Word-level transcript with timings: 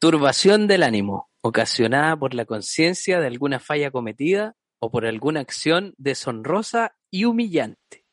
Turbación 0.00 0.68
del 0.68 0.84
ánimo, 0.84 1.28
ocasionada 1.42 2.16
por 2.16 2.32
la 2.34 2.44
conciencia 2.44 3.18
de 3.18 3.26
alguna 3.26 3.58
falla 3.58 3.90
cometida 3.90 4.54
o 4.80 4.90
por 4.92 5.04
alguna 5.06 5.40
acción 5.40 5.92
deshonrosa 5.98 6.94
y 7.10 7.24
humillante. 7.24 8.04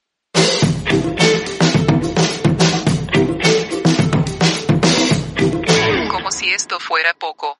Como 6.09 6.31
si 6.31 6.49
esto 6.49 6.79
fuera 6.79 7.13
poco. 7.13 7.59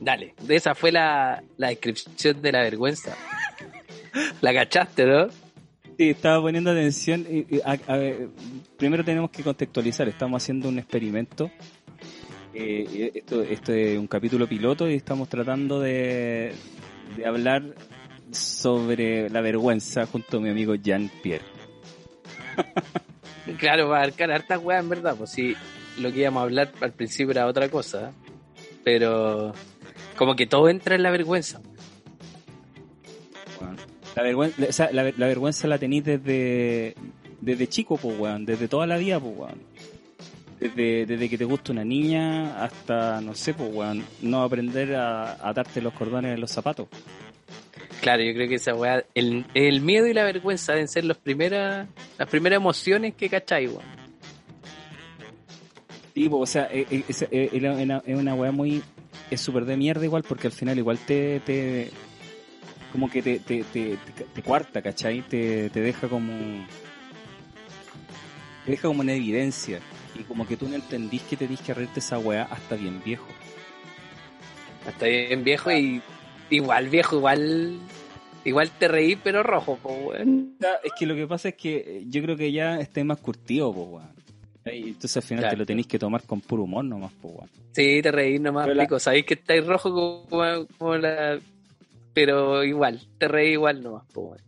Dale, 0.00 0.34
esa 0.48 0.74
fue 0.74 0.92
la, 0.92 1.42
la 1.56 1.68
descripción 1.68 2.40
de 2.40 2.52
la 2.52 2.62
vergüenza. 2.62 3.16
La 4.40 4.54
cachaste, 4.54 5.04
¿no? 5.04 5.28
Sí, 5.98 6.10
estaba 6.10 6.40
poniendo 6.40 6.70
atención. 6.70 7.26
y- 7.28 7.56
y, 7.56 7.60
a- 7.64 7.78
a 7.86 7.96
ver, 7.96 8.28
primero 8.76 9.04
tenemos 9.04 9.30
que 9.30 9.42
contextualizar. 9.42 10.08
Estamos 10.08 10.42
haciendo 10.42 10.68
un 10.68 10.78
experimento. 10.78 11.50
Eh, 12.54 13.12
esto, 13.14 13.42
esto 13.42 13.72
es 13.72 13.98
un 13.98 14.06
capítulo 14.06 14.46
piloto 14.46 14.88
y 14.88 14.94
estamos 14.94 15.28
tratando 15.28 15.80
de, 15.80 16.52
de 17.16 17.26
hablar 17.26 17.62
sobre 18.32 19.30
la 19.30 19.40
vergüenza 19.40 20.06
junto 20.06 20.38
a 20.38 20.40
mi 20.40 20.48
amigo 20.50 20.74
Jean-Pierre. 20.74 21.44
Claro, 23.58 23.88
va 23.88 23.96
a 24.00 24.02
abarcar 24.02 24.30
hartas 24.30 24.62
weas, 24.62 24.82
en 24.82 24.90
verdad. 24.90 25.14
Pues 25.16 25.30
sí, 25.30 25.54
lo 25.98 26.12
que 26.12 26.18
íbamos 26.20 26.40
a 26.40 26.42
hablar 26.44 26.70
al 26.82 26.92
principio 26.92 27.30
era 27.30 27.46
otra 27.46 27.70
cosa. 27.70 28.12
Pero 28.84 29.54
como 30.16 30.36
que 30.36 30.46
todo 30.46 30.68
entra 30.68 30.94
en 30.96 31.02
la 31.02 31.10
vergüenza. 31.10 31.62
La, 34.14 34.22
vergüenza, 34.22 34.62
o 34.68 34.72
sea, 34.72 34.90
la, 34.92 35.02
ver- 35.02 35.18
la 35.18 35.26
vergüenza 35.28 35.66
la 35.66 35.78
tenéis 35.78 36.04
desde, 36.04 36.94
desde 37.40 37.66
chico, 37.68 37.96
pues, 37.96 38.18
weón. 38.18 38.44
Desde 38.44 38.68
toda 38.68 38.86
la 38.86 38.98
vida, 38.98 39.18
pues, 39.18 39.32
weón. 39.34 39.62
Desde, 40.60 41.06
desde 41.06 41.28
que 41.28 41.38
te 41.38 41.44
gusta 41.44 41.70
una 41.72 41.84
niña 41.84 42.64
hasta, 42.64 43.20
no 43.20 43.34
sé, 43.34 43.54
pues, 43.54 43.70
weón, 43.72 44.04
no 44.22 44.42
aprender 44.42 44.96
a 44.96 45.34
atarte 45.48 45.80
los 45.80 45.92
cordones 45.94 46.34
en 46.34 46.40
los 46.40 46.50
zapatos. 46.50 46.88
Claro, 48.00 48.22
yo 48.24 48.32
creo 48.34 48.48
que 48.48 48.56
esa 48.56 48.74
wea, 48.74 49.04
el, 49.14 49.44
el 49.54 49.80
miedo 49.80 50.06
y 50.08 50.14
la 50.14 50.24
vergüenza 50.24 50.72
deben 50.72 50.88
ser 50.88 51.04
los 51.04 51.16
primeras, 51.16 51.86
las 52.18 52.28
primeras 52.28 52.56
emociones 52.56 53.14
que 53.14 53.28
cacháis, 53.28 53.70
weón. 53.70 53.82
Sí, 56.14 56.28
pues, 56.28 56.42
o 56.42 56.46
sea, 56.46 56.64
es, 56.64 56.86
es- 57.08 57.28
es- 57.30 57.52
una, 57.62 58.02
una 58.06 58.34
weá 58.34 58.50
muy... 58.50 58.82
Es 59.30 59.40
súper 59.40 59.64
de 59.64 59.76
mierda 59.76 60.04
igual 60.04 60.24
porque 60.24 60.46
al 60.48 60.52
final 60.52 60.76
igual 60.78 60.98
te... 60.98 61.40
te 61.40 61.90
como 62.90 63.10
que 63.10 63.20
te, 63.22 63.38
te, 63.40 63.62
te, 63.64 63.96
te, 63.96 64.24
te 64.24 64.42
cuarta, 64.42 64.80
¿cachai? 64.82 65.20
Te, 65.22 65.70
te 65.70 65.80
deja 65.80 66.08
como... 66.08 66.32
Te 68.64 68.72
deja 68.72 68.88
como 68.88 69.02
en 69.02 69.10
evidencia. 69.10 69.78
Y 70.14 70.22
como 70.24 70.46
que 70.46 70.56
tú 70.56 70.68
no 70.68 70.74
entendís 70.74 71.22
que 71.22 71.36
tenés 71.36 71.60
que 71.60 71.74
reírte 71.74 72.00
esa 72.00 72.18
weá 72.18 72.44
hasta 72.44 72.76
bien 72.76 73.00
viejo. 73.04 73.26
Hasta 74.86 75.06
bien 75.06 75.44
viejo 75.44 75.70
y 75.72 76.00
igual 76.50 76.88
viejo, 76.88 77.16
igual 77.16 77.78
igual 78.44 78.70
te 78.78 78.88
reí 78.88 79.16
pero 79.16 79.42
rojo, 79.42 79.78
pues 79.82 79.94
weón. 80.04 80.56
Es 80.82 80.92
que 80.98 81.06
lo 81.06 81.14
que 81.14 81.26
pasa 81.26 81.48
es 81.50 81.54
que 81.56 81.76
eh, 81.76 82.04
yo 82.08 82.22
creo 82.22 82.36
que 82.36 82.50
ya 82.52 82.80
estés 82.80 83.04
más 83.04 83.18
curtido, 83.18 83.72
pues 83.72 83.86
weón. 83.88 84.18
Entonces 84.64 85.16
al 85.16 85.22
final 85.22 85.42
Claro. 85.44 85.54
te 85.54 85.58
lo 85.58 85.66
tenéis 85.66 85.86
que 85.86 85.98
tomar 85.98 86.22
con 86.24 86.40
puro 86.40 86.64
humor 86.64 86.84
nomás, 86.84 87.12
pues 87.20 87.34
weón. 87.34 87.50
Sí, 87.72 88.00
te 88.02 88.10
reí 88.10 88.38
nomás, 88.38 88.64
Pero 88.66 88.74
la- 88.76 88.84
pico. 88.84 88.98
Sabéis 88.98 89.24
que 89.26 89.34
estáis 89.34 89.66
rojo 89.66 90.26
como, 90.30 90.66
como 90.78 90.96
la... 90.96 91.38
Pero 92.14 92.64
igual, 92.64 93.00
te 93.18 93.28
reí 93.28 93.52
igual 93.52 93.82
nomás, 93.82 94.04
pues 94.12 94.26
weón. 94.26 94.40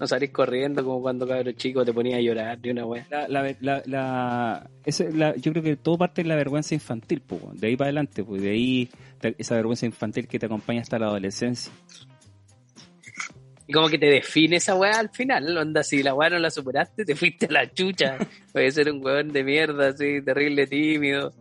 No 0.00 0.06
salís 0.06 0.30
corriendo 0.30 0.82
como 0.82 1.02
cuando 1.02 1.28
cabro 1.28 1.52
chico 1.52 1.84
te 1.84 1.92
ponía 1.92 2.16
a 2.16 2.20
llorar 2.20 2.58
de 2.58 2.70
una 2.70 2.86
wea. 2.86 3.06
La, 3.10 3.28
la, 3.28 3.54
la, 3.60 3.82
la- 3.84 4.70
esa 4.84 5.04
es 5.04 5.14
la- 5.14 5.36
yo 5.36 5.52
creo 5.52 5.62
que 5.62 5.76
todo 5.76 5.98
parte 5.98 6.22
de 6.22 6.28
la 6.28 6.36
vergüenza 6.36 6.74
infantil, 6.74 7.22
weón. 7.30 7.58
de 7.58 7.66
ahí 7.68 7.76
para 7.76 7.88
adelante, 7.88 8.24
pues, 8.24 8.40
de 8.40 8.50
ahí 8.50 8.88
esa 9.36 9.54
vergüenza 9.56 9.84
infantil 9.86 10.26
que 10.26 10.38
te 10.38 10.46
acompaña 10.46 10.80
hasta 10.80 10.98
la 10.98 11.06
adolescencia. 11.06 11.70
Y 13.66 13.72
como 13.72 13.88
que 13.88 13.98
te 13.98 14.06
define 14.06 14.56
esa 14.56 14.74
weá 14.74 14.98
al 14.98 15.10
final, 15.10 15.56
onda, 15.56 15.84
si 15.84 16.02
la 16.02 16.12
weá 16.14 16.28
no 16.30 16.38
la 16.38 16.50
superaste, 16.50 17.04
te 17.04 17.14
fuiste 17.14 17.46
a 17.46 17.52
la 17.52 17.70
chucha. 17.70 18.16
Puede 18.52 18.70
ser 18.72 18.90
un 18.90 19.04
weón 19.04 19.32
de 19.32 19.44
mierda, 19.44 19.88
así, 19.90 20.22
terrible 20.22 20.66
tímido. 20.66 21.32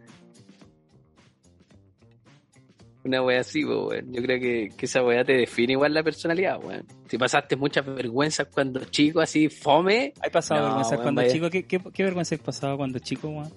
Una 3.10 3.24
weá 3.24 3.40
así, 3.40 3.66
weón. 3.66 4.14
Yo 4.14 4.22
creo 4.22 4.40
que, 4.40 4.70
que 4.78 4.86
esa 4.86 5.04
weá 5.04 5.24
te 5.26 5.34
define 5.34 5.74
igual 5.74 5.96
la 5.96 6.04
personalidad, 6.04 6.64
weón. 6.64 6.86
Si 7.08 7.18
pasaste 7.18 7.56
muchas 7.56 7.84
vergüenzas 7.84 8.48
cuando 8.54 8.86
chico, 8.86 9.20
así, 9.20 9.50
fome, 9.50 10.14
¿Hay 10.22 10.30
pasado 10.30 10.60
No, 10.62 10.66
vergüenza 10.68 10.92
weón, 10.92 11.02
cuando 11.04 11.22
vaya. 11.22 11.34
chico? 11.34 11.50
¿Qué, 11.50 11.66
qué, 11.66 11.80
qué 11.92 12.04
vergüenza 12.04 12.36
has 12.36 12.42
pasado 12.42 12.78
cuando 12.78 13.00
chico, 13.00 13.30
weón? 13.30 13.52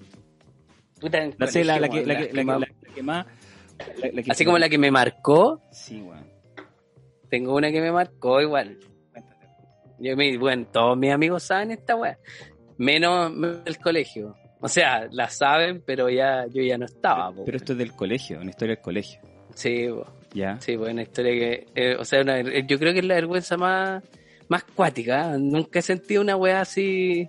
La, 1.36 1.46
sé, 1.48 1.64
la, 1.64 1.74
que, 1.74 1.80
la, 2.06 2.16
que, 2.16 2.32
la, 2.32 2.66
que- 2.94 3.02
más- 3.02 3.26
Así 4.30 4.44
como 4.46 4.56
la 4.58 4.68
que 4.70 4.78
me 4.78 4.90
marcó, 4.90 5.60
Sí, 5.70 6.00
weón. 6.00 6.24
tengo 7.28 7.54
una 7.54 7.70
que 7.70 7.80
me 7.82 7.92
marcó 7.92 8.40
igual. 8.40 8.78
Yo, 9.98 10.16
mi, 10.16 10.36
bueno, 10.38 10.66
todos 10.72 10.96
mis 10.96 11.12
amigos 11.12 11.42
saben 11.42 11.72
esta 11.72 11.94
weá. 11.94 12.18
Menos 12.78 13.32
del 13.64 13.78
colegio. 13.78 14.34
O 14.60 14.68
sea, 14.68 15.08
la 15.10 15.28
saben, 15.28 15.82
pero 15.84 16.08
ya 16.08 16.46
yo 16.46 16.62
ya 16.62 16.78
no 16.78 16.86
estaba. 16.86 17.32
po, 17.32 17.44
Pero 17.44 17.56
esto 17.58 17.72
es 17.72 17.78
del 17.78 17.92
colegio, 17.92 18.40
una 18.40 18.50
historia 18.50 18.76
del 18.76 18.82
colegio. 18.82 19.20
Sí. 19.54 19.88
¿Ya? 20.34 20.58
sí, 20.60 20.76
pues 20.78 20.92
una 20.92 21.02
historia 21.02 21.32
que. 21.32 21.66
eh, 21.74 21.96
o 21.98 22.04
sea, 22.06 22.22
una- 22.22 22.40
yo 22.40 22.78
creo 22.78 22.92
que 22.94 23.00
es 23.00 23.04
la 23.04 23.14
vergüenza 23.16 23.56
más, 23.58 24.02
más 24.48 24.64
cuática. 24.64 25.34
¿eh? 25.34 25.38
Nunca 25.38 25.78
he 25.80 25.82
sentido 25.82 26.22
una 26.22 26.36
weá 26.36 26.60
así. 26.62 27.28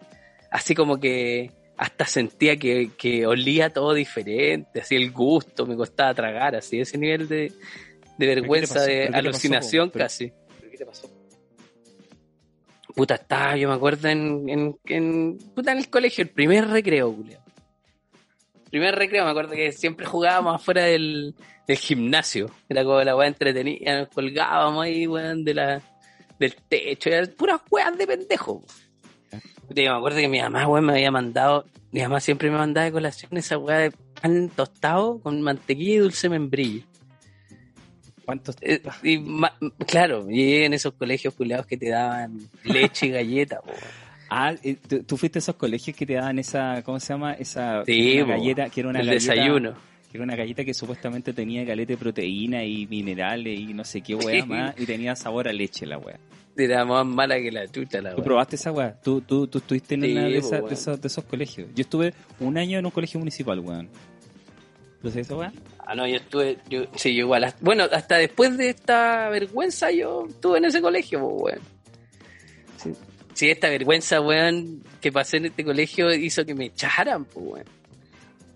Así 0.49 0.73
como 0.75 0.99
que 0.99 1.51
hasta 1.75 2.05
sentía 2.05 2.55
que, 2.57 2.91
que 2.97 3.25
olía 3.27 3.71
todo 3.71 3.93
diferente. 3.93 4.79
Así 4.81 4.95
el 4.95 5.11
gusto, 5.11 5.65
me 5.65 5.75
costaba 5.75 6.13
tragar. 6.13 6.55
Así 6.55 6.79
ese 6.79 6.97
nivel 6.97 7.27
de, 7.27 7.51
de 8.17 8.27
vergüenza, 8.27 8.81
de 8.81 8.85
¿Pero 8.87 8.97
qué 8.99 9.05
te 9.05 9.11
pasó, 9.11 9.17
alucinación 9.19 9.89
casi. 9.89 10.31
¿Pero 10.59 10.71
qué 10.71 10.77
te 10.77 10.85
pasó? 10.85 11.09
Puta, 12.95 13.15
estaba, 13.15 13.57
yo 13.57 13.67
me 13.69 13.73
acuerdo 13.75 14.07
en, 14.07 14.47
en, 14.47 14.77
en, 14.85 15.37
puta, 15.55 15.71
en 15.71 15.79
el 15.79 15.89
colegio, 15.89 16.21
el 16.21 16.29
primer 16.29 16.67
recreo, 16.67 17.11
Julio. 17.11 17.39
Primer 18.69 18.93
recreo, 18.95 19.25
me 19.25 19.31
acuerdo 19.31 19.53
que 19.53 19.71
siempre 19.71 20.05
jugábamos 20.05 20.55
afuera 20.55 20.83
del, 20.83 21.33
del 21.67 21.77
gimnasio. 21.77 22.49
Era 22.69 22.83
como 22.83 23.01
la 23.03 23.15
weá 23.15 23.27
entretenida, 23.27 23.99
nos 23.99 24.09
colgábamos 24.09 24.83
ahí, 24.85 25.07
weón, 25.07 25.43
de 25.45 25.53
la, 25.53 25.81
del 26.39 26.55
techo, 26.67 27.09
eran 27.09 27.27
puras 27.37 27.61
weas 27.71 27.97
de 27.97 28.07
pendejo. 28.07 28.63
Yo 29.69 29.91
me 29.91 29.97
acuerdo 29.97 30.19
que 30.19 30.27
mi 30.27 30.39
mamá, 30.41 30.67
weón, 30.67 30.85
me 30.85 30.93
había 30.93 31.09
mandado, 31.11 31.65
mi 31.91 32.01
mamá 32.01 32.19
siempre 32.19 32.49
me 32.51 32.57
mandaba 32.57 32.85
de 32.85 32.91
colación 32.91 33.35
esa 33.37 33.57
weá 33.57 33.77
de 33.79 33.91
pan 34.21 34.49
tostado 34.49 35.19
con 35.19 35.41
mantequilla 35.41 35.93
y 35.93 35.97
dulce 35.97 36.29
membrillo. 36.29 36.85
¿Cuántos? 38.25 38.55
Eh, 38.61 38.81
y 39.03 39.17
ma- 39.17 39.53
claro, 39.87 40.29
y 40.29 40.63
en 40.63 40.73
esos 40.73 40.93
colegios 40.93 41.33
culiados 41.33 41.65
que 41.65 41.75
te 41.77 41.89
daban 41.89 42.39
leche 42.63 43.07
y 43.07 43.09
galleta. 43.11 43.59
Ah, 44.35 44.55
eh, 44.63 44.77
tú, 44.87 45.03
tú 45.03 45.15
fuiste 45.15 45.37
a 45.37 45.41
esos 45.41 45.53
colegios 45.57 45.95
que 45.95 46.07
te 46.07 46.13
daban 46.15 46.39
esa, 46.39 46.81
¿cómo 46.83 46.99
se 46.99 47.13
llama? 47.13 47.33
Esa 47.33 47.83
Sí, 47.85 48.19
galleta, 48.23 48.67
que 48.67 48.79
era 48.79 48.89
una 48.89 48.99
el 49.01 49.05
galleta, 49.05 49.31
desayuno. 49.33 49.75
Era 50.13 50.23
una 50.23 50.35
galleta 50.35 50.63
que 50.63 50.73
supuestamente 50.73 51.33
tenía 51.33 51.63
galeta 51.63 51.93
de 51.93 51.97
proteína 51.97 52.63
y 52.63 52.85
minerales 52.87 53.59
y 53.59 53.73
no 53.73 53.83
sé 53.83 54.01
qué 54.01 54.15
weá 54.15 54.45
más, 54.45 54.75
y 54.79 54.85
tenía 54.85 55.15
sabor 55.15 55.47
a 55.47 55.53
leche 55.53 55.85
la 55.85 55.97
weá. 55.97 56.19
Era 56.55 56.85
más 56.85 57.03
mala 57.05 57.37
que 57.39 57.51
la 57.51 57.67
chucha 57.67 57.99
la 57.99 58.11
¿Tú 58.11 58.17
weá. 58.17 58.23
probaste 58.25 58.55
esa 58.57 58.71
weá? 58.71 58.93
¿Tú, 59.01 59.21
tú, 59.21 59.47
tú 59.47 59.57
estuviste 59.57 59.95
en 59.95 60.01
Sí, 60.03 60.11
una 60.11 60.23
de, 60.25 60.37
esos, 60.37 61.01
de 61.01 61.07
esos 61.07 61.23
colegios? 61.23 61.67
Yo 61.73 61.81
estuve 61.81 62.13
un 62.39 62.57
año 62.59 62.77
en 62.77 62.85
un 62.85 62.91
colegio 62.91 63.19
municipal, 63.19 63.59
weón. 63.59 63.89
¿Tú 65.01 65.09
sabes 65.09 65.25
esa 65.25 65.35
weá? 65.35 65.51
Ah, 65.79 65.95
no, 65.95 66.07
yo 66.07 66.15
estuve, 66.17 66.59
yo, 66.69 66.83
sí, 66.95 67.13
yo 67.15 67.21
igual. 67.25 67.43
hasta- 67.45 67.59
bueno, 67.61 67.85
hasta 67.91 68.17
después 68.17 68.55
de 68.57 68.69
esta 68.69 69.27
vergüenza 69.29 69.91
yo 69.91 70.27
estuve 70.29 70.59
en 70.59 70.65
ese 70.65 70.79
colegio, 70.81 71.25
weón. 71.25 71.59
Sí. 72.77 72.91
Sí, 73.33 73.49
esta 73.49 73.67
vergüenza, 73.69 74.21
weón, 74.21 74.83
que 75.01 75.11
pasé 75.11 75.37
en 75.37 75.45
este 75.47 75.63
colegio 75.65 76.13
hizo 76.13 76.45
que 76.45 76.53
me 76.53 76.65
echaran, 76.65 77.25
pues, 77.25 77.45
weón. 77.47 77.65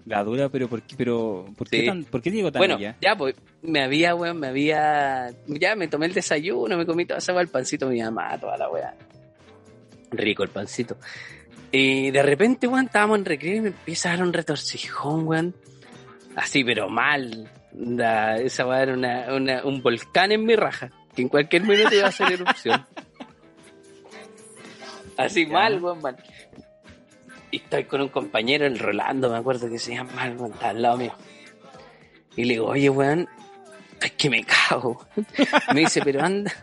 La 0.07 0.23
dura, 0.23 0.47
pero 0.47 0.69
¿por 0.69 0.81
qué, 0.83 0.95
pero, 0.97 1.45
¿por 1.57 1.67
qué, 1.69 1.81
Sí. 1.81 1.85
tan, 1.85 2.05
¿por 2.05 2.21
qué 2.21 2.31
digo 2.31 2.49
tan 2.49 2.61
Bueno, 2.61 2.75
allá? 2.75 2.95
ya, 3.01 3.17
pues, 3.17 3.35
me 3.61 3.83
había, 3.83 4.15
weón, 4.15 4.39
me 4.39 4.47
había. 4.47 5.31
Ya 5.47 5.75
me 5.75 5.89
tomé 5.89 6.05
el 6.05 6.13
desayuno, 6.13 6.77
me 6.77 6.85
comí 6.85 7.05
toda 7.05 7.17
esa 7.17 7.37
el 7.41 7.49
pancito 7.49 7.89
mi 7.89 8.01
mamá, 8.01 8.37
toda 8.39 8.55
la 8.57 8.69
weá. 8.69 8.95
Rico 10.11 10.43
el 10.43 10.49
pancito. 10.49 10.95
Y 11.73 12.09
de 12.11 12.23
repente, 12.23 12.67
weón, 12.67 12.85
estábamos 12.85 13.19
en 13.19 13.25
recreo 13.25 13.57
y 13.57 13.61
me 13.61 13.67
empieza 13.67 14.09
a 14.09 14.15
dar 14.15 14.25
un 14.25 14.31
retorcijón, 14.31 15.27
weón. 15.27 15.53
Así, 16.37 16.63
pero 16.63 16.87
mal. 16.87 17.51
La- 17.75 18.37
esa 18.37 18.65
weá 18.65 18.83
era 18.83 18.93
una, 18.93 19.35
una- 19.35 19.65
un 19.65 19.81
volcán 19.83 20.31
en 20.31 20.45
mi 20.45 20.55
raja, 20.55 20.89
que 21.13 21.23
en 21.23 21.27
cualquier 21.27 21.63
minuto 21.63 21.93
iba 21.93 22.05
a 22.05 22.09
hacer 22.09 22.31
erupción. 22.31 22.85
Así 25.17 25.45
Ya. 25.47 25.51
mal, 25.53 25.83
weón, 25.83 26.01
mal. 26.01 26.15
Y 27.57 27.63
estoy 27.63 27.85
con 27.85 28.01
un 28.01 28.09
compañero, 28.09 28.67
el 28.67 28.77
Rolando, 28.77 29.31
me 29.31 29.37
acuerdo 29.37 29.67
que 29.67 29.79
se 29.79 29.95
llama, 29.95 30.11
weón, 30.37 30.51
está 30.53 30.69
al 30.69 30.81
lado 30.81 30.97
mío. 30.97 31.13
Y 32.35 32.43
le 32.45 32.53
digo, 32.53 32.67
oye, 32.67 32.87
weón, 32.89 33.27
es 33.99 34.11
que 34.11 34.29
me 34.29 34.43
cago. 34.43 35.07
Me 35.73 35.79
dice, 35.79 36.01
pero 36.03 36.21
anda, 36.23 36.53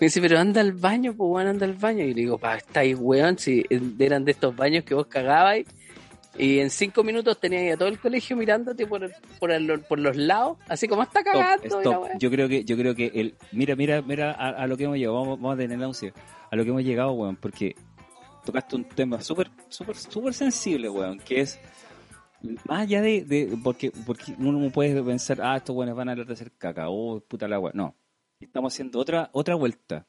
me 0.00 0.06
dice, 0.06 0.20
pero 0.20 0.38
anda 0.40 0.60
al 0.60 0.72
baño, 0.72 1.14
pues 1.16 1.30
weón, 1.30 1.46
anda 1.46 1.66
al 1.66 1.74
baño. 1.74 2.02
Y 2.04 2.08
le 2.14 2.22
digo, 2.22 2.36
pa, 2.38 2.56
estáis 2.56 2.96
weón, 2.98 3.38
si 3.38 3.64
eran 4.00 4.24
de 4.24 4.32
estos 4.32 4.56
baños 4.56 4.82
que 4.84 4.94
vos 4.94 5.06
cagabais, 5.06 5.66
Y 6.36 6.58
en 6.58 6.68
cinco 6.70 7.04
minutos 7.04 7.38
tenía 7.38 7.74
a 7.74 7.76
todo 7.76 7.86
el 7.88 8.00
colegio 8.00 8.36
mirándote 8.36 8.88
por, 8.88 9.08
por, 9.38 9.52
el- 9.52 9.80
por 9.88 10.00
los 10.00 10.16
lados, 10.16 10.58
así 10.68 10.88
como 10.88 11.04
está 11.04 11.22
cagando. 11.22 11.64
Stop. 11.78 12.08
Yo 12.18 12.28
creo 12.28 12.48
que, 12.48 12.64
yo 12.64 12.76
creo 12.76 12.92
que 12.96 13.06
el, 13.14 13.34
mira, 13.52 13.76
mira, 13.76 14.02
mira 14.02 14.32
a, 14.32 14.48
a 14.48 14.66
lo 14.66 14.76
que 14.76 14.82
hemos 14.82 14.96
llegado, 14.96 15.14
vamos, 15.20 15.38
vamos 15.40 15.54
a 15.54 15.58
tener 15.58 15.78
música, 15.78 16.12
a 16.50 16.56
lo 16.56 16.64
que 16.64 16.70
hemos 16.70 16.82
llegado, 16.82 17.12
weón, 17.12 17.36
porque 17.36 17.76
tocaste 18.44 18.76
un 18.76 18.84
tema 18.84 19.20
súper, 19.20 19.50
súper, 19.68 19.96
súper 19.96 20.34
sensible, 20.34 20.88
weón, 20.88 21.18
que 21.18 21.40
es 21.40 21.58
más 22.66 22.82
allá 22.82 23.00
de, 23.00 23.24
de 23.24 23.58
porque, 23.62 23.90
porque 24.06 24.34
uno 24.38 24.70
puede 24.70 25.02
pensar, 25.02 25.40
ah, 25.42 25.56
estos 25.56 25.74
weones 25.74 25.94
van 25.94 26.08
a 26.08 26.12
hablar 26.12 26.26
de 26.26 26.34
hacer 26.34 26.52
caca, 26.52 26.88
oh, 26.88 27.20
puta 27.20 27.48
la 27.48 27.58
weá. 27.58 27.72
No, 27.74 27.96
estamos 28.40 28.72
haciendo 28.72 28.98
otra, 28.98 29.30
otra 29.32 29.54
vuelta, 29.54 30.06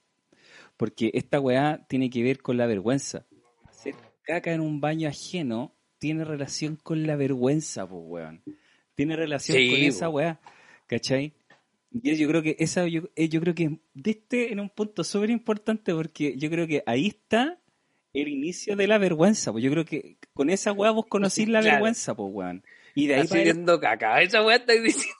porque 0.77 1.11
esta 1.13 1.39
weá 1.39 1.85
tiene 1.87 2.09
que 2.09 2.23
ver 2.23 2.41
con 2.41 2.57
la 2.57 2.65
vergüenza. 2.65 3.25
Hacer 3.63 3.95
caca 4.23 4.51
en 4.53 4.61
un 4.61 4.81
baño 4.81 5.07
ajeno 5.07 5.73
tiene 5.97 6.25
relación 6.25 6.75
con 6.75 7.07
la 7.07 7.15
vergüenza, 7.15 7.87
pues, 7.87 8.01
weón. 8.05 8.43
Tiene 8.95 9.15
relación 9.15 9.57
Sí, 9.57 9.69
con 9.69 9.79
esa 9.79 10.09
weá, 10.09 10.39
¿cachai? 10.87 11.33
Y 11.91 12.15
yo 12.17 12.27
creo 12.27 12.41
que 12.41 12.57
esa, 12.59 12.87
yo, 12.87 13.03
eh, 13.15 13.29
yo 13.29 13.39
creo 13.39 13.55
que 13.55 13.79
de 13.93 14.11
este 14.11 14.51
en 14.51 14.59
un 14.59 14.69
punto 14.69 15.03
súper 15.03 15.29
importante 15.29 15.93
porque 15.93 16.35
yo 16.37 16.49
creo 16.49 16.67
que 16.67 16.83
ahí 16.85 17.07
está 17.07 17.57
el 18.21 18.27
inicio 18.29 18.75
de 18.75 18.87
la 18.87 18.97
vergüenza. 18.97 19.51
Pues 19.51 19.63
yo 19.63 19.71
creo 19.71 19.85
que 19.85 20.17
con 20.33 20.49
esa 20.49 20.71
weá 20.71 20.91
vos 20.91 21.05
conocís 21.07 21.47
la 21.49 21.59
Claro. 21.61 21.75
vergüenza, 21.75 22.15
pues 22.15 22.29
weón. 22.33 22.63
Y 22.95 23.07
de 23.07 23.15
ahí 23.15 23.27
para 23.27 23.79
caca. 23.79 24.21
Esa 24.21 24.43
weá 24.43 24.55
está 24.57 24.73
diciendo. 24.73 25.13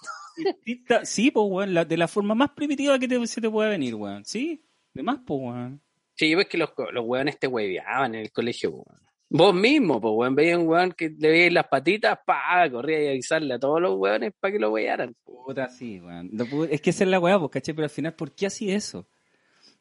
sí, 1.03 1.31
pues 1.31 1.45
weón, 1.49 1.73
la- 1.73 1.85
de 1.85 1.97
la 1.97 2.07
forma 2.07 2.35
más 2.35 2.51
primitiva 2.51 2.97
que 2.99 3.07
te, 3.07 3.27
se 3.27 3.41
te 3.41 3.49
pueda 3.49 3.69
venir, 3.69 3.95
weón. 3.95 4.25
Sí, 4.25 4.63
de 4.93 5.03
más, 5.03 5.19
pues 5.25 5.39
weón. 5.41 5.81
Sí, 6.15 6.29
yo 6.29 6.37
ves 6.37 6.47
que 6.47 6.57
los, 6.57 6.69
los 6.93 7.05
weones 7.05 7.37
te 7.39 7.47
hueveaban 7.47 8.15
en 8.15 8.21
el 8.21 8.31
colegio, 8.31 8.71
po, 8.71 8.83
weón. 8.87 9.01
Vos 9.27 9.53
mismo, 9.55 9.99
pues, 9.99 10.13
weón, 10.15 10.35
veías 10.35 10.57
un 10.59 10.67
weón 10.67 10.91
que 10.93 11.09
le 11.09 11.29
veías 11.29 11.51
las 11.51 11.67
patitas, 11.67 12.19
pa, 12.25 12.69
corría 12.71 13.03
y 13.03 13.07
avisarle 13.07 13.55
a 13.55 13.59
todos 13.59 13.81
los 13.81 13.95
weones 13.97 14.31
para 14.39 14.53
que 14.53 14.59
lo 14.59 14.71
huevearan. 14.71 15.15
Puta, 15.25 15.67
sí, 15.67 15.99
weón. 15.99 16.29
No 16.31 16.45
es 16.65 16.79
que 16.79 16.91
esa 16.91 17.03
es 17.03 17.09
la 17.09 17.19
weá, 17.19 17.37
pues, 17.39 17.51
¿cachai? 17.51 17.73
Pero 17.75 17.85
al 17.85 17.89
final, 17.89 18.13
¿por 18.13 18.33
qué 18.33 18.45
así 18.45 18.71
eso? 18.71 19.07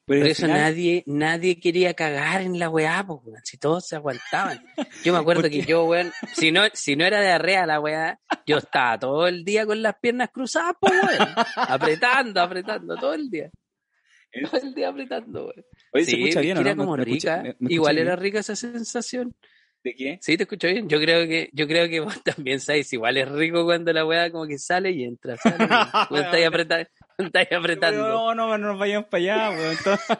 Pero 0.06 0.20
Por 0.20 0.28
eso 0.30 0.42
final- 0.42 0.60
nadie, 0.60 1.02
nadie 1.06 1.58
quería 1.58 1.94
cagar 1.94 2.42
en 2.42 2.58
la 2.58 2.68
weá, 2.68 3.02
weón. 3.08 3.40
Si 3.42 3.56
todos 3.56 3.86
se 3.86 3.96
aguantaban. 3.96 4.62
Yo 5.02 5.12
me 5.14 5.18
acuerdo 5.44 5.48
que 5.48 5.62
yo, 5.62 5.84
weón, 5.86 6.12
si 6.34 6.52
no, 6.52 6.62
si 6.74 6.94
no 6.94 7.04
era 7.06 7.20
de 7.20 7.30
arrea 7.30 7.64
la 7.66 7.80
weá, 7.80 8.20
yo 8.46 8.58
estaba 8.58 8.98
todo 8.98 9.26
el 9.26 9.44
día 9.44 9.64
con 9.64 9.80
las 9.82 9.94
piernas 10.00 10.28
cruzadas, 10.30 10.74
pues, 10.78 10.92
weón. 11.02 11.28
Apretando, 11.56 12.40
apretando, 12.40 12.96
todo 12.96 13.14
el 13.14 13.30
día. 13.30 13.50
Todo 14.50 14.60
el 14.60 14.74
día 14.74 14.88
apretando, 14.88 15.46
weón. 15.46 15.64
Oye, 15.92 16.04
¿se 16.04 16.10
Sí, 16.10 16.16
escucha 16.22 16.40
es 16.40 16.44
bien 16.44 16.54
no? 16.56 16.60
era 16.60 16.76
como 16.76 16.96
¿Me- 16.96 17.04
me 17.04 17.10
escucha- 17.10 17.42
rica. 17.42 17.56
me- 17.60 17.72
Igual 17.74 17.96
escucha 17.96 18.12
era 18.12 18.16
rica 18.20 18.38
esa 18.40 18.56
sensación. 18.56 19.34
¿De 19.82 19.94
qué? 19.94 20.18
Sí, 20.22 20.36
te 20.36 20.44
escucho 20.44 20.66
bien. 20.66 20.88
Yo 20.88 20.98
creo 20.98 21.26
que, 21.28 21.50
yo 21.52 21.66
creo 21.68 21.88
que 21.88 22.00
vos 22.00 22.14
también 22.24 22.58
sabes, 22.60 22.92
igual 22.92 23.16
es 23.16 23.28
rico 23.28 23.64
cuando 23.64 23.92
la 23.92 24.04
weá 24.04 24.30
como 24.30 24.46
que 24.46 24.58
sale 24.58 24.90
y 24.90 25.04
entra, 25.04 25.36
sale. 25.36 25.64
y. 25.64 25.68
Cuando 26.08 26.46
apretando, 26.46 26.86
cuando 26.88 26.88
estáis 27.18 27.52
apretando. 27.52 28.08
No, 28.08 28.34
no, 28.34 28.58
no 28.58 28.68
nos 28.68 28.78
vayamos 28.78 29.08
para 29.08 29.22
allá, 29.22 29.50
weón. 29.50 29.76
Entonces- 29.76 30.18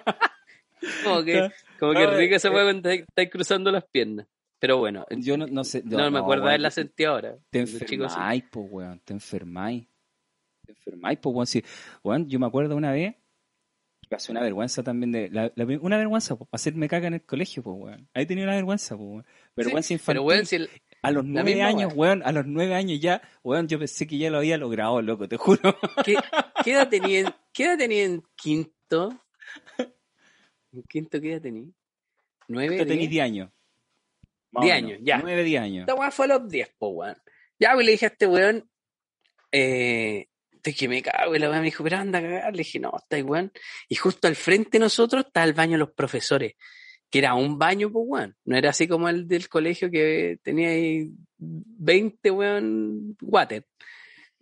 Como 1.02 1.25
que, 1.25 1.50
como 1.81 1.93
que 1.94 2.05
No, 2.05 2.11
rico 2.17 2.35
esa 2.35 2.49
eh, 2.49 2.50
weá 2.50 2.64
cuando 2.64 2.91
estáis, 2.91 3.31
cruzando 3.31 3.73
las 3.73 3.85
piernas. 3.85 4.26
Pero 4.58 4.79
bueno, 4.79 5.06
Yo 5.11 5.37
no, 5.37 5.46
no 5.46 5.64
sé. 5.64 5.82
no, 5.85 6.11
me 6.11 6.19
acuerdo 6.19 6.43
weón, 6.43 6.49
haberla 6.49 6.70
sentido 6.70 7.12
ahora. 7.12 7.37
Te 7.50 7.67
sí. 7.67 7.79
enfermáis, 7.81 8.44
po, 8.50 8.61
weón. 8.61 9.00
Te 9.00 9.12
enfermáis. 9.14 9.87
Te 10.67 10.73
enfermáis, 10.73 11.19
po, 11.19 11.31
weón. 11.31 11.46
Sí, 11.46 11.62
weón, 12.02 12.29
yo 12.29 12.38
me 12.38 12.46
acuerdo 12.46 12.76
una 12.76 12.93
vez 12.93 13.14
que 14.02 14.08
pasé 14.11 14.32
una 14.32 14.43
vergüenza 14.43 14.82
también 14.82 15.12
de. 15.12 15.31
la- 15.31 15.52
la- 15.55 15.64
una 15.81 15.97
vergüenza, 15.97 16.37
po, 16.37 16.49
hacerme 16.52 16.88
caca 16.88 17.06
en 17.06 17.14
el 17.14 17.23
colegio, 17.25 17.62
po, 17.62 17.73
weón. 17.73 18.08
Ahí 18.14 18.26
tenía 18.26 18.44
una 18.44 18.55
vergüenza, 18.55 18.97
po, 18.97 19.02
weón. 19.05 19.26
Vergüenza 19.56 19.88
Sí, 19.88 19.94
infantil. 19.94 20.14
Pero 20.20 20.23
weón, 20.29 20.47
si 20.47 20.56
el- 20.56 20.70
a 21.04 21.10
los 21.10 21.24
nueve 21.24 21.62
años, 21.62 21.92
weá. 21.94 22.12
weón. 22.12 22.22
A 22.24 22.32
los 22.32 22.46
nueve 22.46 22.74
años 22.74 23.00
ya, 23.00 23.22
weón, 23.42 23.68
yo 23.68 23.78
pensé 23.78 24.06
que 24.06 24.18
ya 24.18 24.30
lo 24.30 24.38
había 24.38 24.56
logrado, 24.56 25.02
loco, 25.02 25.28
te 25.28 25.36
juro. 25.36 25.76
¿qué, 26.04 26.16
qué 26.64 26.72
edad 26.72 26.88
tenía 26.88 27.20
en, 27.20 27.34
qué 27.52 27.64
edad 27.64 27.78
tenía 27.78 28.04
en 28.04 28.22
quinto? 28.34 29.24
¿En 30.72 30.82
quinto 30.88 31.20
qué 31.20 31.32
edad 31.32 31.42
tenía? 31.42 31.70
¿Nueve? 32.48 32.78
Yo 32.78 32.86
tenía 32.86 33.08
diez? 33.08 33.10
10 33.10 33.24
años. 33.24 33.50
Diez 34.60 34.74
años, 34.74 34.98
ya. 35.02 35.18
Nueve, 35.18 35.44
diez 35.44 35.60
años. 35.60 35.80
Esta 35.80 35.94
weá 35.94 36.10
fue 36.10 36.24
a 36.26 36.28
los 36.28 36.48
10, 36.48 36.74
po, 36.78 36.88
weón. 36.88 37.16
Ya, 37.58 37.72
pues 37.74 37.86
le 37.86 37.92
dije 37.92 38.06
a 38.06 38.08
este 38.08 38.26
weón, 38.26 38.68
eh, 39.52 40.26
estoy 40.52 40.74
que 40.74 40.88
me 40.88 41.02
cago, 41.02 41.34
y 41.36 41.38
la 41.38 41.50
weá 41.50 41.58
me 41.60 41.66
dijo, 41.66 41.84
pero 41.84 41.98
anda 41.98 42.18
a 42.18 42.22
cagar. 42.22 42.52
Le 42.52 42.58
dije, 42.58 42.80
no, 42.80 42.92
está 42.96 43.22
weón. 43.22 43.52
Y 43.88 43.94
justo 43.96 44.28
al 44.28 44.36
frente 44.36 44.70
de 44.72 44.80
nosotros 44.80 45.26
está 45.26 45.44
el 45.44 45.52
baño 45.52 45.72
de 45.72 45.78
los 45.78 45.92
profesores, 45.92 46.54
que 47.14 47.20
era 47.20 47.34
un 47.34 47.56
baño, 47.56 47.93
pues, 47.93 48.05
weón. 48.08 48.37
No 48.44 48.56
era 48.56 48.70
así 48.70 48.88
como 48.88 49.08
el 49.08 49.28
del 49.28 49.49
colegio 49.49 49.88
que 49.88 50.40
tenía 50.43 50.70
ahí 50.70 51.12
20, 51.38 52.28
weón, 52.32 53.16
water. 53.22 53.64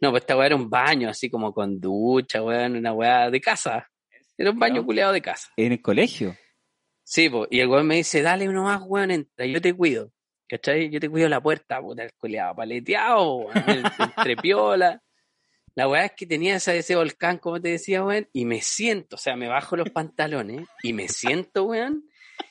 No, 0.00 0.10
pues 0.10 0.22
esta 0.22 0.38
weá 0.38 0.46
era 0.46 0.56
un 0.56 0.70
baño, 0.70 1.10
así 1.10 1.28
como 1.28 1.52
con 1.52 1.78
ducha, 1.78 2.42
weón, 2.42 2.76
una 2.76 2.94
weá 2.94 3.30
de 3.30 3.42
casa. 3.42 3.90
Era 4.38 4.50
un 4.52 4.58
baño 4.58 4.86
culeado 4.86 5.12
de 5.12 5.20
casa. 5.20 5.50
En 5.58 5.72
el 5.72 5.82
colegio. 5.82 6.34
Sí, 7.04 7.28
po, 7.28 7.46
y 7.50 7.60
el 7.60 7.68
weón 7.68 7.86
me 7.86 7.96
dice, 7.96 8.22
dale 8.22 8.48
uno 8.48 8.64
más, 8.64 8.80
weón, 8.86 9.10
entra, 9.10 9.44
yo 9.44 9.60
te 9.60 9.74
cuido. 9.74 10.10
¿Cachai? 10.48 10.88
Yo 10.88 10.98
te 10.98 11.10
cuido 11.10 11.28
la 11.28 11.42
puerta, 11.42 11.78
puta, 11.82 12.04
el 12.04 12.12
culeado 12.16 12.54
paleteado, 12.56 13.34
weón, 13.36 13.64
el- 13.68 13.84
entre 14.16 14.36
piola. 14.42 15.02
La 15.74 15.88
weá 15.88 16.06
es 16.06 16.12
que 16.16 16.26
tenía 16.26 16.56
ese, 16.56 16.78
ese 16.78 16.96
volcán, 16.96 17.36
como 17.36 17.60
te 17.60 17.68
decía, 17.68 18.02
weón, 18.02 18.28
y 18.32 18.46
me 18.46 18.62
siento, 18.62 19.16
o 19.16 19.18
sea, 19.18 19.36
me 19.36 19.48
bajo 19.48 19.76
los 19.76 19.90
pantalones 19.90 20.66
y 20.82 20.94
me 20.94 21.08
siento, 21.08 21.64
weón, 21.64 22.04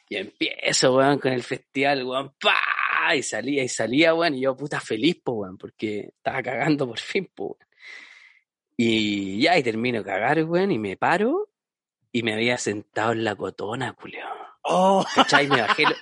y 0.10 0.18
empiezo, 0.18 0.96
weón, 0.96 1.20
con 1.20 1.32
el 1.34 1.44
festival, 1.44 2.04
weón, 2.04 2.34
pa 2.40 3.16
Y 3.16 3.24
salía, 3.24 3.64
y 3.64 3.70
salía, 3.70 4.14
weón, 4.14 4.36
y 4.36 4.42
yo, 4.42 4.56
puta, 4.56 4.80
feliz, 4.80 5.18
po, 5.24 5.34
weón, 5.34 5.58
porque 5.58 6.12
estaba 6.18 6.42
cagando 6.44 6.88
por 6.88 7.00
fin, 7.00 7.30
po, 7.34 7.58
weón. 7.58 7.70
Y 8.78 9.42
ya, 9.42 9.58
y 9.58 9.64
termino 9.64 10.00
de 10.00 10.06
cagar, 10.06 10.44
weón, 10.44 10.72
y 10.72 10.80
me 10.80 10.98
paro, 10.98 11.50
y 12.12 12.24
me 12.24 12.34
había 12.34 12.58
sentado 12.58 13.12
en 13.12 13.24
la 13.24 13.36
cotona, 13.36 13.94
culeado. 13.94 14.36
¡Oh! 14.64 15.06
¿Cachai? 15.16 15.48
Me 15.48 15.62
bajé, 15.62 15.84
lo- 15.84 15.96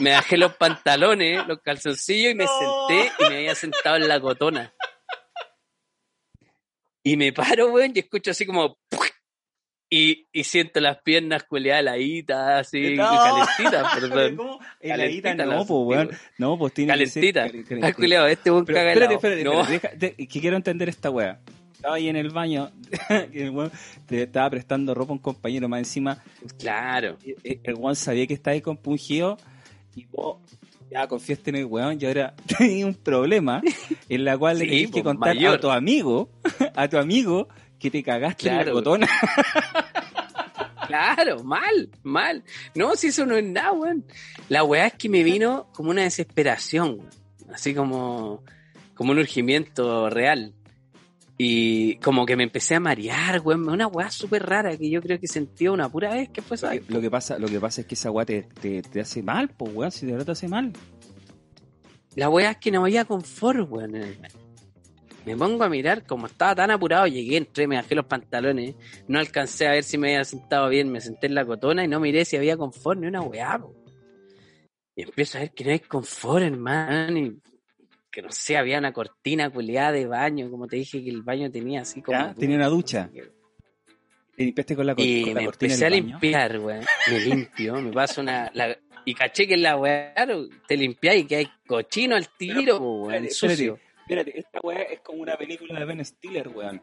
me 0.00 0.10
bajé 0.12 0.36
los 0.36 0.56
pantalones, 0.56 1.46
los 1.46 1.60
calzoncillos 1.60 2.32
y 2.32 2.34
me 2.34 2.44
No. 2.44 2.88
senté 2.88 3.12
y 3.18 3.28
me 3.28 3.36
había 3.36 3.54
sentado 3.54 3.96
en 3.96 4.08
la 4.08 4.20
cotona. 4.20 4.72
Y 7.04 7.16
me 7.16 7.32
paro, 7.32 7.70
weón, 7.72 7.92
y 7.94 8.00
escucho 8.00 8.30
así 8.30 8.46
como... 8.46 8.78
Y, 9.94 10.26
y 10.32 10.44
siento 10.44 10.80
las 10.80 11.02
piernas 11.02 11.42
culeadas 11.44 11.80
heladitas, 11.82 12.66
así, 12.66 12.94
No. 12.96 13.10
calentitas, 13.10 13.94
perdón. 14.00 14.36
¿Cómo? 14.36 14.58
Calentita 14.80 15.32
Heladita, 15.32 15.34
no, 15.44 15.66
pues, 15.66 15.68
weón. 15.98 16.10
No, 16.38 16.56
pues 16.58 16.72
tiene 16.72 16.92
Calentita. 16.92 17.44
que 17.44 17.50
ser... 17.58 17.64
cal- 17.66 17.78
Ah, 17.78 17.80
cal- 17.88 17.94
culeado, 17.96 18.26
este 18.26 18.50
weón 18.50 18.64
Pero, 18.64 18.78
espérate, 18.78 19.14
espérate, 19.14 19.44
No, 19.44 19.60
espérate, 19.60 19.88
deja- 19.98 20.14
de- 20.16 20.26
que 20.26 20.40
quiero 20.40 20.56
entender 20.56 20.88
esta 20.88 21.10
weá. 21.10 21.38
Estaba 21.74 21.96
ahí 21.96 22.08
en 22.08 22.16
el 22.16 22.30
baño, 22.30 22.70
y 23.34 23.40
el 23.40 23.50
weón 23.50 23.70
te 24.06 24.22
estaba 24.22 24.48
prestando 24.48 24.94
ropa 24.94 25.10
a 25.10 25.14
un 25.14 25.18
compañero 25.18 25.68
más 25.68 25.80
encima. 25.80 26.22
claro. 26.58 27.18
y 27.22 27.32
El 27.46 27.60
el 27.62 27.74
weón 27.74 27.94
sabía 27.94 28.26
que 28.26 28.32
estaba 28.32 28.54
ahí 28.54 28.62
compungido 28.62 29.36
y 29.94 30.06
vos 30.06 30.38
ya 30.90 31.06
confiaste 31.06 31.50
en 31.50 31.56
el 31.56 31.64
weón 31.66 31.98
y 32.00 32.06
ahora 32.06 32.32
tenía 32.58 32.86
un 32.86 32.94
problema 32.94 33.60
en 34.08 34.24
la 34.24 34.38
cual 34.38 34.58
le 34.58 34.64
Sí, 34.64 34.70
tenías 34.70 34.86
que 34.90 35.02
pues, 35.02 35.04
contar 35.04 35.34
mayor. 35.34 35.56
a 35.56 35.60
tu 35.60 35.70
amigo, 35.70 36.30
a 36.74 36.88
tu 36.88 36.96
amigo 36.96 37.48
que 37.78 37.90
te 37.90 38.00
cagaste 38.04 38.48
en 38.48 38.56
la 38.58 38.62
Claro. 38.62 38.76
botona. 38.76 39.08
Claro, 40.92 41.42
mal, 41.42 41.88
mal. 42.02 42.44
No, 42.74 42.94
si 42.96 43.06
eso 43.06 43.24
no 43.24 43.34
es 43.34 43.44
nada, 43.44 43.72
weón. 43.72 44.04
La 44.50 44.62
weá 44.62 44.88
es 44.88 44.92
que 44.92 45.08
me 45.08 45.22
vino 45.22 45.68
como 45.72 45.88
una 45.88 46.02
desesperación, 46.02 46.98
weón. 46.98 47.10
Así 47.50 47.74
como, 47.74 48.44
como 48.94 49.12
un 49.12 49.18
urgimiento 49.18 50.10
real. 50.10 50.52
Y 51.38 51.96
como 51.96 52.26
que 52.26 52.36
me 52.36 52.42
empecé 52.42 52.74
a 52.74 52.80
marear, 52.80 53.40
weón. 53.40 53.66
Una 53.70 53.86
weá 53.86 54.10
súper 54.10 54.44
rara 54.44 54.76
que 54.76 54.90
yo 54.90 55.00
creo 55.00 55.18
que 55.18 55.28
sentí 55.28 55.66
una 55.66 55.88
pura 55.88 56.12
vez 56.12 56.28
que 56.28 56.42
fue 56.42 56.58
vez. 56.58 56.82
Lo 56.88 57.00
que 57.00 57.10
pasa, 57.10 57.38
lo 57.38 57.48
que 57.48 57.58
pasa 57.58 57.80
es 57.80 57.86
que 57.86 57.94
esa 57.94 58.10
weá 58.10 58.26
te, 58.26 58.42
te, 58.42 58.82
te 58.82 59.00
hace 59.00 59.22
mal, 59.22 59.48
pues 59.48 59.72
weón, 59.74 59.92
si 59.92 60.04
de 60.04 60.12
verdad 60.12 60.26
te 60.26 60.32
hace 60.32 60.48
mal. 60.48 60.74
La 62.16 62.28
weá 62.28 62.50
es 62.50 62.56
que 62.58 62.70
no 62.70 62.82
había 62.84 63.06
confort, 63.06 63.66
weón. 63.66 63.94
Me 65.24 65.36
pongo 65.36 65.62
a 65.64 65.68
mirar, 65.68 66.04
como 66.04 66.26
estaba 66.26 66.54
tan 66.56 66.70
apurado, 66.72 67.06
llegué, 67.06 67.36
entré, 67.36 67.66
me 67.68 67.76
bajé 67.76 67.94
los 67.94 68.06
pantalones, 68.06 68.74
no 69.06 69.18
alcancé 69.20 69.68
a 69.68 69.72
ver 69.72 69.84
si 69.84 69.96
me 69.96 70.08
había 70.08 70.24
sentado 70.24 70.68
bien, 70.68 70.90
me 70.90 71.00
senté 71.00 71.28
en 71.28 71.34
la 71.36 71.44
cotona 71.44 71.84
y 71.84 71.88
no 71.88 72.00
miré 72.00 72.24
si 72.24 72.36
había 72.36 72.56
confort 72.56 72.98
ni 72.98 73.06
una 73.06 73.22
weá, 73.22 73.58
po. 73.58 73.72
Y 74.96 75.02
empiezo 75.02 75.38
a 75.38 75.42
ver 75.42 75.52
que 75.52 75.64
no 75.64 75.70
hay 75.70 75.78
confort, 75.80 76.42
hermano, 76.42 77.16
y 77.18 77.38
que 78.10 78.20
no 78.20 78.30
sé, 78.32 78.56
había 78.56 78.78
una 78.78 78.92
cortina 78.92 79.48
culeada 79.48 79.92
de 79.92 80.06
baño, 80.06 80.50
como 80.50 80.66
te 80.66 80.76
dije 80.76 81.02
que 81.02 81.10
el 81.10 81.22
baño 81.22 81.50
tenía 81.50 81.82
así 81.82 82.02
como... 82.02 82.18
Ya, 82.18 82.34
tenía 82.34 82.56
una 82.56 82.68
ducha. 82.68 83.08
Te 84.36 84.44
limpiaste 84.44 84.74
con 84.76 84.86
la, 84.86 84.94
cor- 84.94 85.04
Y 85.04 85.22
con 85.22 85.34
la 85.34 85.40
me 85.40 85.46
cortina 85.46 85.74
empecé 85.74 85.86
a 85.86 85.90
limpiar, 85.90 86.58
weón. 86.58 86.84
Me 87.08 87.20
limpio, 87.20 87.80
me 87.80 87.92
paso 87.92 88.20
una. 88.22 88.50
la- 88.54 88.76
y 89.04 89.14
caché 89.14 89.46
que 89.46 89.54
en 89.54 89.62
la 89.62 89.76
weá, 89.76 90.14
te 90.66 90.76
limpias 90.76 91.16
y 91.16 91.24
que 91.26 91.36
hay 91.36 91.48
cochino 91.66 92.16
al 92.16 92.28
tiro, 92.36 92.78
weón, 92.78 93.28
sucio. 93.30 93.74
Espérate, 93.74 93.91
esta 94.20 94.60
weá 94.62 94.82
es 94.82 95.00
como 95.00 95.22
una 95.22 95.36
película 95.36 95.78
de 95.78 95.84
Ben 95.84 96.04
Stiller, 96.04 96.48
weón. 96.48 96.80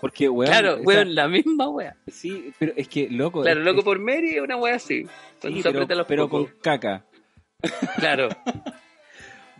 Porque, 0.00 0.28
weón. 0.28 0.50
Claro, 0.50 0.74
esa- 0.74 0.82
weón, 0.82 1.14
la 1.14 1.28
misma 1.28 1.68
weá. 1.68 1.96
Sí, 2.06 2.52
pero 2.58 2.72
es 2.76 2.88
que, 2.88 3.08
loco. 3.10 3.42
Claro, 3.42 3.60
es- 3.60 3.66
loco 3.66 3.78
es- 3.80 3.84
por 3.84 3.98
Mary 3.98 4.36
es 4.36 4.40
una 4.42 4.56
weá 4.56 4.74
así. 4.76 5.04
Sí, 5.40 5.60
pero, 5.62 5.70
aprieta 5.70 5.94
los 5.94 6.06
pero 6.06 6.28
con 6.28 6.46
caca. 6.62 7.04
Claro. 7.96 8.28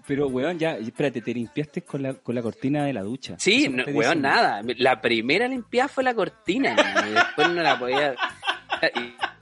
Pero, 0.06 0.28
weón, 0.28 0.56
ya, 0.56 0.76
espérate, 0.76 1.20
te 1.20 1.34
limpiaste 1.34 1.82
con 1.82 2.00
la, 2.00 2.14
con 2.14 2.32
la 2.36 2.40
cortina 2.40 2.84
de 2.84 2.92
la 2.92 3.02
ducha. 3.02 3.34
Sí, 3.40 3.68
no, 3.68 3.82
weón, 3.82 3.92
diciendo. 3.96 4.28
nada. 4.28 4.62
La 4.78 5.00
primera 5.00 5.48
limpiada 5.48 5.88
fue 5.88 6.04
la 6.04 6.14
cortina, 6.14 6.76
y 7.08 7.12
después 7.12 7.48
no 7.48 7.60
la 7.60 7.76
podía. 7.76 8.14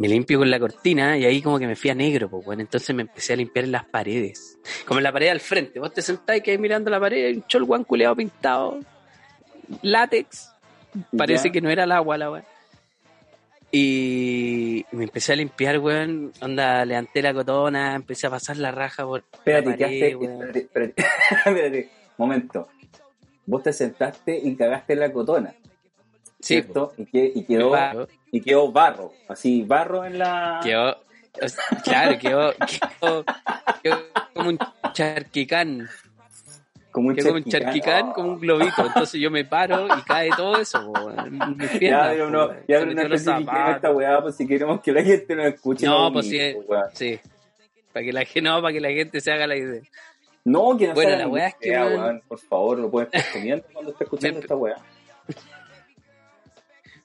Me 0.00 0.08
limpio 0.08 0.38
con 0.38 0.50
la 0.50 0.58
cortina 0.58 1.18
y 1.18 1.26
ahí 1.26 1.42
como 1.42 1.58
que 1.58 1.66
me 1.66 1.76
fui 1.76 1.90
a 1.90 1.94
negro, 1.94 2.30
pues 2.30 2.42
bueno, 2.44 2.62
entonces 2.62 2.96
me 2.96 3.02
empecé 3.02 3.34
a 3.34 3.36
limpiar 3.36 3.66
en 3.66 3.72
las 3.72 3.84
paredes. 3.84 4.58
Como 4.86 4.98
en 4.98 5.04
la 5.04 5.12
pared 5.12 5.28
al 5.28 5.40
frente. 5.40 5.78
Vos 5.78 5.92
te 5.92 6.00
sentás 6.00 6.38
y 6.38 6.40
quedás 6.40 6.58
mirando 6.58 6.88
la 6.90 6.98
pared, 6.98 7.36
un 7.36 7.46
cholguán 7.46 7.84
culeado 7.84 8.16
pintado, 8.16 8.80
látex, 9.82 10.52
parece 11.14 11.48
Ya. 11.48 11.52
que 11.52 11.60
no 11.60 11.68
era 11.68 11.84
el 11.84 11.92
agua 11.92 12.16
la 12.16 12.30
weá. 12.30 12.44
Y 13.72 14.84
me 14.92 15.04
empecé 15.04 15.32
a 15.34 15.36
limpiar, 15.36 15.78
weón. 15.78 16.32
Onda, 16.40 16.84
levanté 16.84 17.22
la 17.22 17.32
cotona, 17.32 17.94
empecé 17.94 18.26
a 18.26 18.30
pasar 18.30 18.56
la 18.56 18.72
raja 18.72 19.04
por 19.04 19.22
Espérate, 19.32 19.70
la 19.70 19.76
¿qué 19.76 19.84
pared, 19.84 20.02
haces? 20.02 20.30
Espérate, 20.30 20.58
espérate, 20.60 21.04
espérate, 21.46 21.90
momento. 22.18 22.68
Vos 23.46 23.62
te 23.62 23.72
sentaste 23.72 24.36
y 24.42 24.56
cagaste 24.56 24.94
en 24.94 25.00
la 25.00 25.12
cotona, 25.12 25.54
¿cierto? 26.40 26.92
Y, 26.96 27.06
que- 27.06 27.32
y 27.34 27.44
quedó, 27.44 28.08
y 28.30 28.40
quedó 28.40 28.70
barro, 28.72 29.12
así, 29.28 29.62
barro 29.62 30.04
en 30.04 30.18
la... 30.18 30.60
Quedó, 30.62 30.96
claro, 31.84 32.18
quedó, 32.18 32.52
quedó, 33.00 33.24
quedó 33.82 33.96
como 34.34 34.48
un 34.50 34.58
charquicán. 34.92 35.88
como 36.90 37.08
un 37.08 37.14
Quedó 37.14 37.26
como 37.28 37.36
un 37.38 37.44
charquicán. 37.44 37.72
charquicán, 37.72 38.12
como 38.12 38.28
un 38.32 38.40
globito. 38.40 38.86
Entonces 38.86 39.20
yo 39.20 39.30
me 39.30 39.44
paro 39.44 39.86
y 39.86 40.02
cae 40.02 40.30
todo 40.36 40.58
eso, 40.60 40.92
po, 40.92 41.10
en 41.10 41.38
mis 41.56 41.72
Ya, 41.72 41.78
piernas, 41.78 42.16
po, 42.16 42.24
no, 42.30 42.50
ya, 42.68 42.84
no 42.84 43.02
especifiquemos 43.02 43.76
esta 43.76 43.90
weá, 43.92 44.22
pues 44.22 44.36
si 44.36 44.46
queremos 44.46 44.80
que 44.80 44.92
la 44.92 45.02
gente 45.02 45.36
nos 45.36 45.46
escuche. 45.46 45.86
No, 45.86 46.12
pues 46.12 46.26
sí, 46.28 46.40
sí. 46.94 47.20
Para 47.92 48.04
que 48.04 48.12
la 48.12 48.24
gente, 48.24 48.42
no, 48.42 48.60
para 48.62 48.72
que 48.72 48.80
la 48.80 48.90
gente 48.90 49.20
se 49.20 49.32
haga 49.32 49.46
la 49.46 49.56
idea. 49.56 49.82
No, 50.44 50.76
que 50.76 50.88
no 50.88 50.94
Bueno, 50.94 51.16
la 51.16 51.28
weá 51.28 51.48
es 51.48 51.54
que, 51.56 51.68
idea, 51.68 51.84
weón, 51.86 52.00
weón, 52.02 52.22
Por 52.26 52.38
favor, 52.38 52.78
lo 52.78 52.90
puedes 52.90 53.12
estar 53.12 53.32
comiendo 53.32 53.64
cuando 53.72 53.90
estés 53.92 54.06
escuchando 54.06 54.38
Me- 54.38 54.40
esta 54.42 54.56
weá. 54.56 54.76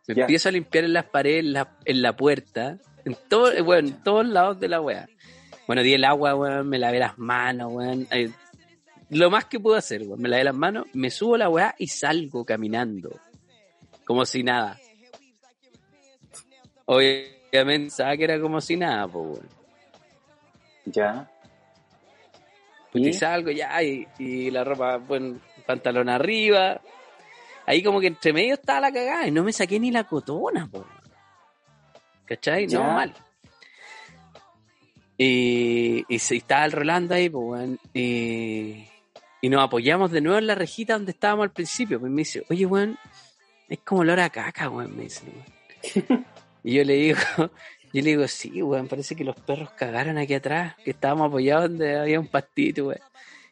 Me 0.08 0.22
empiezo 0.22 0.50
a 0.50 0.52
limpiar 0.52 0.84
en 0.84 0.94
las 0.94 1.06
paredes, 1.06 1.40
en 1.40 1.54
la, 1.54 1.78
en 1.86 2.02
la 2.02 2.16
puerta, 2.16 2.78
en 3.06 3.18
todo, 3.28 3.52
eh, 3.52 3.62
bueno, 3.62 3.88
en 3.88 4.04
todos 4.04 4.26
lados 4.28 4.60
de 4.60 4.68
la 4.68 4.82
weá. 4.82 5.08
Bueno, 5.68 5.82
di 5.82 5.94
el 5.94 6.04
agua, 6.06 6.36
weón, 6.36 6.70
me 6.70 6.78
lavé 6.78 7.00
las 7.00 7.18
manos, 7.18 7.74
weón. 7.74 8.08
eh, 8.12 8.30
lo 9.10 9.30
más 9.32 9.46
que 9.46 9.60
pude 9.60 9.78
hacer, 9.78 10.04
weón, 10.04 10.22
me 10.22 10.30
lavé 10.30 10.44
las 10.44 10.56
manos, 10.56 10.86
me 10.94 11.10
subo 11.10 11.36
a 11.36 11.40
la 11.40 11.50
weá 11.50 11.76
y 11.78 11.88
salgo 11.88 12.46
caminando. 12.46 13.20
Como 14.06 14.26
si 14.26 14.44
nada. 14.44 14.80
Obviamente, 16.86 17.90
sabía 17.90 18.18
que 18.18 18.24
era 18.26 18.40
como 18.40 18.62
si 18.62 18.78
nada, 18.78 19.08
pues, 19.08 19.26
weón. 19.26 19.50
Ya. 20.86 21.32
Y 22.94 23.10
¿Y? 23.10 23.14
salgo 23.14 23.50
ya, 23.52 23.82
y, 23.82 24.08
y 24.20 24.52
la 24.52 24.64
ropa, 24.64 24.98
bueno, 24.98 25.40
pantalón 25.66 26.10
arriba. 26.10 26.80
Ahí 27.66 27.82
como 27.82 28.00
que 28.00 28.08
entre 28.08 28.34
medio 28.34 28.56
estaba 28.56 28.80
la 28.80 28.92
cagada 28.92 29.28
y 29.28 29.32
no 29.32 29.44
me 29.44 29.52
saqué 29.52 29.80
ni 29.80 29.92
la 29.92 30.04
cotona, 30.04 30.68
po. 30.68 30.86
¿Cachai? 32.26 32.68
Ya. 32.68 32.80
No, 32.80 32.84
mal. 32.86 33.14
Y, 35.18 36.06
y 36.08 36.20
se 36.20 36.36
estaba 36.36 36.66
el 36.66 36.72
Rolando 36.72 37.16
ahí, 37.16 37.30
weón. 37.30 37.80
Y, 37.94 38.86
y 39.42 39.50
nos 39.50 39.64
apoyamos 39.64 40.12
de 40.12 40.22
nuevo 40.22 40.38
en 40.38 40.48
la 40.48 40.56
rejita 40.56 40.94
donde 40.94 41.12
estábamos 41.12 41.46
al 41.46 41.52
principio. 41.52 42.00
Pues 42.00 42.12
me 42.12 42.22
dice, 42.22 42.46
oye, 42.50 42.66
weón, 42.66 42.98
es 43.70 43.80
como 43.80 44.02
olor 44.02 44.20
a 44.20 44.30
caca, 44.30 44.70
weón, 44.70 44.96
me 44.96 45.04
dice, 45.04 45.24
weón. 45.26 46.26
Y 46.64 46.74
yo 46.74 46.84
le 46.84 46.94
digo, 46.94 47.20
yo 47.94 48.02
le 48.02 48.02
digo, 48.02 48.28
sí, 48.28 48.62
weón, 48.62 48.88
parece 48.88 49.16
que 49.16 49.24
los 49.24 49.36
perros 49.36 49.70
cagaron 49.72 50.18
aquí 50.18 50.34
atrás, 50.34 50.76
que 50.84 50.92
estábamos 50.92 51.28
apoyados 51.28 51.70
donde 51.70 51.98
había 51.98 52.20
un 52.20 52.28
pastito, 52.28 52.88
weón. 52.88 53.02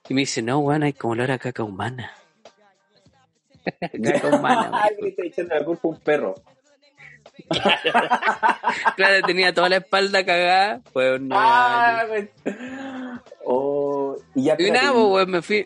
Y 0.10 0.13
me 0.13 0.22
dice, 0.22 0.41
no, 0.41 0.60
weón, 0.60 0.84
hay 0.84 0.93
como 0.93 1.13
olor 1.13 1.32
a 1.32 1.39
caca 1.39 1.63
humana. 1.63 2.12
le 3.93 5.10
está 5.10 5.24
echando 5.24 5.55
la 5.55 5.65
culpa 5.65 5.88
un 5.88 6.00
perro. 6.00 6.36
Claro, 8.96 9.25
tenía 9.25 9.53
toda 9.53 9.70
la 9.70 9.77
espalda 9.77 10.25
cagada, 10.25 10.82
pues 10.91 11.20
no. 11.20 11.36
Ah, 11.38 12.05
güey. 12.08 12.29
Oh, 13.46 14.15
y 14.36 14.43
ya 14.43 14.55
Y 14.58 14.72
nada, 14.72 14.93
pues, 14.93 15.27
me 15.27 15.41
fui. 15.41 15.65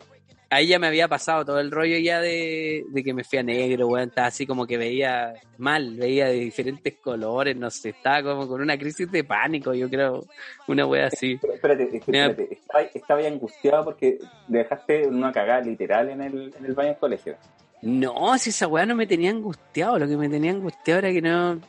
Ahí 0.49 0.67
ya 0.67 0.79
me 0.79 0.87
había 0.87 1.09
pasado 1.09 1.43
todo 1.43 1.59
el 1.59 1.71
rollo 1.71 1.97
ya 1.97 2.21
de, 2.21 2.85
de 2.87 3.03
que 3.03 3.13
me 3.13 3.25
fui 3.25 3.37
a 3.37 3.43
negro, 3.43 3.87
weón. 3.87 4.07
Estaba 4.07 4.27
así 4.27 4.47
como 4.47 4.65
que 4.65 4.77
veía 4.77 5.33
mal, 5.57 5.95
veía 5.97 6.27
de 6.27 6.35
diferentes 6.35 6.95
colores, 6.99 7.57
no 7.57 7.69
sé. 7.69 7.89
Estaba 7.89 8.23
como 8.23 8.47
con 8.47 8.61
una 8.61 8.77
crisis 8.77 9.11
de 9.11 9.25
pánico, 9.25 9.73
yo 9.73 9.89
creo. 9.89 10.23
Una 10.69 10.85
wea 10.85 11.07
así. 11.07 11.37
Pero 11.41 11.53
Espérate, 11.53 11.97
espérate, 11.97 12.47
estaba, 12.49 12.81
estaba 12.81 13.21
ya 13.21 13.27
angustiado 13.27 13.83
porque 13.83 14.19
dejaste 14.47 15.05
una 15.07 15.33
cagada 15.33 15.61
literal 15.61 16.09
en 16.09 16.21
el, 16.21 16.53
en 16.57 16.65
el 16.65 16.73
baño 16.73 16.89
del 16.91 16.97
colegio. 16.97 17.35
No, 17.81 18.37
si 18.37 18.49
esa 18.49 18.67
weá 18.67 18.85
no 18.85 18.95
me 18.95 19.07
tenía 19.07 19.29
angustiado. 19.31 19.99
Lo 19.99 20.07
que 20.07 20.17
me 20.17 20.29
tenía 20.29 20.51
angustiado 20.51 20.99
era 20.99 21.11
que 21.11 21.21
no. 21.21 21.59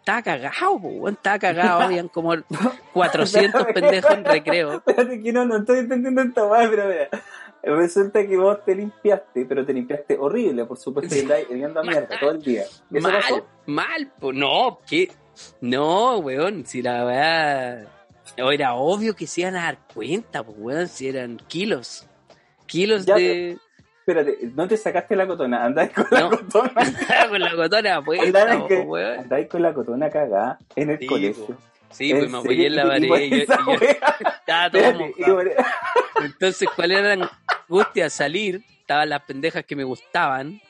Estaba 0.00 0.22
cagado, 0.22 0.72
weón. 0.74 1.14
Estaba 1.14 1.38
cagado. 1.38 1.80
Habían 1.82 2.08
como 2.08 2.34
400 2.92 3.64
pendejos 3.74 4.10
en 4.12 4.24
recreo. 4.24 4.72
Espérate 4.74 5.22
que 5.22 5.32
no, 5.32 5.44
no 5.44 5.58
estoy 5.58 5.80
entendiendo 5.80 6.22
esta 6.22 6.44
weá, 6.46 6.68
pero 6.68 6.86
mira. 6.88 7.08
Resulta 7.64 8.26
que 8.26 8.36
vos 8.36 8.58
te 8.64 8.74
limpiaste, 8.74 9.44
pero 9.44 9.64
te 9.64 9.72
limpiaste 9.72 10.18
horrible, 10.18 10.64
por 10.64 10.76
supuesto, 10.76 11.14
y 11.14 11.20
andáis 11.20 11.46
oliendo 11.48 11.78
a 11.78 11.84
mierda 11.84 12.18
todo 12.18 12.32
el 12.32 12.42
día. 12.42 12.62
¿Eso 12.64 12.80
Mal, 12.90 13.12
pasó? 13.12 13.46
mal, 13.66 14.12
pues 14.18 14.36
no, 14.36 14.80
¿qué? 14.84 15.12
No, 15.60 16.18
weón, 16.18 16.66
si 16.66 16.82
la 16.82 17.06
weá. 17.06 17.86
Era 18.36 18.74
obvio 18.74 19.14
que 19.14 19.28
se 19.28 19.42
iban 19.42 19.54
a 19.54 19.62
dar 19.66 19.78
cuenta, 19.94 20.42
pues, 20.42 20.56
weón, 20.58 20.88
si 20.88 21.06
eran 21.08 21.36
kilos. 21.46 22.08
Kilos 22.66 23.06
Ya, 23.06 23.14
de. 23.14 23.58
Espérate, 24.04 24.38
no 24.56 24.66
te 24.66 24.76
sacaste 24.76 25.14
la 25.14 25.28
cotona, 25.28 25.64
andáis 25.64 25.92
con 25.92 26.06
la 26.10 26.20
No. 26.22 26.30
cotona. 26.30 26.72
con 27.28 27.40
la 27.40 27.54
cotona 27.54 28.02
puesta, 28.02 28.52
Andáis 29.20 29.48
con 29.48 29.62
la 29.62 29.72
cotona 29.72 30.10
cagada 30.10 30.58
en 30.74 30.90
el 30.90 30.98
Sí, 30.98 31.06
colegio. 31.06 31.46
po. 31.46 31.54
Sí, 31.90 32.12
pues 32.12 32.28
me 32.30 32.38
apoyé 32.38 32.66
en 32.66 32.76
la 32.76 32.82
pared. 33.08 33.46
Estaba 34.40 34.70
todo 34.70 34.92
mojado. 34.94 35.40
Entonces, 36.24 36.68
¿cuál 36.74 36.90
era 36.90 37.14
la 37.14 37.30
angustia? 37.68 38.10
Salir, 38.10 38.64
estaban 38.80 39.08
las 39.08 39.22
pendejas 39.22 39.64
que 39.64 39.76
me 39.76 39.84
gustaban, 39.84 40.60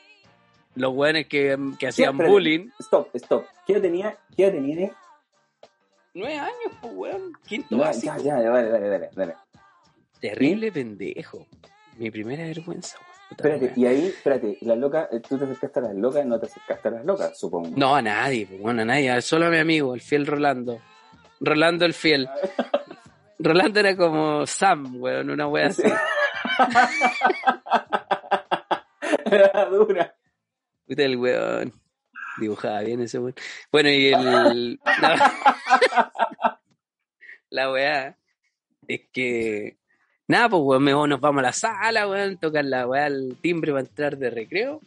los 0.75 0.93
weones 0.93 1.27
que, 1.27 1.57
que 1.79 1.87
hacían 1.87 2.11
espérate. 2.11 2.31
bullying. 2.31 2.69
Stop, 2.79 3.09
stop. 3.15 3.45
¿Qué 3.65 3.73
edad 3.73 3.81
tenía? 3.81 4.17
¿Qué 4.37 4.51
tenía? 4.51 4.91
Nueve 6.13 6.37
años, 6.37 6.71
pues, 6.81 6.93
weón. 6.95 7.33
Quinto 7.47 7.75
No, 7.77 7.91
ya, 7.91 8.17
ya, 8.17 8.35
dale, 8.41 8.69
dale, 8.69 8.87
dale, 8.89 9.09
dale. 9.15 9.35
Terrible 10.19 10.71
pendejo. 10.71 11.47
Mi 11.97 12.11
primera 12.11 12.43
vergüenza, 12.43 12.97
weón. 12.99 13.12
Puta 13.29 13.49
Espérate, 13.49 13.73
y 13.79 13.85
ahí, 13.85 14.07
espérate, 14.07 14.57
la 14.61 14.75
loca, 14.75 15.09
eh, 15.11 15.19
tú 15.19 15.37
te 15.37 15.45
acercaste 15.45 15.79
a 15.79 15.83
las 15.83 15.95
locas, 15.95 16.25
no 16.25 16.39
te 16.39 16.45
acercaste 16.45 16.87
a 16.89 16.91
las 16.91 17.05
locas, 17.05 17.37
supongo. 17.39 17.69
No, 17.75 17.95
a 17.95 18.01
nadie, 18.01 18.45
pues, 18.45 18.61
bueno, 18.61 18.81
a 18.83 18.85
nadie. 18.85 19.21
Solo 19.21 19.47
a 19.47 19.49
mi 19.49 19.57
amigo, 19.57 19.93
el 19.95 20.01
fiel 20.01 20.27
Rolando. 20.27 20.79
Rolando 21.39 21.85
el 21.85 21.93
fiel. 21.93 22.29
Rolando 23.39 23.79
era 23.79 23.95
como 23.95 24.45
Sam, 24.45 25.01
weón, 25.01 25.29
una 25.29 25.47
wea 25.47 25.67
así. 25.67 25.83
Era 29.25 29.65
dura. 29.65 30.15
Puta 30.87 31.03
el 31.03 31.17
weón. 31.17 31.73
Dibujaba 32.39 32.81
bien 32.81 33.01
ese 33.01 33.19
weón. 33.19 33.35
Bueno, 33.71 33.89
y 33.89 34.13
el. 34.13 34.79
La, 35.01 36.59
la 37.49 37.71
weá 37.71 38.17
es 38.87 39.01
que. 39.11 39.77
Nada, 40.33 40.49
pues 40.49 40.63
weón, 40.65 40.83
me- 40.83 40.91
nos 41.07 41.21
vamos 41.21 41.41
a 41.41 41.43
la 41.43 41.53
sala, 41.53 42.09
weón, 42.09 42.37
tocan 42.37 42.71
la 42.71 42.87
weá 42.87 43.05
al 43.05 43.37
timbre 43.39 43.71
para 43.71 43.81
entrar 43.81 44.17
de 44.17 44.31
recreo. 44.31 44.81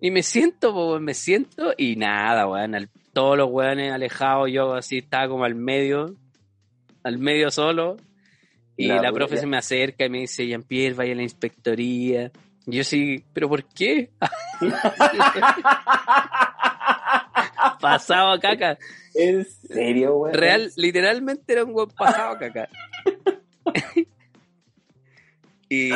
Y 0.00 0.10
me 0.10 0.24
siento, 0.24 0.74
pues 0.74 0.84
weón, 0.88 1.04
me 1.04 1.14
siento 1.14 1.72
y 1.78 1.94
nada, 1.94 2.48
weón. 2.48 2.74
al- 2.74 2.88
todos 3.12 3.38
los 3.38 3.48
weones 3.48 3.92
alejados, 3.92 4.50
yo 4.50 4.74
así 4.74 4.98
estaba 4.98 5.28
como 5.28 5.44
al 5.44 5.54
medio, 5.54 6.12
al 7.04 7.18
medio 7.18 7.52
solo. 7.52 7.98
Y 8.76 8.88
La 8.88 9.00
la, 9.00 9.12
profe 9.12 9.36
se 9.36 9.46
me 9.46 9.58
acerca 9.58 10.06
y 10.06 10.10
me 10.10 10.18
dice, 10.22 10.44
Jean-Pierre, 10.44 10.94
vaya 10.96 11.12
a 11.12 11.16
la 11.16 11.22
inspectoría. 11.22 12.32
Y 12.66 12.78
yo 12.78 12.82
sí, 12.82 13.22
¿pero 13.32 13.48
por 13.48 13.62
qué? 13.62 14.10
Pasado 17.80 18.32
a 18.32 18.40
caca. 18.40 18.76
¿En 19.14 19.44
serio, 19.44 20.14
güey? 20.14 20.32
Real, 20.32 20.72
literalmente 20.76 21.52
era 21.52 21.64
un 21.64 21.74
buen 21.74 21.90
pasado 21.90 22.36
caca. 22.38 22.68
Y, 25.68 25.90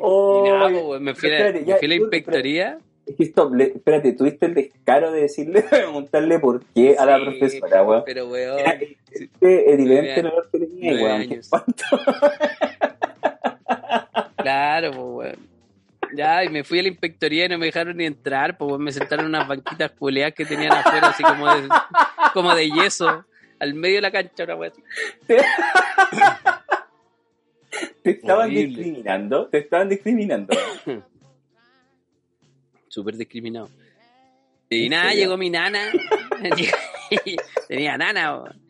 Oh, 0.00 0.44
y 0.46 0.50
nada, 0.50 0.66
weón, 0.68 1.02
me 1.02 1.14
fui, 1.14 1.30
a, 1.30 1.32
espérate, 1.38 1.60
me 1.60 1.66
ya, 1.66 1.76
fui 1.76 1.86
a 1.86 1.88
la 1.88 1.94
inspectoría. 1.94 2.78
Es 3.06 3.16
que 3.16 3.24
stop, 3.24 3.54
le- 3.54 3.64
espérate, 3.64 4.12
tuviste 4.12 4.46
el 4.46 4.54
descaro 4.54 5.12
de 5.12 5.22
decirle, 5.22 5.62
de 5.62 5.68
preguntarle 5.68 6.38
por 6.38 6.64
qué 6.74 6.96
a 6.98 7.04
la 7.06 7.20
profesora, 7.20 7.82
weón. 7.82 8.02
Pero, 8.06 8.28
weón, 8.28 8.58
Era 8.58 8.78
este 9.10 9.72
evidente 9.72 10.20
olor 10.20 10.48
que 10.50 10.58
tenía, 10.58 10.92
weón. 10.94 11.28
claro, 14.36 14.90
pues, 14.92 15.04
weón. 15.36 15.54
Ya, 16.16 16.44
y 16.44 16.48
me 16.48 16.62
fui 16.62 16.78
a 16.78 16.82
la 16.82 16.88
inspectoría 16.88 17.46
y 17.46 17.48
no 17.48 17.58
me 17.58 17.66
dejaron 17.66 17.96
ni 17.96 18.04
entrar, 18.06 18.56
pues 18.56 18.68
weón, 18.70 18.84
me 18.84 18.92
sentaron 18.92 19.24
en 19.26 19.30
unas 19.30 19.48
banquitas 19.48 19.90
culeadas 19.92 20.34
que 20.34 20.44
tenían 20.46 20.72
afuera, 20.72 21.08
así 21.08 21.22
como 21.24 21.52
de, 21.52 21.68
como 22.32 22.54
de 22.54 22.70
yeso, 22.70 23.24
al 23.58 23.74
medio 23.74 23.96
de 23.96 24.02
la 24.02 24.12
cancha, 24.12 24.44
una 24.44 24.66
así. 24.66 24.82
Te 28.02 28.10
estaban 28.10 28.46
Horrible. 28.50 28.66
discriminando, 28.76 29.46
te 29.48 29.58
estaban 29.58 29.88
discriminando. 29.88 30.54
Súper 32.88 33.16
discriminado. 33.16 33.68
Y 34.70 34.84
¿En 34.84 34.90
nada, 34.90 35.10
serio? 35.10 35.24
llegó 35.24 35.36
mi 35.36 35.50
nana. 35.50 35.90
Tenía 37.68 37.96
nana, 37.96 38.36
weón. 38.36 38.60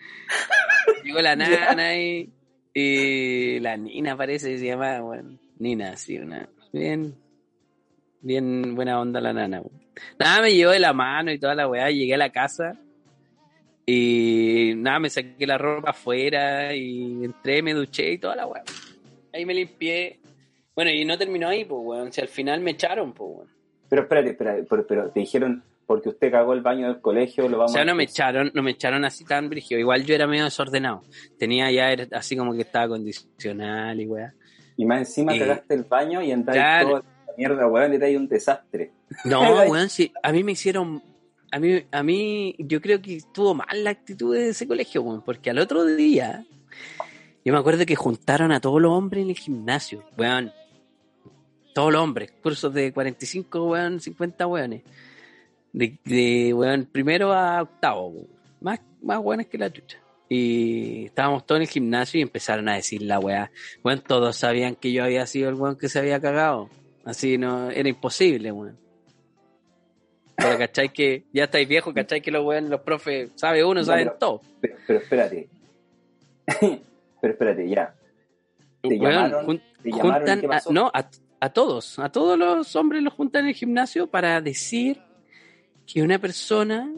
Llegó 1.05 1.21
la 1.21 1.37
nana 1.37 1.97
y, 1.97 2.31
y 2.73 3.61
la 3.61 3.77
Nina 3.77 4.17
parece 4.17 4.51
que 4.51 4.59
se 4.59 4.67
llamaba, 4.67 5.03
weón. 5.03 5.39
Nina, 5.59 5.97
sí, 5.97 6.19
una. 6.19 6.49
Bien. 6.73 7.15
Bien 8.21 8.75
buena 8.75 9.01
onda 9.01 9.21
la 9.21 9.33
nana, 9.33 9.61
weón. 9.61 9.85
Nada, 10.19 10.43
me 10.43 10.53
llevó 10.55 10.73
de 10.73 10.81
la 10.81 10.93
mano 10.93 11.31
y 11.31 11.39
toda 11.39 11.55
la 11.55 11.69
weá. 11.69 11.91
Llegué 11.91 12.15
a 12.15 12.19
la 12.19 12.33
casa. 12.33 12.79
Y 13.87 14.73
nada, 14.77 14.99
me 14.99 15.11
saqué 15.11 15.47
la 15.47 15.59
ropa 15.59 15.91
afuera 15.91 16.75
y 16.75 17.23
entré, 17.25 17.63
me 17.63 17.75
duché 17.75 18.13
y 18.13 18.19
toda 18.19 18.35
la 18.35 18.47
weá. 18.47 18.63
Ahí 19.35 19.45
me 19.45 19.53
limpié. 19.55 20.21
Bueno, 20.75 20.91
y 20.91 21.05
no 21.05 21.19
terminó 21.19 21.49
ahí, 21.49 21.65
pues, 21.65 21.81
weón. 21.85 22.13
Si 22.13 22.21
al 22.21 22.29
final 22.29 22.61
me 22.61 22.71
echaron, 22.71 23.13
pues, 23.13 23.31
weón. 23.37 23.49
Pero 23.89 24.03
espérate, 24.03 24.31
espérate, 24.31 24.63
pero, 24.69 24.87
pero 24.87 25.11
te 25.11 25.21
dijeron, 25.21 25.63
porque 25.87 26.09
usted 26.09 26.31
cagó 26.33 26.53
el 26.55 26.63
baño 26.63 26.87
del 26.87 27.01
colegio, 27.01 27.49
lo 27.49 27.57
O 27.57 27.61
vamos 27.61 27.73
sea, 27.73 27.83
a... 27.83 27.85
no 27.85 27.95
me 27.95 28.05
echaron, 28.05 28.51
no 28.55 28.63
me 28.63 28.71
echaron 28.71 29.05
así 29.05 29.25
tan 29.25 29.49
brígido. 29.51 29.79
Igual 29.79 30.05
yo 30.05 30.15
era 30.15 30.27
medio 30.27 30.45
desordenado. 30.45 31.03
Tenía 31.39 31.71
ya 31.71 31.91
era 31.93 32.07
así 32.17 32.37
como 32.37 32.55
que 32.55 32.63
estaba 32.63 32.89
condicional 32.89 34.01
y 34.01 34.07
weá. 34.07 34.35
Y 34.77 34.85
más 34.87 35.01
encima 35.01 35.37
Y- 35.37 35.39
cagaste 35.39 35.75
el 35.75 35.85
baño 35.85 36.23
y 36.23 36.33
andáis 36.33 36.57
Claro. 36.59 36.89
toda 36.89 37.01
la 37.01 37.33
mierda, 37.37 37.67
weón, 37.69 37.95
y 37.95 38.05
ahí 38.05 38.17
un 38.17 38.27
desastre. 38.29 38.93
No, 39.25 39.41
weón, 39.69 39.89
sí. 39.91 40.13
A 40.23 40.33
mí 40.33 40.43
me 40.43 40.53
hicieron. 40.53 41.03
A 41.53 41.61
mí, 41.61 41.85
a 41.93 42.03
mí, 42.03 42.57
yo 42.59 42.81
creo 42.81 43.01
que 43.01 43.15
estuvo 43.17 43.55
mal 43.55 43.85
la 43.85 43.91
actitud 43.91 44.35
de 44.35 44.49
ese 44.49 44.67
colegio, 44.67 45.03
weón, 45.03 45.23
porque 45.23 45.51
al 45.51 45.59
otro 45.61 45.85
día, 45.85 46.45
yo 47.45 47.53
me 47.53 47.59
acuerdo 47.59 47.85
que 47.87 47.95
juntaron 47.97 48.53
a 48.53 48.61
todos 48.61 48.81
los 48.81 48.93
hombres 48.93 49.23
en 49.25 49.31
el 49.31 49.37
gimnasio, 49.37 50.03
weón. 50.17 50.53
Todos 51.75 51.93
los 51.93 52.03
hombres, 52.03 52.33
cursos 52.43 52.73
de 52.73 52.93
45, 52.93 53.65
weón, 53.71 54.01
50 54.01 54.47
weones. 54.47 54.83
De, 55.73 55.99
de 56.05 56.55
weón, 56.55 56.87
primero 56.91 57.33
a 57.33 57.63
octavo, 57.63 58.09
weón. 58.09 58.29
Más, 58.61 58.81
más 59.03 59.19
weones 59.19 59.47
que 59.49 59.59
la 59.59 59.71
chucha. 59.73 59.99
Y 60.29 61.05
estábamos 61.07 61.45
todos 61.45 61.59
en 61.59 61.63
el 61.63 61.69
gimnasio 61.69 62.19
y 62.19 62.23
empezaron 62.23 62.69
a 62.69 62.77
decir 62.77 63.03
la 63.03 63.19
weá. 63.19 63.51
Weón, 63.83 64.01
todos 64.01 64.37
sabían 64.37 64.75
que 64.77 64.93
yo 64.93 65.05
había 65.05 65.27
sido 65.27 65.49
el 65.51 65.57
weón 65.57 65.77
que 65.77 65.89
se 65.89 65.99
había 65.99 66.21
cagado. 66.21 66.71
Así 67.05 67.37
no, 67.37 67.71
era 67.71 67.89
imposible, 67.89 68.51
weón. 68.53 68.79
Pero 70.37 70.59
cachai 70.59 70.93
que 70.93 71.25
ya 71.33 71.45
estáis 71.45 71.69
viejos, 71.69 71.93
cachai 71.95 72.21
que 72.23 72.31
los 72.31 72.45
weón, 72.45 72.71
los 72.71 72.81
profes, 72.81 73.31
sabe 73.35 73.63
uno, 73.65 73.85
saben 73.85 74.07
pero- 74.09 74.19
todo. 74.19 74.41
Pero, 74.61 74.77
pero 74.87 74.99
espérate. 75.01 75.49
Pero 77.25 77.33
espérate, 77.33 77.67
ya. 77.67 77.95
Te 78.83 78.89
Weón, 78.99 79.01
llamaron, 79.15 79.47
jun- 79.47 79.63
te 79.83 79.91
llamaron, 79.91 80.07
¿y 80.07 80.11
juntan 80.21 80.41
qué 80.41 80.47
a, 80.47 80.51
pasó? 80.51 80.73
no, 80.75 80.91
a, 80.93 81.09
a 81.41 81.51
todos, 81.51 81.99
a 81.99 82.13
todos 82.13 82.39
los 82.39 82.77
hombres 82.77 83.03
los 83.03 83.15
juntan 83.15 83.45
en 83.45 83.49
el 83.49 83.55
gimnasio 83.55 84.07
para 84.09 84.41
decir 84.43 85.01
que 85.87 86.03
una 86.03 86.19
persona 86.19 86.93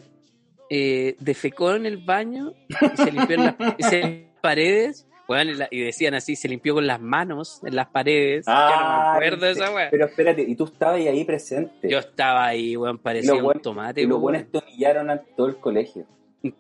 eh, 0.69 1.15
defecó 1.21 1.75
en 1.75 1.87
el 1.87 1.99
baño 1.99 2.55
y 2.69 2.97
se 2.97 3.13
limpió 3.13 3.37
en 3.37 3.45
las, 3.45 3.55
se- 3.79 4.27
paredes, 4.41 5.07
weón, 5.29 5.49
y, 5.71 5.81
decían 5.81 6.15
así, 6.15 6.35
se 6.35 6.49
limpió 6.49 6.75
con 6.75 6.87
las 6.89 7.01
manos 7.01 7.61
en 7.65 7.77
las 7.77 7.87
paredes. 7.89 8.47
No 8.49 8.53
me 8.53 8.59
Ah, 8.61 9.13
acuerdo 9.15 9.47
esa 9.47 9.73
weá. 9.73 9.89
Pero 9.91 10.07
espérate, 10.07 10.43
y 10.43 10.57
tú 10.57 10.65
estabas 10.65 10.97
ahí 11.01 11.25
presente. 11.25 11.89
Yo 11.89 11.99
estaba 12.01 12.47
ahí, 12.47 12.77
weón, 12.77 12.99
parecía 12.99 13.33
un 13.35 13.43
buenos, 13.45 13.63
tomate. 13.63 14.03
y 14.03 14.07
los 14.07 14.21
buenos 14.21 14.43
te 14.51 14.59
humillaron 14.59 15.09
a 15.11 15.19
todo 15.19 15.47
el 15.47 15.57
colegio. 15.59 16.05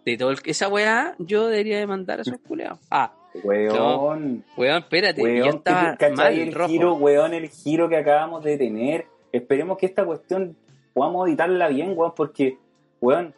De 0.04 0.16
todo 0.16 0.30
el- 0.30 0.38
esa 0.44 0.68
weá, 0.68 1.14
yo 1.18 1.48
debería 1.48 1.78
demandar 1.78 2.18
a 2.20 2.22
esos 2.22 2.38
culeados. 2.46 2.78
Ah, 2.90 3.12
Weón, 3.44 4.44
weón, 4.56 4.78
espérate, 4.78 5.22
weón, 5.22 5.36
yo 5.36 5.56
estaba 5.56 5.96
¿cachai 5.96 6.14
mal, 6.16 6.38
el 6.38 6.52
rojo. 6.54 6.68
giro, 6.68 6.94
weón, 6.94 7.34
el 7.34 7.48
giro 7.48 7.88
que 7.88 7.96
acabamos 7.96 8.42
de 8.44 8.56
tener? 8.58 9.06
Esperemos 9.32 9.78
que 9.78 9.86
esta 9.86 10.04
cuestión 10.04 10.56
podamos 10.94 11.28
editarla 11.28 11.68
bien, 11.68 11.92
weón, 11.96 12.12
porque, 12.16 12.58
weón, 13.00 13.34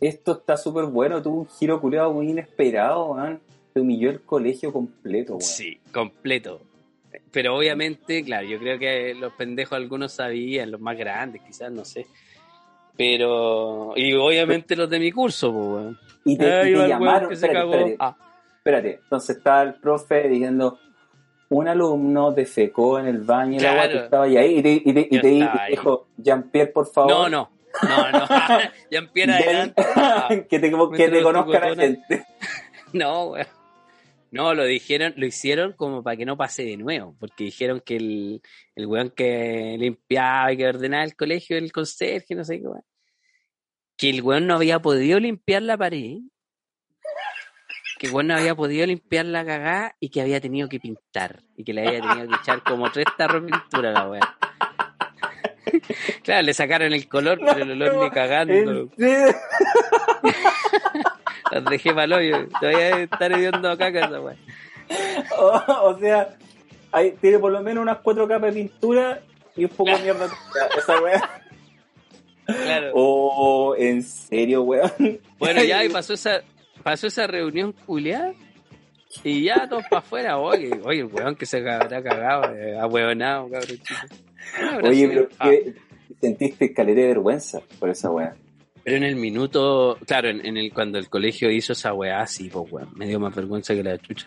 esto 0.00 0.32
está 0.32 0.56
súper 0.56 0.84
bueno, 0.86 1.22
tuvo 1.22 1.40
un 1.40 1.48
giro 1.48 1.80
culeado 1.80 2.12
muy 2.12 2.30
inesperado, 2.30 3.12
weón. 3.12 3.40
Te 3.72 3.80
humilló 3.80 4.10
el 4.10 4.20
colegio 4.22 4.72
completo, 4.72 5.32
weón. 5.32 5.42
Sí, 5.42 5.80
completo. 5.92 6.60
Pero 7.30 7.56
obviamente, 7.56 8.22
claro, 8.24 8.46
yo 8.46 8.58
creo 8.58 8.78
que 8.78 9.14
los 9.14 9.32
pendejos 9.34 9.72
algunos 9.76 10.12
sabían, 10.12 10.70
los 10.70 10.80
más 10.80 10.96
grandes 10.96 11.42
quizás, 11.42 11.70
no 11.72 11.84
sé. 11.84 12.06
Pero, 12.96 13.92
y 13.96 14.12
obviamente 14.14 14.74
los 14.74 14.90
de 14.90 14.98
mi 14.98 15.12
curso, 15.12 15.52
pues, 15.52 15.64
weón. 15.66 15.98
Y 16.24 16.36
te, 16.36 16.70
y 16.70 16.74
llamaron, 16.74 17.32
espérate, 17.32 17.60
espérate, 17.66 17.96
Ah, 18.00 18.16
espérate. 18.68 19.00
Entonces 19.02 19.36
estaba 19.36 19.62
el 19.62 19.74
profe 19.74 20.28
diciendo, 20.28 20.78
un 21.50 21.68
alumno 21.68 22.32
defecó 22.32 22.98
en 22.98 23.06
el 23.06 23.18
baño, 23.18 23.58
Claro. 23.58 23.78
weá, 23.80 23.90
tú 23.90 23.98
estabas 23.98 24.28
ahí, 24.28 24.58
y 24.58 24.62
te, 24.62 24.72
y 24.84 24.92
te, 25.20 25.28
y 25.30 25.70
dijo, 25.70 26.08
Jean-Pierre, 26.18 26.72
por 26.72 26.86
favor. 26.86 27.10
no, 27.10 27.28
no, 27.28 27.50
no, 27.82 28.12
no. 28.12 28.26
empieza 28.90 29.36
adelante. 29.36 29.82
Que 30.50 30.58
te, 30.58 30.70
que 30.96 31.08
te 31.08 31.22
conozca 31.22 31.60
la 31.60 31.74
gente. 31.74 32.24
No, 32.92 33.28
weón. 33.32 33.46
No, 34.30 34.54
lo 34.54 34.64
dijeron, 34.64 35.14
lo 35.16 35.24
hicieron 35.26 35.72
como 35.72 36.02
para 36.02 36.16
que 36.16 36.26
no 36.26 36.36
pase 36.36 36.62
de 36.64 36.76
nuevo, 36.76 37.14
porque 37.18 37.44
dijeron 37.44 37.80
que 37.84 37.96
el, 37.96 38.42
el 38.76 38.86
weón 38.86 39.10
que 39.10 39.76
limpiaba 39.78 40.52
y 40.52 40.58
que 40.58 40.66
ordenaba 40.68 41.04
el 41.04 41.16
colegio, 41.16 41.56
el 41.56 41.72
conserje, 41.72 42.34
no 42.34 42.44
sé 42.44 42.60
qué 42.60 42.66
weón, 42.66 42.84
que 43.96 44.10
el 44.10 44.22
weón 44.22 44.46
no 44.46 44.54
había 44.54 44.80
podido 44.80 45.18
limpiar 45.18 45.62
la 45.62 45.78
pared, 45.78 46.18
que 47.98 48.06
el 48.06 48.14
weón 48.14 48.28
no 48.28 48.36
había 48.36 48.54
podido 48.54 48.86
limpiar 48.86 49.26
la 49.26 49.44
cagada 49.44 49.96
y 50.00 50.10
que 50.10 50.20
había 50.20 50.40
tenido 50.40 50.68
que 50.68 50.78
pintar, 50.78 51.42
y 51.56 51.64
que 51.64 51.72
le 51.72 51.86
había 51.86 52.00
tenido 52.00 52.28
que 52.28 52.36
echar 52.36 52.62
como 52.62 52.90
tres 52.90 53.06
tarros 53.16 53.42
de 53.42 53.50
pintura 53.50 53.90
a 53.90 53.92
la 53.92 54.08
weón. 54.08 54.24
Claro, 56.22 56.42
le 56.42 56.54
sacaron 56.54 56.94
el 56.94 57.08
color, 57.08 57.38
pero 57.38 57.62
el 57.62 57.70
olor 57.72 58.02
ni 58.02 58.10
cagando. 58.10 58.88
Las 61.50 61.64
dejé 61.64 61.92
para 61.94 62.16
hoyo. 62.16 62.48
Todavía 62.60 63.02
estar 63.02 63.32
hediondo 63.32 63.76
caca 63.76 64.06
esa 64.06 64.20
weón. 64.20 64.38
o, 65.38 65.62
o 65.82 65.98
sea, 65.98 66.36
ahí 66.92 67.14
tiene 67.20 67.38
por 67.38 67.52
lo 67.52 67.62
menos 67.62 67.82
unas 67.82 67.98
cuatro 67.98 68.26
capas 68.26 68.54
de 68.54 68.62
pintura 68.62 69.20
y 69.56 69.64
un 69.64 69.70
poco 69.70 69.90
de 69.90 69.98
mierda. 69.98 70.28
Esa 70.76 71.00
weá. 71.00 71.42
Claro. 72.46 72.92
Oh, 72.94 73.74
en 73.76 74.02
serio, 74.02 74.62
weón. 74.62 75.20
Bueno, 75.38 75.62
ya 75.62 75.84
y 75.84 75.90
pasó 75.90 76.14
esa, 76.14 76.42
pasó 76.82 77.06
esa 77.06 77.26
reunión 77.26 77.72
culiada 77.72 78.32
y 79.24 79.44
ya 79.44 79.68
todos 79.68 79.84
para 79.88 80.00
afuera. 80.00 80.38
Oye, 80.38 80.70
oye, 80.84 81.00
el 81.00 81.06
weón 81.06 81.36
que 81.36 81.46
se 81.46 81.58
habrá 81.58 82.02
cagado, 82.02 82.54
eh, 82.54 82.78
ahueonado, 82.78 83.48
cabrón 83.50 83.78
chico. 83.78 84.00
Oye, 84.84 85.08
pero 85.08 85.28
ah, 85.38 85.50
¿qué? 85.50 85.74
sentiste 86.20 86.72
caleta 86.72 87.00
de 87.00 87.06
vergüenza 87.08 87.60
por 87.78 87.90
esa 87.90 88.10
weá. 88.10 88.34
pero 88.82 88.96
en 88.96 89.04
el 89.04 89.16
minuto, 89.16 89.98
claro, 90.06 90.28
en, 90.28 90.44
en 90.44 90.56
el 90.56 90.72
cuando 90.72 90.98
el 90.98 91.08
colegio 91.08 91.50
hizo 91.50 91.72
esa 91.72 91.92
weá, 91.92 92.26
sí, 92.26 92.48
pues 92.50 92.70
weón, 92.72 92.90
me 92.94 93.06
dio 93.06 93.20
más 93.20 93.34
vergüenza 93.34 93.74
que 93.74 93.82
la 93.82 93.98
chucha. 93.98 94.26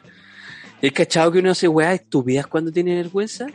¿Es 0.81 0.91
cachado 0.93 1.31
que 1.31 1.39
uno 1.39 1.51
hace 1.51 1.67
weá 1.67 1.93
estúpidas 1.93 2.47
cuando 2.47 2.71
tiene 2.71 2.95
vergüenza? 2.95 3.47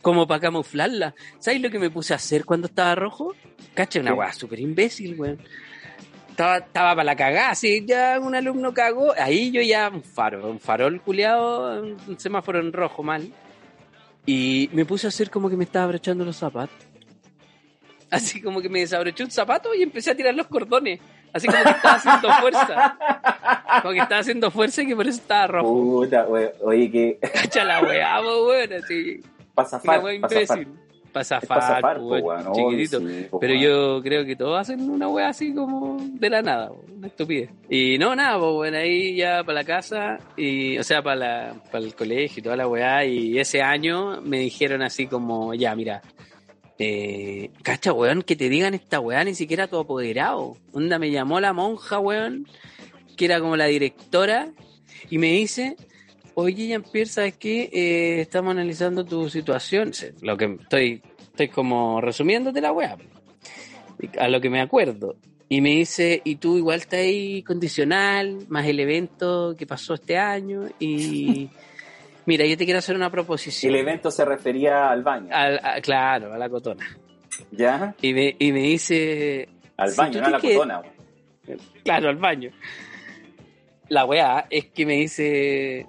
Como 0.00 0.26
para 0.26 0.40
camuflarla. 0.40 1.14
¿Sabes 1.38 1.60
lo 1.60 1.68
que 1.68 1.78
me 1.78 1.90
puse 1.90 2.14
a 2.14 2.16
hacer 2.16 2.44
cuando 2.44 2.68
estaba 2.68 2.94
rojo? 2.94 3.34
Cacha, 3.74 4.00
una 4.00 4.14
weá 4.14 4.32
súper 4.32 4.60
imbécil, 4.60 5.20
weón. 5.20 5.38
Estaba, 6.36 6.58
estaba 6.58 6.90
para 6.90 7.04
la 7.04 7.16
cagada, 7.16 7.54
si 7.54 7.86
ya 7.86 8.20
un 8.20 8.34
alumno 8.34 8.74
cagó, 8.74 9.14
ahí 9.18 9.50
yo 9.50 9.62
ya 9.62 9.88
un 9.88 10.02
faro, 10.02 10.50
un 10.50 10.60
farol 10.60 11.00
culiado, 11.00 11.80
un 11.82 12.20
semáforo 12.20 12.60
en 12.60 12.74
rojo 12.74 13.02
mal. 13.02 13.32
Y 14.26 14.68
me 14.74 14.84
puse 14.84 15.06
a 15.06 15.08
hacer 15.08 15.30
como 15.30 15.48
que 15.48 15.56
me 15.56 15.64
estaba 15.64 15.86
abrochando 15.86 16.26
los 16.26 16.36
zapatos. 16.36 16.76
Así 18.10 18.42
como 18.42 18.60
que 18.60 18.68
me 18.68 18.80
desabroché 18.80 19.24
un 19.24 19.30
zapato 19.30 19.74
y 19.74 19.82
empecé 19.82 20.10
a 20.10 20.14
tirar 20.14 20.34
los 20.34 20.46
cordones. 20.48 21.00
Así 21.32 21.46
como 21.46 21.62
que 21.64 21.70
estaba 21.70 21.94
haciendo 21.94 22.30
fuerza. 22.34 22.98
Como 23.80 23.94
que 23.94 24.00
estaba 24.00 24.20
haciendo 24.20 24.50
fuerza 24.50 24.82
y 24.82 24.86
que 24.88 24.96
por 24.96 25.06
eso 25.06 25.18
estaba 25.18 25.46
rojo. 25.46 25.72
Puta, 25.72 26.26
weón. 26.26 26.50
Oye, 26.60 26.90
que 26.90 27.18
Cacha 27.32 27.64
la 27.64 27.80
weá, 27.80 28.20
weón, 28.20 28.74
así. 28.74 29.22
far, 29.22 29.54
pasa 29.54 29.80
far. 29.80 30.14
imbécil. 30.14 30.68
Pasa 31.16 31.38
Es 31.40 31.48
pasa 31.48 31.80
far, 31.80 31.96
po, 31.96 32.02
po, 32.02 32.08
weón, 32.08 32.24
weón. 32.24 32.46
Oh, 32.48 32.54
chiquitito. 32.54 33.00
sí, 33.00 33.26
Pero 33.40 33.54
yo 33.54 34.02
creo 34.02 34.26
que 34.26 34.36
todos 34.36 34.60
hacen 34.60 34.90
una 34.90 35.08
weá 35.08 35.30
así 35.30 35.54
como 35.54 35.96
de 35.98 36.28
la 36.28 36.42
nada, 36.42 36.68
po, 36.68 36.84
una 36.94 37.06
estupidez. 37.06 37.48
Y 37.70 37.96
no, 37.96 38.14
nada, 38.14 38.38
pues 38.38 38.52
bueno, 38.52 38.76
ahí 38.76 39.16
ya 39.16 39.42
para 39.42 39.60
la 39.60 39.64
casa, 39.64 40.18
y, 40.36 40.76
o 40.76 40.84
sea, 40.84 41.02
para, 41.02 41.16
la, 41.16 41.54
para 41.72 41.82
el 41.82 41.94
colegio 41.94 42.40
y 42.40 42.42
toda 42.42 42.56
la 42.56 42.68
weá. 42.68 43.06
Y 43.06 43.38
ese 43.38 43.62
año 43.62 44.20
me 44.20 44.40
dijeron 44.40 44.82
así 44.82 45.06
como, 45.06 45.54
ya, 45.54 45.74
mira, 45.74 46.02
eh, 46.78 47.48
cacha, 47.62 47.94
weón, 47.94 48.20
que 48.20 48.36
te 48.36 48.50
digan 48.50 48.74
esta 48.74 49.00
weá 49.00 49.24
ni 49.24 49.34
siquiera 49.34 49.68
tu 49.68 49.78
apoderado. 49.78 50.58
Onda, 50.72 50.98
me 50.98 51.10
llamó 51.10 51.40
la 51.40 51.54
monja, 51.54 51.98
weón, 51.98 52.46
que 53.16 53.24
era 53.24 53.40
como 53.40 53.56
la 53.56 53.64
directora, 53.64 54.50
y 55.08 55.16
me 55.16 55.28
dice, 55.28 55.76
oye, 56.36 56.68
Jean-Pierre, 56.68 57.08
¿sabes 57.10 57.36
qué? 57.36 57.68
Eh, 57.72 58.20
estamos 58.20 58.52
analizando 58.52 59.04
tu 59.04 59.28
situación. 59.28 59.90
Lo 60.22 60.36
que 60.36 60.56
estoy, 60.60 61.02
estoy 61.18 61.48
como 61.48 62.00
resumiéndote 62.00 62.60
la 62.60 62.72
weá. 62.72 62.96
A 64.20 64.28
lo 64.28 64.40
que 64.40 64.50
me 64.50 64.60
acuerdo. 64.60 65.16
Y 65.48 65.60
me 65.60 65.70
dice, 65.70 66.20
y 66.24 66.36
tú 66.36 66.56
igual 66.58 66.80
estás 66.80 67.00
ahí 67.00 67.42
condicional, 67.42 68.38
más 68.48 68.66
el 68.66 68.80
evento 68.80 69.54
que 69.58 69.66
pasó 69.66 69.94
este 69.94 70.18
año. 70.18 70.64
Y 70.78 71.48
mira, 72.26 72.44
yo 72.46 72.56
te 72.56 72.64
quiero 72.64 72.78
hacer 72.80 72.96
una 72.96 73.10
proposición. 73.10 73.72
El 73.74 73.80
evento 73.80 74.10
se 74.10 74.24
refería 74.24 74.90
al 74.90 75.02
baño. 75.02 75.28
Al- 75.32 75.60
a- 75.62 75.80
claro, 75.80 76.32
a 76.34 76.38
la 76.38 76.48
cotona. 76.48 76.84
¿Ya? 77.50 77.94
Y 78.02 78.12
me, 78.12 78.34
y 78.38 78.52
me 78.52 78.60
dice, 78.60 79.48
Al 79.76 79.92
baño, 79.94 80.20
no 80.20 80.26
a 80.26 80.30
la 80.30 80.38
qued- 80.40 80.54
cotona. 80.54 80.82
claro, 81.84 82.08
al 82.10 82.16
baño. 82.16 82.50
La 83.88 84.04
weá 84.04 84.46
es 84.50 84.66
que 84.66 84.84
me 84.84 84.94
dice, 84.94 85.86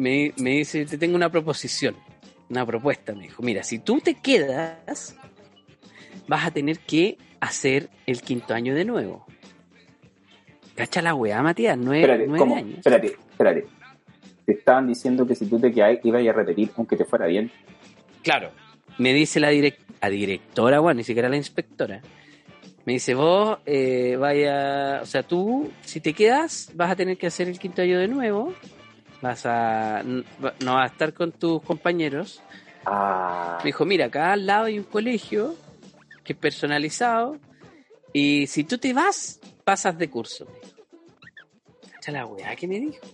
me, 0.00 0.32
me 0.38 0.50
dice, 0.50 0.86
te 0.86 0.96
tengo 0.96 1.14
una 1.16 1.30
proposición, 1.30 1.94
una 2.48 2.64
propuesta, 2.64 3.12
me 3.14 3.24
dijo, 3.24 3.42
mira, 3.42 3.62
si 3.62 3.78
tú 3.78 4.00
te 4.00 4.14
quedas, 4.14 5.14
vas 6.26 6.46
a 6.46 6.50
tener 6.50 6.78
que 6.80 7.18
hacer 7.40 7.90
el 8.06 8.22
quinto 8.22 8.54
año 8.54 8.74
de 8.74 8.84
nuevo. 8.84 9.26
Cacha 10.74 11.02
la 11.02 11.14
weá, 11.14 11.42
Matías, 11.42 11.76
nueve, 11.76 12.00
Espérate, 12.00 12.26
nueve 12.26 12.38
¿cómo? 12.38 12.56
años. 12.56 12.78
Espérate, 12.78 13.06
espérate. 13.08 13.66
Te 14.46 14.52
estaban 14.52 14.86
diciendo 14.88 15.26
que 15.26 15.34
si 15.34 15.46
tú 15.46 15.60
te 15.60 15.70
quedabas 15.70 15.98
ibas 16.02 16.26
a 16.26 16.32
repetir 16.32 16.70
aunque 16.76 16.96
te 16.96 17.04
fuera 17.04 17.26
bien. 17.26 17.50
Claro, 18.22 18.50
me 18.98 19.12
dice 19.12 19.38
la, 19.38 19.52
direc- 19.52 19.76
la 20.00 20.08
directora, 20.08 20.80
bueno, 20.80 20.98
ni 20.98 21.04
siquiera 21.04 21.28
la 21.28 21.36
inspectora. 21.36 22.00
Me 22.86 22.94
dice, 22.94 23.14
vos, 23.14 23.58
eh, 23.66 24.16
vaya, 24.18 25.00
o 25.02 25.06
sea, 25.06 25.22
tú, 25.22 25.70
si 25.82 26.00
te 26.00 26.14
quedas, 26.14 26.70
vas 26.74 26.90
a 26.90 26.96
tener 26.96 27.18
que 27.18 27.26
hacer 27.26 27.48
el 27.48 27.58
quinto 27.58 27.82
año 27.82 27.98
de 27.98 28.08
nuevo. 28.08 28.54
Vas 29.22 29.44
a, 29.44 30.02
no 30.04 30.74
vas 30.74 30.90
a 30.90 30.92
estar 30.92 31.12
con 31.12 31.32
tus 31.32 31.62
compañeros. 31.62 32.42
Ah, 32.86 33.58
Me 33.60 33.66
dijo, 33.68 33.84
mira, 33.84 34.06
acá 34.06 34.32
al 34.32 34.46
lado 34.46 34.64
hay 34.64 34.78
un 34.78 34.84
colegio 34.84 35.54
que 36.24 36.32
es 36.32 36.38
personalizado. 36.38 37.36
Y 38.12 38.46
si 38.46 38.64
tú 38.64 38.78
te 38.78 38.92
vas, 38.94 39.38
pasas 39.64 39.96
de 39.98 40.08
curso. 40.08 40.46
Cacha 41.92 42.12
la 42.12 42.26
weá 42.26 42.56
que 42.56 42.66
me 42.66 42.80
dijo. 42.80 43.04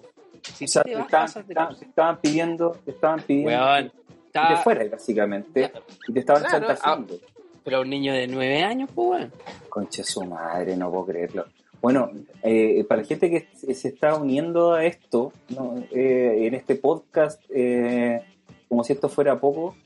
Si 0.55 0.64
o 0.64 0.69
sea, 0.69 0.83
tú 0.83 0.88
te 0.90 0.95
te 0.95 0.99
vas, 0.99 1.07
estaban, 1.07 1.27
pasas 1.27 1.47
de 1.47 1.53
estaban- 1.53 1.69
curso. 1.69 1.81
te 1.81 1.87
estaban 1.90 2.21
pidiendo, 2.21 2.71
te 2.85 2.90
estaban 2.92 3.21
pidiendo 3.23 3.51
Weón, 3.51 3.85
que 3.90 3.97
te 4.12 4.27
estaba- 4.27 4.57
fueras, 4.59 4.90
básicamente. 4.90 5.73
Y 6.07 6.12
te 6.12 6.21
estaban 6.21 6.42
Claro, 6.45 6.66
chantajeando. 6.69 7.19
pero 7.64 7.81
un 7.81 7.90
niño 7.90 8.12
de 8.14 8.29
nueve 8.29 8.62
años, 8.62 8.88
pues 8.95 9.09
weón. 9.09 9.33
Concha 9.69 10.05
su 10.05 10.25
madre, 10.25 10.77
no 10.77 10.88
puedo 10.90 11.07
creerlo. 11.07 11.47
Bueno, 11.83 12.11
eh, 12.43 12.85
para 12.89 13.03
la 13.03 13.07
gente 13.07 13.31
que 13.31 13.75
se 13.75 13.89
está 13.89 14.17
uniendo 14.17 14.73
a 14.75 14.85
esto, 14.85 15.33
¿no? 15.51 15.77
Eh, 15.93 16.47
en 16.47 16.55
este 16.55 16.75
podcast, 16.77 17.43
eh, 17.51 18.23
como 18.69 18.83
si 18.83 18.93
esto 18.93 19.09
fuera 19.09 19.39
poco, 19.41 19.77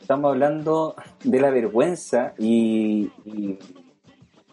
estamos 0.00 0.30
hablando 0.30 0.94
de 1.24 1.40
la 1.40 1.50
vergüenza 1.50 2.34
y, 2.38 3.10
y 3.24 3.58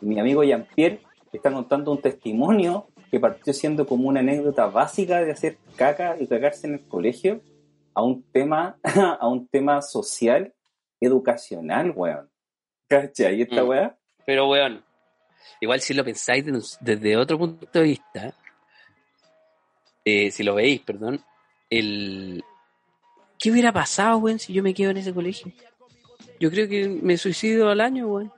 mi 0.01 0.19
amigo 0.19 0.43
Jean-Pierre 0.43 0.99
está 1.31 1.51
contando 1.51 1.91
un 1.91 2.01
testimonio 2.01 2.87
que 3.11 3.19
partió 3.19 3.53
siendo 3.53 3.85
como 3.85 4.07
una 4.09 4.21
anécdota 4.21 4.65
básica 4.67 5.21
de 5.23 5.31
hacer 5.31 5.57
caca 5.75 6.15
y 6.19 6.27
cagarse 6.27 6.67
en 6.67 6.73
el 6.75 6.87
colegio 6.87 7.41
a 7.93 8.01
un 8.03 8.23
tema, 8.31 8.77
a 9.19 9.27
un 9.27 9.47
tema 9.47 9.81
social, 9.81 10.53
educacional, 10.99 11.91
weón. 11.95 12.29
¿Cachai? 12.87 13.35
¿Y 13.37 13.41
esta 13.43 13.63
Mm. 13.63 13.67
weá? 13.67 13.97
Pero, 14.25 14.49
weón, 14.49 14.83
igual 15.61 15.79
si 15.81 15.93
lo 15.93 16.03
pensáis 16.03 16.45
de- 16.45 16.61
desde 16.81 17.17
otro 17.17 17.37
punto 17.37 17.67
de 17.73 17.81
vista, 17.83 18.33
eh, 20.03 20.31
si 20.31 20.43
lo 20.43 20.55
veis, 20.55 20.81
perdón, 20.81 21.21
el... 21.69 22.43
¿Qué 23.39 23.51
hubiera 23.51 23.71
pasado, 23.73 24.17
weón, 24.19 24.39
si 24.39 24.53
yo 24.53 24.63
me 24.63 24.73
quedo 24.73 24.91
en 24.91 24.97
ese 24.97 25.13
colegio? 25.13 25.51
Yo 26.39 26.49
creo 26.51 26.67
que 26.67 26.87
me 26.87 27.17
suicido 27.17 27.69
al 27.69 27.81
año, 27.81 28.07
weón. 28.07 28.31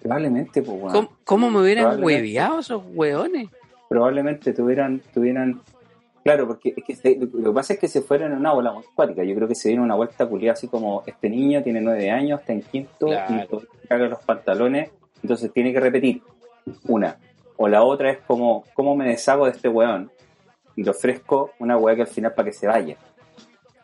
Probablemente, 0.00 0.62
pues, 0.62 0.80
weón. 0.80 0.92
¿Cómo, 0.92 1.16
cómo 1.24 1.50
me 1.50 1.60
hubieran 1.60 2.02
hueveado 2.02 2.60
esos 2.60 2.82
weones? 2.94 3.48
Probablemente 3.88 4.52
tuvieran, 4.52 5.00
tuvieran. 5.12 5.60
Claro, 6.24 6.46
porque 6.46 6.74
es 6.76 6.84
que 6.84 6.94
se- 6.96 7.16
lo 7.20 7.50
que 7.50 7.54
pasa 7.54 7.74
es 7.74 7.78
que 7.80 7.88
se 7.88 8.00
fueron 8.02 8.32
en 8.32 8.38
una 8.38 8.52
bola 8.52 8.72
muy 8.72 8.84
acuática. 8.84 9.24
Yo 9.24 9.34
creo 9.34 9.48
que 9.48 9.54
se 9.54 9.68
dieron 9.70 9.84
una 9.86 9.94
vuelta 9.96 10.26
culiada 10.26 10.52
así 10.52 10.68
como 10.68 11.02
este 11.06 11.28
niño 11.28 11.62
tiene 11.62 11.80
nueve 11.80 12.10
años, 12.10 12.40
está 12.40 12.52
en 12.52 12.62
quinto 12.62 13.06
Claro. 13.06 13.62
y 13.84 13.86
caga 13.88 14.06
los 14.08 14.20
pantalones, 14.20 14.90
entonces 15.22 15.52
tiene 15.52 15.72
que 15.72 15.80
repetir 15.80 16.22
una. 16.88 17.16
O 17.56 17.68
la 17.68 17.82
otra 17.82 18.10
es 18.12 18.18
como, 18.26 18.64
¿cómo 18.74 18.96
me 18.96 19.08
deshago 19.08 19.44
de 19.46 19.52
este 19.52 19.68
weón? 19.68 20.10
Y 20.76 20.82
le 20.84 20.90
ofrezco 20.90 21.52
una 21.58 21.76
weá 21.76 21.94
que 21.94 22.02
al 22.02 22.08
final 22.08 22.32
para 22.34 22.46
que 22.46 22.52
se 22.54 22.66
vaya. 22.66 22.96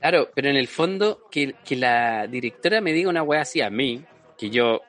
Claro, 0.01 0.29
pero 0.35 0.49
en 0.49 0.57
el 0.57 0.68
fondo, 0.68 1.20
que, 1.31 1.55
que 1.64 1.77
la 1.77 2.27
directora 2.27 2.81
me 2.81 2.92
diga 2.92 3.11
una 3.11 3.22
weá 3.22 3.42
así 3.42 3.61
a 3.61 3.70
mí, 3.70 4.03
que 4.38 4.51
yo 4.51 4.81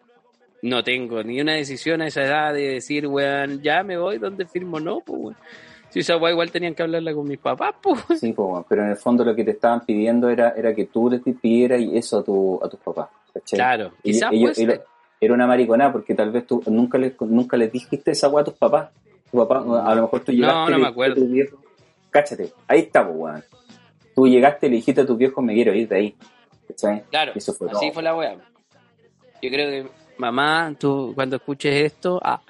no 0.62 0.84
tengo 0.84 1.24
ni 1.24 1.42
una 1.42 1.54
decisión 1.54 2.02
a 2.02 2.08
esa 2.08 2.24
edad 2.24 2.54
de 2.54 2.74
decir, 2.74 3.08
weón, 3.08 3.62
ya 3.62 3.84
me 3.84 3.98
voy, 3.98 4.20
¿dónde 4.20 4.46
firmo? 4.46 4.80
No, 4.80 5.00
pues, 5.02 5.20
weón. 5.20 5.36
Si 5.90 6.00
esa 6.00 6.18
weá 6.18 6.32
igual 6.34 6.52
tenían 6.52 6.76
que 6.76 6.84
hablarla 6.84 7.14
con 7.14 7.28
mis 7.28 7.40
papás, 7.40 7.76
pues. 7.82 8.00
Sí, 8.20 8.34
pues, 8.34 8.66
pero 8.70 8.84
en 8.84 8.90
el 8.90 8.98
fondo 8.98 9.24
lo 9.26 9.34
que 9.36 9.44
te 9.44 9.52
estaban 9.52 9.86
pidiendo 9.86 10.30
era, 10.30 10.52
era 10.52 10.74
que 10.76 10.86
tú 10.86 11.10
les 11.10 11.22
pidieras 11.22 11.80
y 11.82 11.98
eso 11.98 12.20
a, 12.20 12.24
tu, 12.24 12.60
a 12.64 12.70
tus 12.70 12.80
papás. 12.80 13.10
¿cachai? 13.34 13.58
Claro, 13.58 13.92
Y- 14.04 14.12
quizás 14.14 14.32
ellos- 14.34 14.56
puede 14.58 14.74
ellos-. 14.74 14.86
Era 15.20 15.34
una 15.34 15.48
mariconada 15.48 15.92
porque 15.92 16.14
tal 16.16 16.32
vez 16.32 16.46
tú 16.48 16.62
nunca 16.68 16.98
les, 16.98 17.20
nunca 17.22 17.58
les 17.58 17.72
dijiste 17.72 18.12
esa 18.12 18.30
weá 18.30 18.42
a 18.42 18.46
tus 18.46 18.54
papás. 18.56 18.90
Tu 19.32 19.38
papá, 19.38 19.58
a 19.86 19.96
lo 19.96 20.04
mejor 20.04 20.22
tú 20.22 20.32
No, 20.32 20.38
llegaste 20.38 20.72
no 20.72 20.78
y 20.78 20.82
me 20.82 20.88
acuerdo. 20.88 21.14
a 21.14 21.26
tu 21.26 21.28
viejo, 21.28 21.58
cáchate, 22.10 22.54
ahí 22.68 22.80
está, 22.82 23.02
weón. 23.06 23.44
Tú 24.16 24.28
llegaste 24.28 24.68
y 24.68 24.70
le 24.70 24.76
dijiste 24.78 25.02
a 25.02 25.06
tus 25.06 25.18
viejos, 25.18 25.44
me 25.44 25.54
quiero 25.54 25.74
ir 25.74 25.88
de 25.88 25.96
ahí. 25.96 26.16
¿Cachai? 26.68 27.04
Claro, 27.10 27.32
Eso 27.36 27.54
fue 27.54 27.68
así 27.70 27.80
todo. 27.88 27.94
fue 27.94 28.04
la 28.04 28.16
weá. 28.16 28.36
Yo 29.42 29.50
creo 29.50 29.70
que, 29.70 29.88
mamá, 30.18 30.74
tú 30.80 31.12
cuando 31.14 31.36
escuches 31.36 31.74
esto, 31.86 32.20
ah, 32.24 32.42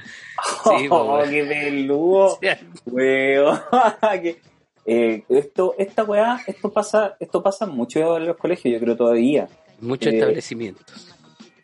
Sí, 0.63 0.87
oh, 0.91 1.21
qué 1.29 1.43
peludo, 1.45 2.37
weón. 2.85 3.59
Que, 4.21 4.39
eh, 4.85 5.23
esto, 5.29 5.75
esta 5.77 6.03
weá, 6.05 6.39
esto 6.47 6.71
pasa, 6.71 7.17
esto 7.19 7.43
pasa 7.43 7.65
mucho 7.65 8.15
en 8.17 8.25
los 8.27 8.37
colegios, 8.37 8.73
yo 8.73 8.79
creo 8.79 8.95
todavía. 8.95 9.49
muchos 9.81 10.13
Eh, 10.13 10.17
establecimientos. 10.17 11.13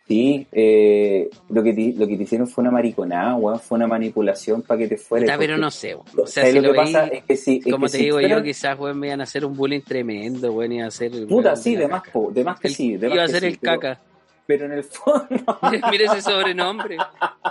Sí, 0.05 0.45
eh, 0.51 1.29
lo, 1.49 1.63
que 1.63 1.71
te, 1.73 1.93
lo 1.95 2.05
que 2.05 2.17
te 2.17 2.23
hicieron 2.23 2.45
fue 2.47 2.61
una 2.63 2.71
mariconada, 2.71 3.35
weón, 3.35 3.57
fue 3.59 3.77
una 3.77 3.87
manipulación 3.87 4.61
para 4.61 4.79
que 4.79 4.87
te 4.89 4.97
fueras. 4.97 5.27
Puta, 5.29 5.37
pero 5.37 5.57
no 5.57 5.71
sé, 5.71 5.95
weón. 5.95 6.05
O 6.21 6.27
sea, 6.27 6.45
si 6.45 6.51
lo 6.53 6.61
lo 6.61 6.71
que 6.73 6.77
pasa 6.77 7.07
es 7.07 7.23
que 7.23 7.37
si. 7.37 7.61
es 7.65 7.71
como 7.71 7.85
que 7.85 7.91
te 7.93 7.97
si 7.99 8.03
digo 8.03 8.17
fuera- 8.19 8.37
yo, 8.37 8.43
quizás, 8.43 8.77
weón, 8.77 8.99
me 8.99 9.07
iban 9.07 9.21
a 9.21 9.23
hacer 9.23 9.45
un 9.45 9.55
bullying 9.55 9.79
tremendo, 9.81 10.51
weón, 10.51 10.73
iba 10.73 10.85
a 10.85 10.87
hacer... 10.89 11.11
Puta, 11.27 11.49
weón, 11.51 11.57
sí, 11.57 11.75
de 11.77 11.87
más, 11.87 12.03
po, 12.09 12.31
de 12.33 12.43
más 12.43 12.59
que 12.59 12.67
El- 12.67 12.73
sí. 12.75 12.97
De 12.97 13.07
más 13.07 13.15
iba 13.15 13.23
a 13.23 13.27
que 13.27 13.31
ser 13.31 13.41
sí, 13.41 13.47
el 13.47 13.57
pero- 13.59 13.79
caca. 13.79 14.01
Pero 14.45 14.65
en 14.65 14.73
el 14.73 14.83
fondo. 14.83 15.25
Mira 15.89 16.11
ese 16.11 16.21
sobrenombre. 16.21 16.97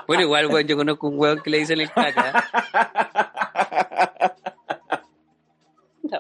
Bueno, 0.07 0.25
igual, 0.25 0.47
weón, 0.49 0.67
yo 0.67 0.77
conozco 0.77 1.09
un 1.09 1.19
weón 1.19 1.41
que 1.43 1.49
le 1.49 1.59
dicen 1.61 1.81
el 1.81 1.91
caca. 1.91 2.45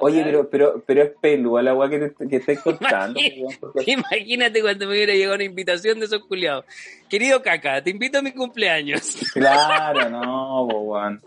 Oye, 0.00 0.22
pero, 0.24 0.48
pero, 0.48 0.82
pero 0.86 1.02
es 1.02 1.10
pelúa 1.20 1.62
la 1.62 1.74
weá 1.74 1.88
que, 1.90 1.98
te, 2.08 2.28
que 2.28 2.36
estáis 2.36 2.60
contando. 2.64 3.20
Imagínate. 3.20 3.56
porque- 3.60 3.90
Imagínate 3.92 4.60
cuando 4.62 4.86
me 4.86 4.92
hubiera 4.92 5.12
llegado 5.14 5.34
una 5.34 5.44
invitación 5.44 5.98
de 6.00 6.06
esos 6.06 6.24
culiados. 6.26 6.64
Querido 7.08 7.42
caca, 7.42 7.82
te 7.82 7.90
invito 7.90 8.18
a 8.18 8.22
mi 8.22 8.32
cumpleaños. 8.32 9.16
Claro, 9.34 10.08
no, 10.10 10.66
po, 10.70 10.78
weón. 10.80 11.20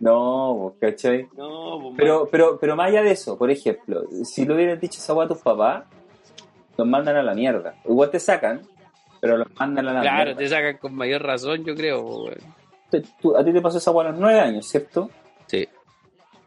No, 0.00 0.12
po, 0.58 0.76
¿cachai? 0.80 1.26
No, 1.36 1.78
pues, 1.80 1.94
Pero, 1.96 2.28
pero, 2.30 2.58
pero 2.60 2.76
más 2.76 2.88
allá 2.88 3.02
de 3.02 3.12
eso, 3.12 3.38
por 3.38 3.50
ejemplo, 3.50 4.04
si 4.24 4.44
le 4.44 4.54
hubieras 4.54 4.80
dicho 4.80 4.98
esa 4.98 5.14
weá 5.14 5.24
a 5.26 5.28
tus 5.28 5.38
papás, 5.38 5.84
los 6.76 6.86
mandan 6.86 7.16
a 7.16 7.22
la 7.22 7.34
mierda. 7.34 7.76
Igual 7.84 8.10
te 8.10 8.18
sacan, 8.20 8.62
pero 9.20 9.36
los 9.38 9.48
mandan 9.58 9.88
a 9.88 9.92
la 9.94 10.00
claro, 10.00 10.24
mierda. 10.24 10.38
te 10.38 10.48
sacan 10.48 10.76
con 10.78 10.94
mayor 10.94 11.22
razón, 11.22 11.64
yo 11.64 11.74
creo, 11.74 12.24
pues, 12.90 13.04
tú- 13.22 13.36
a 13.36 13.44
ti 13.44 13.52
te 13.52 13.60
pasó 13.60 13.78
esa 13.78 13.90
weá 13.92 14.08
a 14.08 14.10
los 14.10 14.20
nueve 14.20 14.40
años, 14.40 14.66
¿cierto? 14.66 15.08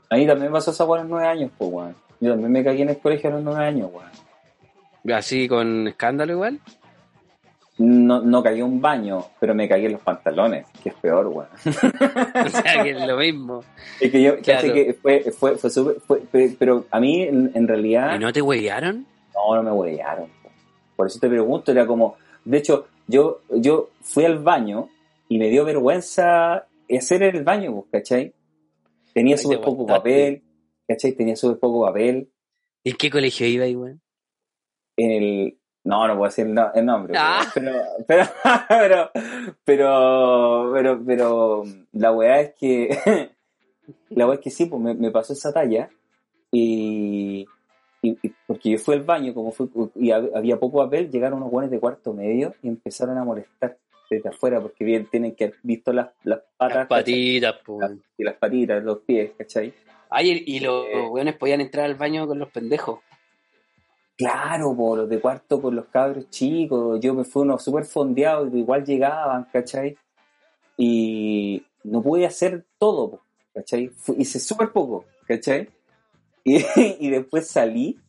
Sí. 0.09 0.15
A 0.15 0.15
mí 0.17 0.25
también 0.27 0.51
me 0.51 0.55
pasó 0.57 0.71
esa 0.71 0.85
weá 0.85 1.01
a 1.01 1.03
los 1.03 1.09
nueve 1.11 1.27
años, 1.27 1.51
pues, 1.57 1.71
weón. 1.71 1.95
Yo 2.19 2.31
también 2.31 2.51
me 2.51 2.63
caí 2.63 2.81
en 2.81 2.89
el 2.89 2.97
colegio 2.97 3.29
a 3.29 3.33
los 3.33 3.43
nueve 3.43 3.63
años, 3.65 3.89
weón. 3.93 5.17
Así 5.17 5.47
con 5.47 5.87
escándalo 5.87 6.33
igual. 6.33 6.59
No, 7.79 8.21
no 8.21 8.41
caí 8.41 8.57
en 8.59 8.65
un 8.65 8.81
baño, 8.81 9.23
pero 9.39 9.53
me 9.53 9.69
caí 9.69 9.85
en 9.85 9.91
los 9.93 10.01
pantalones, 10.01 10.65
que 10.81 10.89
es 10.89 10.95
peor, 10.95 11.27
weón. 11.27 11.47
O 12.45 12.49
sea, 12.49 12.83
que 12.83 12.89
es 12.91 13.05
lo 13.07 13.17
mismo. 13.17 13.63
Es 14.01 14.11
que 14.11 14.21
yo, 14.23 14.39
Claro. 14.39 14.73
que 14.73 14.97
fue, 14.99 15.31
fue, 15.31 15.57
fue 15.57 15.69
súper- 15.69 16.01
fue- 16.01 16.55
pero 16.57 16.85
a 16.89 16.99
mí, 16.99 17.21
en, 17.21 17.51
en 17.53 17.67
realidad, 17.67 18.15
¿Y 18.15 18.19
no 18.19 18.33
te 18.33 18.41
huevearon? 18.41 19.05
no, 19.35 19.55
no 19.55 19.63
me 19.63 19.71
huellaron. 19.71 20.27
po. 20.41 20.49
Por 20.95 21.07
eso 21.07 21.19
te 21.19 21.29
pregunto, 21.29 21.71
era 21.71 21.85
como, 21.85 22.15
de 22.45 22.57
hecho, 22.57 22.87
yo, 23.05 23.41
yo 23.49 23.89
fui 24.01 24.25
al 24.25 24.39
baño 24.39 24.89
y 25.29 25.37
me 25.37 25.49
dio 25.49 25.63
vergüenza 25.63 26.65
hacer 26.89 27.21
el 27.21 27.43
baño, 27.43 27.83
¿cachai? 27.91 28.33
Tenía 29.13 29.37
súper 29.37 29.61
poco 29.61 29.85
papel, 29.85 30.43
¿cachai? 30.87 31.13
Tenía 31.13 31.35
súper 31.35 31.59
poco 31.59 31.85
papel. 31.85 32.31
¿Y 32.83 32.91
en 32.91 32.97
qué 32.97 33.09
colegio 33.09 33.47
iba 33.47 33.65
ahí, 33.65 33.75
weón? 33.75 34.01
En 34.97 35.11
el, 35.11 35.59
no, 35.83 36.07
no 36.07 36.17
puedo 36.17 36.29
decir 36.29 36.45
el, 36.47 36.53
no- 36.53 36.71
el 36.73 36.85
nombre, 36.85 37.13
Ah. 37.17 37.41
pero, 37.53 37.71
pero, 38.07 38.23
pero, 38.69 39.11
pero, 39.63 40.71
pero, 40.73 41.03
pero, 41.05 41.63
la 41.93 42.11
weá 42.11 42.41
es 42.41 42.53
que, 42.55 42.89
la 44.09 44.25
weá 44.27 44.35
es 44.35 44.41
que 44.41 44.49
sí, 44.51 44.65
pues 44.65 44.81
me, 44.81 44.93
me 44.93 45.11
pasó 45.11 45.33
esa 45.33 45.51
talla 45.53 45.89
y, 46.51 47.45
y- 48.01 48.17
y 48.21 48.33
porque 48.45 48.71
yo 48.71 48.77
fui 48.79 48.95
al 48.95 49.03
baño, 49.03 49.33
como 49.33 49.51
fui, 49.51 49.69
y 49.95 50.09
hab- 50.09 50.31
había 50.35 50.59
poco 50.59 50.77
papel, 50.79 51.09
llegaron 51.11 51.39
unos 51.39 51.51
buenos 51.51 51.71
de 51.71 51.79
cuarto 51.79 52.13
medio 52.13 52.53
y 52.61 52.67
empezaron 52.69 53.17
a 53.17 53.23
molestar. 53.23 53.77
Desde 54.09 54.29
afuera, 54.29 54.61
porque 54.61 54.83
bien 54.85 55.07
tienen 55.09 55.35
que 55.35 55.45
haber 55.45 55.57
visto 55.63 55.91
las, 55.93 56.09
las 56.23 56.39
patas 56.57 56.77
Las 56.77 56.87
patitas, 56.87 57.55
po. 57.65 57.79
y 58.17 58.23
las 58.23 58.35
patitas, 58.35 58.83
los 58.83 58.99
pies, 58.99 59.31
¿cachai? 59.37 59.73
Ay, 60.09 60.43
y 60.45 60.59
los 60.61 60.85
Eh. 60.85 61.07
weones 61.09 61.35
podían 61.35 61.61
entrar 61.61 61.85
al 61.85 61.95
baño 61.95 62.25
con 62.27 62.39
los 62.39 62.49
pendejos. 62.49 62.99
Claro, 64.17 64.75
po, 64.75 64.95
los 64.95 65.09
de 65.09 65.19
cuarto 65.19 65.61
con 65.61 65.75
los 65.75 65.85
cabros 65.87 66.29
chicos, 66.29 66.99
yo 66.99 67.13
me 67.13 67.23
fui 67.23 67.43
uno 67.43 67.59
súper 67.59 67.85
fondeado, 67.85 68.47
igual 68.57 68.83
llegaban, 68.83 69.47
¿cachai? 69.53 69.95
Y 70.75 71.63
no 71.83 72.01
pude 72.01 72.25
hacer 72.25 72.65
todo, 72.79 73.11
po, 73.11 73.21
¿cachai? 73.53 73.89
Fui- 73.89 74.15
hice 74.19 74.39
súper 74.39 74.71
poco, 74.71 75.05
¿cachai? 75.27 75.69
Y, 76.49 76.63
y 77.07 77.09
después 77.09 77.45
salí 77.47 77.99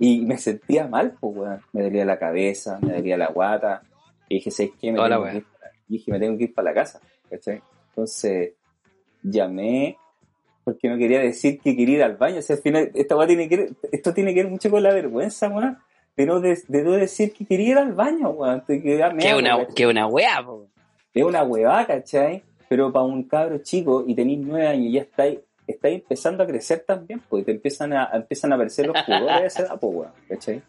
y 0.00 0.22
me 0.22 0.36
sentía 0.36 0.88
mal, 0.88 1.16
pues, 1.20 1.36
weón. 1.36 1.60
Me 1.72 1.84
dolía 1.84 2.04
la 2.04 2.18
cabeza, 2.18 2.78
me 2.82 2.94
dolía 2.94 3.16
la 3.16 3.28
guata. 3.28 3.82
Y 4.28 4.36
dije, 4.36 4.50
¿sabes 4.50 4.72
qué? 4.80 4.90
Me 4.92 4.96
Toda 4.96 5.08
la 5.08 5.14
tengo 5.16 5.24
weá. 5.24 5.32
que 5.32 5.38
ir 5.38 5.44
para- 5.44 5.72
y 5.88 5.92
dije, 5.92 6.10
me 6.12 6.18
tengo 6.20 6.38
que 6.38 6.44
ir 6.44 6.54
para 6.54 6.68
la 6.70 6.74
casa, 6.74 7.00
¿cachai? 7.30 7.62
Entonces, 7.90 8.52
llamé 9.22 9.96
porque 10.64 10.88
no 10.88 10.98
quería 10.98 11.20
decir 11.20 11.58
que 11.60 11.74
quería 11.74 11.96
ir 11.96 12.02
al 12.02 12.16
baño. 12.16 12.38
O 12.40 12.42
sea, 12.42 12.56
al 12.56 12.62
final, 12.62 12.90
esta 12.94 13.16
weá 13.16 13.26
tiene 13.26 13.48
que 13.48 13.56
ver- 13.56 13.70
esto 13.90 14.12
tiene 14.12 14.34
que 14.34 14.42
ver 14.42 14.52
mucho 14.52 14.70
con 14.70 14.82
la 14.82 14.92
vergüenza, 14.92 15.48
weón. 15.48 15.78
De 16.16 16.26
no, 16.26 16.40
de, 16.40 16.58
de 16.68 16.82
no 16.82 16.92
decir 16.92 17.32
que 17.32 17.46
quería 17.46 17.68
ir 17.70 17.78
al 17.78 17.92
baño, 17.94 18.30
weón. 18.30 18.62
Que 18.66 19.34
una, 19.34 19.66
que 19.74 19.86
una 19.86 20.06
weá, 20.06 20.44
po. 20.44 20.66
es 21.14 21.24
una 21.24 21.42
huevada, 21.42 21.86
¿cachai? 21.86 22.42
Pero 22.68 22.92
para 22.92 23.04
un 23.06 23.22
cabro 23.22 23.58
chico 23.58 24.04
y 24.06 24.14
tenéis 24.14 24.40
nueve 24.40 24.66
años 24.66 24.86
y 24.86 24.92
ya 24.92 25.00
estáis, 25.02 25.38
estáis 25.66 26.02
empezando 26.02 26.42
a 26.42 26.46
crecer 26.46 26.84
también, 26.86 27.22
pues 27.30 27.46
te 27.46 27.52
empiezan 27.52 27.94
a, 27.94 28.10
empiezan 28.12 28.52
a 28.52 28.56
aparecer 28.56 28.86
los 28.88 29.00
jugadores 29.04 29.40
de 29.40 29.46
esa 29.46 29.62
edad, 29.62 29.80
pues, 29.80 29.94
weón, 29.96 30.12
¿cachai? 30.28 30.62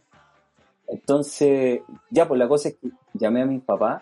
Entonces, 0.91 1.82
ya, 2.10 2.28
pues 2.28 2.39
la 2.39 2.47
cosa 2.47 2.69
es 2.69 2.75
que 2.78 2.89
llamé 3.13 3.41
a 3.41 3.45
mis 3.45 3.62
papás 3.63 4.02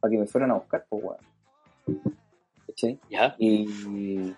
para 0.00 0.10
que 0.10 0.18
me 0.18 0.26
fueran 0.26 0.50
a 0.52 0.54
buscar, 0.54 0.86
pues, 0.88 1.02
weón. 1.04 2.10
¿Cachai? 2.66 2.98
Ya. 3.10 3.34
Y 3.38 4.32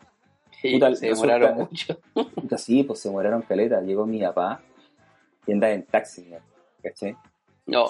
Puta, 0.72 0.94
se 0.94 1.08
resulta- 1.08 1.34
demoraron 1.34 1.58
mucho. 1.58 1.98
puta, 2.12 2.58
sí, 2.58 2.82
pues 2.84 3.00
se 3.00 3.08
demoraron 3.08 3.42
caleta. 3.42 3.80
Llegó 3.80 4.06
mi 4.06 4.20
papá 4.20 4.62
y 5.46 5.52
andaba 5.52 5.72
en 5.72 5.84
taxi, 5.86 6.22
weón, 6.30 6.42
¿cachai? 6.82 7.16
No. 7.66 7.86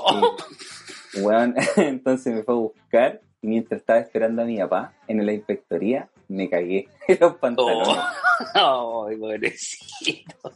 Y, 1.14 1.20
weón, 1.20 1.54
entonces 1.76 2.34
me 2.34 2.42
fue 2.42 2.54
a 2.54 2.58
buscar 2.58 3.20
y 3.42 3.46
mientras 3.46 3.80
estaba 3.80 4.00
esperando 4.00 4.42
a 4.42 4.44
mi 4.44 4.58
papá 4.58 4.92
en 5.06 5.24
la 5.24 5.32
inspectoría, 5.32 6.08
me 6.28 6.50
cagué 6.50 6.88
en 7.08 7.18
los 7.20 7.36
pantalones. 7.36 7.96
Ay, 8.54 9.16
pobrecito. 9.16 10.52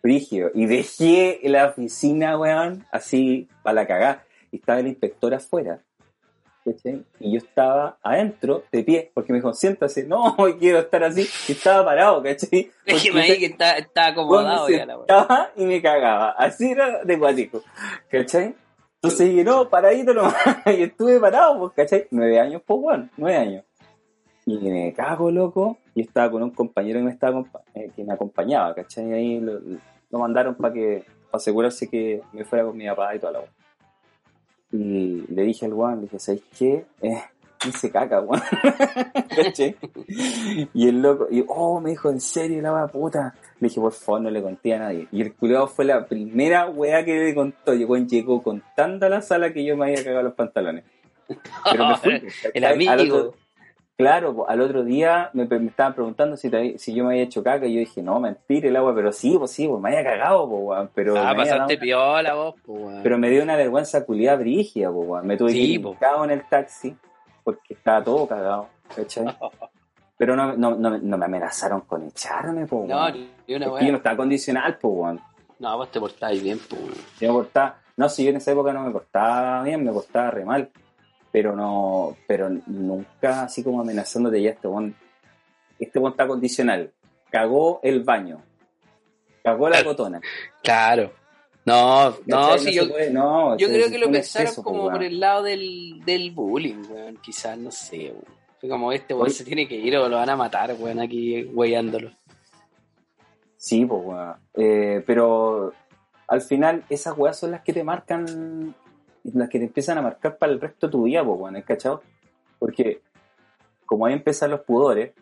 Frigio. 0.00 0.50
Y 0.54 0.66
dejé 0.66 1.40
la 1.44 1.66
oficina, 1.66 2.38
weón, 2.38 2.86
así 2.90 3.48
para 3.62 3.74
la 3.74 3.86
cagada. 3.86 4.24
Y 4.50 4.56
estaba 4.56 4.80
el 4.80 4.88
inspector 4.88 5.34
afuera. 5.34 5.80
¿cachai? 6.64 7.04
Y 7.18 7.32
yo 7.32 7.38
estaba 7.38 7.98
adentro, 8.02 8.64
de 8.70 8.82
pie, 8.82 9.10
porque 9.14 9.32
me 9.32 9.38
dijo, 9.38 9.52
siéntase. 9.52 10.04
No, 10.04 10.34
hoy 10.38 10.54
quiero 10.54 10.80
estar 10.80 11.02
así. 11.04 11.26
Y 11.48 11.52
estaba 11.52 11.84
parado, 11.84 12.22
¿cachai? 12.22 12.70
Déjeme 12.86 13.22
ahí 13.22 13.38
que 13.38 13.46
está, 13.46 13.72
está 13.72 14.08
acomodado 14.08 14.68
ya 14.68 14.86
la 14.86 14.98
weá. 14.98 15.06
sentaba 15.06 15.50
y 15.56 15.64
me 15.64 15.82
cagaba. 15.82 16.30
Así 16.32 16.70
era 16.70 17.04
de 17.04 17.16
guatico. 17.16 17.62
¿Cachai? 18.10 18.54
Entonces 19.02 19.30
dije, 19.30 19.44
no, 19.44 19.68
paradito 19.68 20.12
nomás. 20.12 20.34
y 20.66 20.82
estuve 20.82 21.18
parado, 21.20 21.58
pues, 21.58 21.72
¿cachai? 21.74 22.06
Nueve 22.10 22.38
años, 22.38 22.62
pues, 22.66 22.80
weón, 22.82 23.10
nueve 23.16 23.36
años. 23.36 23.64
Y 24.46 24.58
me 24.58 24.92
cago, 24.92 25.30
loco. 25.30 25.78
Y 25.94 26.02
estaba 26.02 26.30
con 26.30 26.42
un 26.42 26.50
compañero 26.50 27.00
que 27.00 27.04
me, 27.04 27.10
estaba, 27.10 27.42
eh, 27.74 27.90
que 27.94 28.04
me 28.04 28.12
acompañaba, 28.12 28.74
¿cachai? 28.74 29.12
Ahí 29.12 29.40
lo, 29.40 29.58
lo 30.10 30.18
mandaron 30.18 30.54
para 30.54 30.72
que 30.72 31.04
para 31.30 31.38
asegurarse 31.40 31.88
que 31.88 32.22
me 32.32 32.44
fuera 32.44 32.64
con 32.64 32.76
mi 32.76 32.86
papá 32.86 33.14
y 33.14 33.18
toda 33.18 33.32
la. 33.32 33.40
Y 34.72 35.24
le 35.28 35.42
dije 35.42 35.66
al 35.66 35.72
weón, 35.74 35.96
le 35.96 36.02
dije, 36.02 36.18
¿sabes 36.18 36.42
qué? 36.56 36.84
Eh, 37.02 37.20
hice 37.66 37.90
caca, 37.90 38.20
weón. 38.20 38.40
¿Cachai? 39.36 39.76
Y 40.74 40.88
el 40.88 41.02
loco, 41.02 41.26
y 41.30 41.44
oh, 41.48 41.80
me 41.80 41.90
dijo, 41.90 42.10
¿en 42.10 42.20
serio 42.20 42.62
la 42.62 42.86
puta? 42.86 43.34
Le 43.58 43.68
dije, 43.68 43.80
por 43.80 43.92
favor, 43.92 44.22
no 44.22 44.30
le 44.30 44.42
conté 44.42 44.74
a 44.74 44.78
nadie. 44.78 45.08
Y 45.10 45.22
el 45.22 45.34
culiado 45.34 45.66
fue 45.66 45.84
la 45.84 46.06
primera 46.06 46.68
weá 46.68 47.04
que 47.04 47.14
le 47.18 47.34
contó. 47.34 47.74
Llegó, 47.74 47.96
llegó 47.96 48.42
contando 48.42 49.06
a 49.06 49.08
la 49.08 49.22
sala 49.22 49.52
que 49.52 49.64
yo 49.64 49.76
me 49.76 49.86
había 49.86 50.04
cagado 50.04 50.22
los 50.22 50.34
pantalones. 50.34 50.84
Pero 51.70 51.86
me 51.88 51.96
fui. 51.96 52.22
El 52.54 52.64
Al 52.64 52.72
amigo. 52.74 53.16
otro- 53.16 53.34
claro, 54.00 54.46
al 54.48 54.60
otro 54.60 54.84
día 54.84 55.30
me, 55.32 55.46
me 55.46 55.66
estaban 55.68 55.94
preguntando 55.94 56.36
si, 56.36 56.50
te- 56.50 56.78
si 56.78 56.94
yo 56.94 57.04
me 57.04 57.10
había 57.10 57.22
hecho 57.24 57.42
caca 57.42 57.66
y 57.66 57.74
yo 57.74 57.80
dije, 57.80 58.02
no, 58.02 58.20
mentira 58.20 58.68
el 58.68 58.76
agua, 58.76 58.94
pero 58.94 59.12
sí, 59.12 59.36
pues 59.38 59.50
sí, 59.52 59.66
pues 59.68 59.80
me 59.80 59.88
había 59.90 60.04
cagado, 60.04 60.44
weón. 60.44 60.90
Pero, 60.94 61.16
Ah, 61.16 61.34
pasaste 61.36 61.74
dado- 61.74 61.80
piola 61.80 62.34
vos, 62.34 62.54
po, 62.64 62.90
pero 63.02 63.18
me 63.18 63.30
dio 63.30 63.42
una 63.42 63.56
vergüenza 63.56 64.04
culiada 64.04 64.36
brígida, 64.38 64.90
weón. 64.90 65.26
Me 65.26 65.36
tuve 65.36 65.50
Sí, 65.52 65.58
que 65.58 65.64
ir 65.64 65.80
en 66.24 66.30
el 66.30 66.44
taxi 66.48 66.96
porque 67.44 67.74
estaba 67.74 68.02
todo 68.04 68.26
cagado, 68.26 68.68
¿cachai? 68.94 69.24
Pero 70.16 70.36
no, 70.36 70.54
no, 70.54 70.76
no, 70.76 70.98
no 70.98 71.16
me 71.16 71.24
amenazaron 71.24 71.80
con 71.80 72.02
echarme, 72.06 72.66
po, 72.66 72.84
No, 72.86 73.10
ni 73.10 73.30
una 73.54 73.66
Es 73.66 73.72
que 73.78 73.86
yo 73.86 73.90
no 73.92 73.96
estaba 73.96 74.16
condicional, 74.18 74.76
pues. 74.78 75.18
No, 75.58 75.76
vos 75.78 75.90
te 75.90 75.98
portáis 75.98 76.42
bien. 76.42 76.60
Yo 77.18 77.28
me 77.28 77.32
portaba, 77.32 77.78
no, 77.96 78.06
si 78.08 78.24
yo 78.24 78.30
en 78.30 78.36
esa 78.36 78.52
época 78.52 78.70
no 78.74 78.82
me 78.82 78.90
portaba 78.90 79.62
bien, 79.62 79.82
me 79.82 79.90
portaba 79.90 80.30
re 80.30 80.44
mal. 80.44 80.70
Pero 81.32 81.54
no, 81.54 82.16
pero 82.26 82.48
nunca 82.66 83.44
así 83.44 83.62
como 83.62 83.80
amenazándote 83.80 84.42
ya 84.42 84.50
este 84.50 84.66
weón. 84.68 84.94
Este 85.78 85.98
weón 85.98 86.12
está 86.12 86.26
condicional. 86.26 86.90
Cagó 87.30 87.80
el 87.82 88.02
baño. 88.02 88.42
Cagó 89.42 89.68
la 89.68 89.84
cotona. 89.84 90.20
Claro. 90.62 91.12
No, 91.64 92.16
no, 92.26 92.58
sí, 92.58 92.64
se 92.64 92.72
yo, 92.74 92.88
puede- 92.88 93.10
no, 93.10 93.56
yo 93.58 93.68
creo 93.68 93.90
que 93.90 93.98
lo 93.98 94.10
pensaron 94.10 94.46
exceso, 94.48 94.62
como 94.62 94.84
pues, 94.84 94.92
por 94.94 95.02
el 95.04 95.20
lado 95.20 95.42
del, 95.44 96.00
del 96.04 96.30
bullying, 96.32 96.82
weón. 96.90 97.16
Quizás, 97.18 97.56
no 97.58 97.70
sé, 97.70 98.10
weón. 98.10 98.24
Fue 98.60 98.68
como 98.68 98.92
este 98.92 99.14
weón 99.14 99.30
se 99.30 99.44
tiene 99.44 99.68
que 99.68 99.76
ir 99.76 99.96
o 99.96 100.08
lo 100.08 100.16
van 100.16 100.30
a 100.30 100.36
matar, 100.36 100.74
weón, 100.78 101.00
aquí 101.00 101.44
weyándolo. 101.44 102.10
Sí, 103.56 103.84
pues, 103.84 104.00
weón. 104.04 104.34
Eh, 104.54 105.02
pero 105.06 105.72
al 106.26 106.40
final 106.42 106.84
esas 106.88 107.16
weas 107.16 107.38
son 107.38 107.52
las 107.52 107.62
que 107.62 107.72
te 107.72 107.84
marcan, 107.84 108.74
las 109.24 109.48
que 109.48 109.58
te 109.58 109.64
empiezan 109.66 109.98
a 109.98 110.02
marcar 110.02 110.36
para 110.38 110.52
el 110.52 110.60
resto 110.60 110.86
de 110.86 110.90
tu 110.92 111.02
vida, 111.04 111.24
pues, 111.24 111.54
¿has 111.54 111.64
cachado? 111.64 112.02
Porque 112.58 113.00
como 113.86 114.06
ahí 114.06 114.12
empiezan 114.14 114.50
los 114.50 114.60
pudores, 114.60 115.12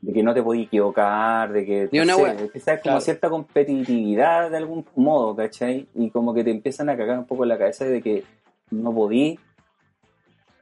de 0.00 0.12
que 0.12 0.22
no 0.22 0.34
te 0.34 0.42
podías 0.42 0.66
equivocar, 0.66 1.50
de 1.52 1.64
que 1.64 1.88
no 1.92 2.02
una 2.02 2.14
sé, 2.14 2.42
empieza 2.44 2.72
como 2.72 2.82
Claro. 2.82 3.00
cierta 3.00 3.30
competitividad 3.30 4.50
de 4.50 4.56
algún 4.58 4.84
modo, 4.96 5.34
¿cachai? 5.34 5.88
Y 5.94 6.10
como 6.10 6.34
que 6.34 6.44
te 6.44 6.50
empiezan 6.50 6.90
a 6.90 6.96
cagar 6.96 7.18
un 7.18 7.26
poco 7.26 7.44
en 7.44 7.48
la 7.48 7.58
cabeza 7.58 7.86
de 7.86 8.02
que 8.02 8.22
no 8.70 8.92
podí 8.94 9.38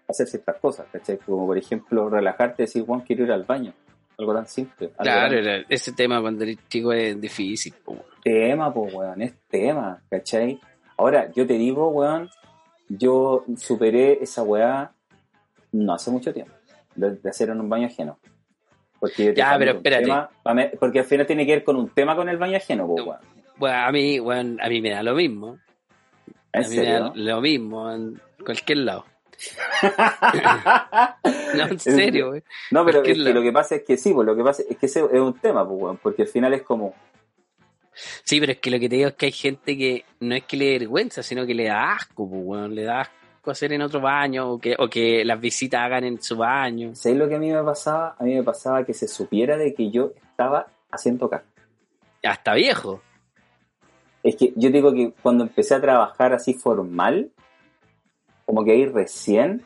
hacer 0.09 0.26
ciertas 0.28 0.57
cosas, 0.61 0.87
¿cachai? 0.92 1.18
Como 1.18 1.46
por 1.46 1.59
ejemplo 1.59 2.09
relajarte 2.09 2.62
y 2.62 2.66
decir, 2.66 2.85
Juan, 2.87 3.00
quiero 3.00 3.24
ir 3.24 3.33
al 3.33 3.44
baño. 3.44 3.72
Algo 4.18 4.35
tan 4.35 4.46
simple. 4.46 4.87
algo 4.88 5.02
Claro, 5.02 5.42
tan- 5.42 5.64
ese 5.68 5.92
tema 5.92 6.20
cuando 6.20 6.44
eres 6.44 6.59
chico 6.68 6.92
es 6.92 7.20
difícil, 7.20 7.74
po, 7.85 7.96
tema, 8.22 8.72
pues, 8.72 8.94
weón, 8.94 9.22
es 9.22 9.35
tema, 9.48 10.00
¿cachai? 10.09 10.61
Ahora, 11.02 11.32
yo 11.32 11.44
te 11.48 11.54
digo, 11.54 11.88
weón, 11.88 12.30
yo 12.88 13.44
superé 13.56 14.22
esa 14.22 14.44
weá 14.44 14.92
no 15.72 15.94
hace 15.94 16.12
mucho 16.12 16.32
tiempo, 16.32 16.54
de, 16.94 17.16
de 17.16 17.28
hacer 17.28 17.48
en 17.48 17.58
un 17.58 17.68
baño 17.68 17.88
ajeno. 17.88 18.20
Porque 19.00 19.24
yo 19.24 19.32
Ya, 19.32 19.56
pero 19.58 19.72
espérate. 19.72 20.04
tema, 20.04 20.30
porque 20.78 21.00
al 21.00 21.04
final 21.04 21.26
tiene 21.26 21.44
que 21.44 21.54
ver 21.54 21.64
con 21.64 21.74
un 21.74 21.88
tema 21.88 22.14
con 22.14 22.28
el 22.28 22.38
baño 22.38 22.56
ajeno, 22.56 22.86
pues, 22.86 23.04
weón. 23.04 23.18
Bueno, 23.56 23.78
a 23.78 23.90
mí, 23.90 24.20
weón, 24.20 24.60
a 24.60 24.68
mí 24.68 24.80
me 24.80 24.90
da 24.90 25.02
lo 25.02 25.16
mismo. 25.16 25.58
¿En 26.52 26.64
a 26.64 26.68
mí 26.68 26.76
me 26.76 26.84
da 26.84 27.08
serio? 27.08 27.12
lo 27.16 27.40
mismo 27.40 27.90
en 27.90 28.20
cualquier 28.44 28.78
lado. 28.78 29.04
No, 31.56 31.66
en 31.66 31.80
serio, 31.80 32.30
weón. 32.30 32.44
No, 32.70 32.84
pero 32.84 33.02
es 33.02 33.18
que 33.18 33.32
lo 33.32 33.42
que 33.42 33.52
pasa 33.52 33.74
es 33.74 33.82
que 33.82 33.96
sí, 33.96 34.14
pues 34.14 34.24
lo 34.24 34.36
que 34.36 34.44
pasa 34.44 34.62
es 34.70 34.76
que 34.76 34.86
ese 34.86 35.00
es 35.00 35.20
un 35.20 35.34
tema, 35.34 35.66
pues, 35.68 35.82
weón, 35.82 35.96
porque 35.96 36.22
al 36.22 36.28
final 36.28 36.54
es 36.54 36.62
como, 36.62 36.94
Sí, 37.94 38.40
pero 38.40 38.52
es 38.52 38.59
que 38.59 38.70
lo 38.70 38.78
que 38.78 38.88
te 38.88 38.96
digo 38.96 39.09
es 39.09 39.14
que 39.14 39.26
hay 39.26 39.33
gente 39.33 39.76
que 39.76 40.05
no 40.20 40.35
es 40.35 40.44
que 40.44 40.57
le 40.57 40.64
dé 40.66 40.78
vergüenza, 40.81 41.22
sino 41.22 41.46
que 41.46 41.55
le 41.55 41.64
da 41.64 41.92
asco, 41.92 42.28
pues, 42.28 42.42
weón. 42.44 42.74
Le 42.74 42.85
da 42.85 43.00
asco 43.02 43.50
hacer 43.50 43.72
en 43.72 43.83
otro 43.83 44.00
baño 44.00 44.52
o 44.52 44.59
que, 44.59 44.74
o 44.78 44.88
que 44.88 45.24
las 45.24 45.40
visitas 45.40 45.83
hagan 45.83 46.05
en 46.05 46.22
su 46.22 46.37
baño. 46.37 46.94
¿sabes 46.94 47.18
lo 47.18 47.28
que 47.28 47.35
a 47.35 47.38
mí 47.38 47.50
me 47.50 47.62
pasaba? 47.62 48.16
A 48.18 48.24
mí 48.24 48.35
me 48.35 48.42
pasaba 48.42 48.85
que 48.85 48.94
se 48.94 49.09
supiera 49.09 49.57
de 49.57 49.74
que 49.74 49.90
yo 49.90 50.12
estaba 50.31 50.66
haciendo 50.90 51.28
caca. 51.28 51.46
Hasta 52.22 52.55
viejo. 52.55 53.02
Es 54.22 54.37
que 54.37 54.52
yo 54.55 54.70
digo 54.70 54.92
que 54.92 55.12
cuando 55.22 55.44
empecé 55.44 55.74
a 55.74 55.81
trabajar 55.81 56.33
así 56.33 56.55
formal, 56.55 57.33
como 58.46 58.64
que 58.64 58.72
ahí 58.72 58.87
recién, 58.87 59.64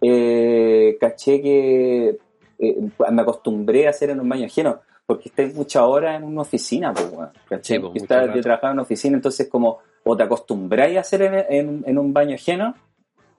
eh, 0.00 0.96
caché 1.00 1.42
que 1.42 2.18
eh, 2.58 2.76
me 3.10 3.22
acostumbré 3.22 3.86
a 3.86 3.90
hacer 3.90 4.10
en 4.10 4.20
un 4.20 4.28
baño 4.28 4.46
ajeno, 4.46 4.80
porque 5.10 5.28
estoy 5.28 5.46
muchas 5.52 5.82
horas 5.82 6.16
en 6.16 6.22
una 6.22 6.42
oficina, 6.42 6.92
pues, 6.94 7.08
¿cachai? 7.48 7.76
Sí, 7.76 7.78
pues, 7.78 7.82
yo, 7.82 7.88
mucho 7.90 8.04
estaba- 8.04 8.20
rato. 8.22 8.34
yo 8.36 8.42
trabajaba 8.42 8.70
en 8.70 8.74
una 8.74 8.82
oficina, 8.82 9.16
entonces 9.16 9.48
como 9.48 9.78
o 10.04 10.16
te 10.16 10.22
acostumbráis 10.22 10.96
a 10.96 11.00
hacer 11.00 11.22
en, 11.22 11.34
en- 11.48 11.84
en 11.84 11.98
un 11.98 12.12
baño 12.12 12.36
ajeno, 12.36 12.74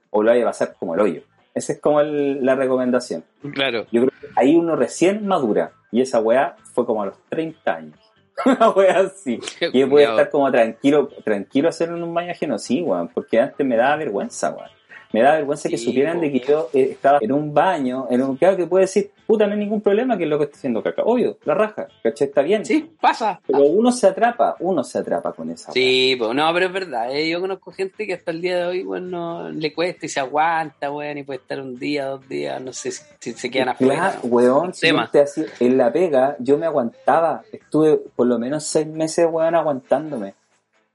o 0.09 0.21
lo 0.21 0.31
vais 0.31 0.43
a 0.43 0.47
pasar 0.47 0.75
como 0.77 0.95
el 0.95 0.99
hoyo. 1.01 1.21
Esa 1.53 1.73
es 1.73 1.79
como 1.79 2.01
el- 2.01 2.45
la 2.45 2.55
recomendación. 2.55 3.23
Claro. 3.53 3.85
Yo 3.91 4.01
creo 4.05 4.09
que 4.19 4.27
ahí 4.35 4.55
uno 4.57 4.75
recién 4.75 5.25
madura, 5.25 5.71
y 5.93 6.01
esa 6.01 6.19
weá 6.19 6.55
fue 6.73 6.85
como 6.85 7.03
a 7.03 7.05
los 7.05 7.17
30 7.29 7.73
años. 7.75 7.97
Una 8.45 8.69
weá 8.71 8.99
así. 8.99 9.39
Y 9.73 9.79
yo 9.79 9.89
podía 9.89 10.09
estar 10.09 10.29
como 10.29 10.51
tranquilo, 10.51 11.07
tranquilo 11.23 11.69
hacerlo 11.69 11.95
en 11.97 12.03
un 12.03 12.13
baño 12.13 12.31
ajeno, 12.31 12.57
sí, 12.59 12.81
weón, 12.81 13.07
porque 13.07 13.39
antes 13.39 13.65
me 13.65 13.77
daba 13.77 13.95
vergüenza, 13.95 14.49
weón. 14.51 14.69
Me 15.13 15.21
da 15.21 15.33
vergüenza 15.33 15.67
que 15.69 15.77
supieran 15.77 16.15
po. 16.17 16.21
de 16.21 16.31
que 16.31 16.39
yo 16.39 16.69
eh, 16.73 16.89
estaba 16.91 17.19
en 17.21 17.31
un 17.31 17.53
baño, 17.53 18.07
en 18.09 18.21
un 18.23 18.37
claro 18.37 18.55
que 18.55 18.65
puede 18.67 18.83
decir, 18.85 19.11
puta, 19.27 19.45
no 19.45 19.53
hay 19.53 19.59
ningún 19.59 19.81
problema 19.81 20.17
que 20.17 20.23
es 20.23 20.29
lo 20.29 20.37
que 20.37 20.45
está 20.45 20.57
haciendo 20.57 20.81
caca. 20.81 21.03
Obvio, 21.03 21.37
la 21.45 21.53
raja, 21.53 21.87
¿cachai? 22.01 22.27
Está 22.29 22.41
bien. 22.41 22.65
Sí, 22.65 22.91
pasa. 22.99 23.41
Pero 23.45 23.59
uno 23.63 23.91
se 23.91 24.07
atrapa, 24.07 24.55
uno 24.59 24.83
se 24.83 24.99
atrapa 24.99 25.33
con 25.33 25.49
esa. 25.49 25.71
Sí, 25.73 26.15
pues 26.17 26.33
no, 26.33 26.53
pero 26.53 26.67
es 26.67 26.73
verdad. 26.73 27.11
eh, 27.15 27.29
Yo 27.29 27.41
conozco 27.41 27.71
gente 27.71 28.07
que 28.07 28.13
hasta 28.13 28.31
el 28.31 28.41
día 28.41 28.57
de 28.57 28.65
hoy, 28.65 28.83
bueno, 28.83 29.49
le 29.49 29.73
cuesta 29.73 30.05
y 30.05 30.09
se 30.09 30.19
aguanta, 30.19 30.91
weón, 30.91 31.17
y 31.17 31.23
puede 31.23 31.39
estar 31.39 31.59
un 31.59 31.77
día, 31.77 32.05
dos 32.05 32.27
días, 32.29 32.61
no 32.61 32.71
sé 32.73 32.91
si, 32.91 33.03
si 33.19 33.33
se 33.33 33.49
quedan 33.51 33.69
afuera. 33.69 33.93
Claro, 33.95 34.19
weón, 34.23 34.73
si 34.73 34.87
Tema. 34.87 35.09
te 35.11 35.21
hacía- 35.21 35.45
en 35.59 35.77
la 35.77 35.91
pega 35.91 36.35
yo 36.39 36.57
me 36.57 36.65
aguantaba, 36.65 37.41
estuve 37.51 37.97
por 38.15 38.27
lo 38.27 38.39
menos 38.39 38.63
seis 38.63 38.87
meses, 38.87 39.27
weón, 39.29 39.55
aguantándome, 39.55 40.35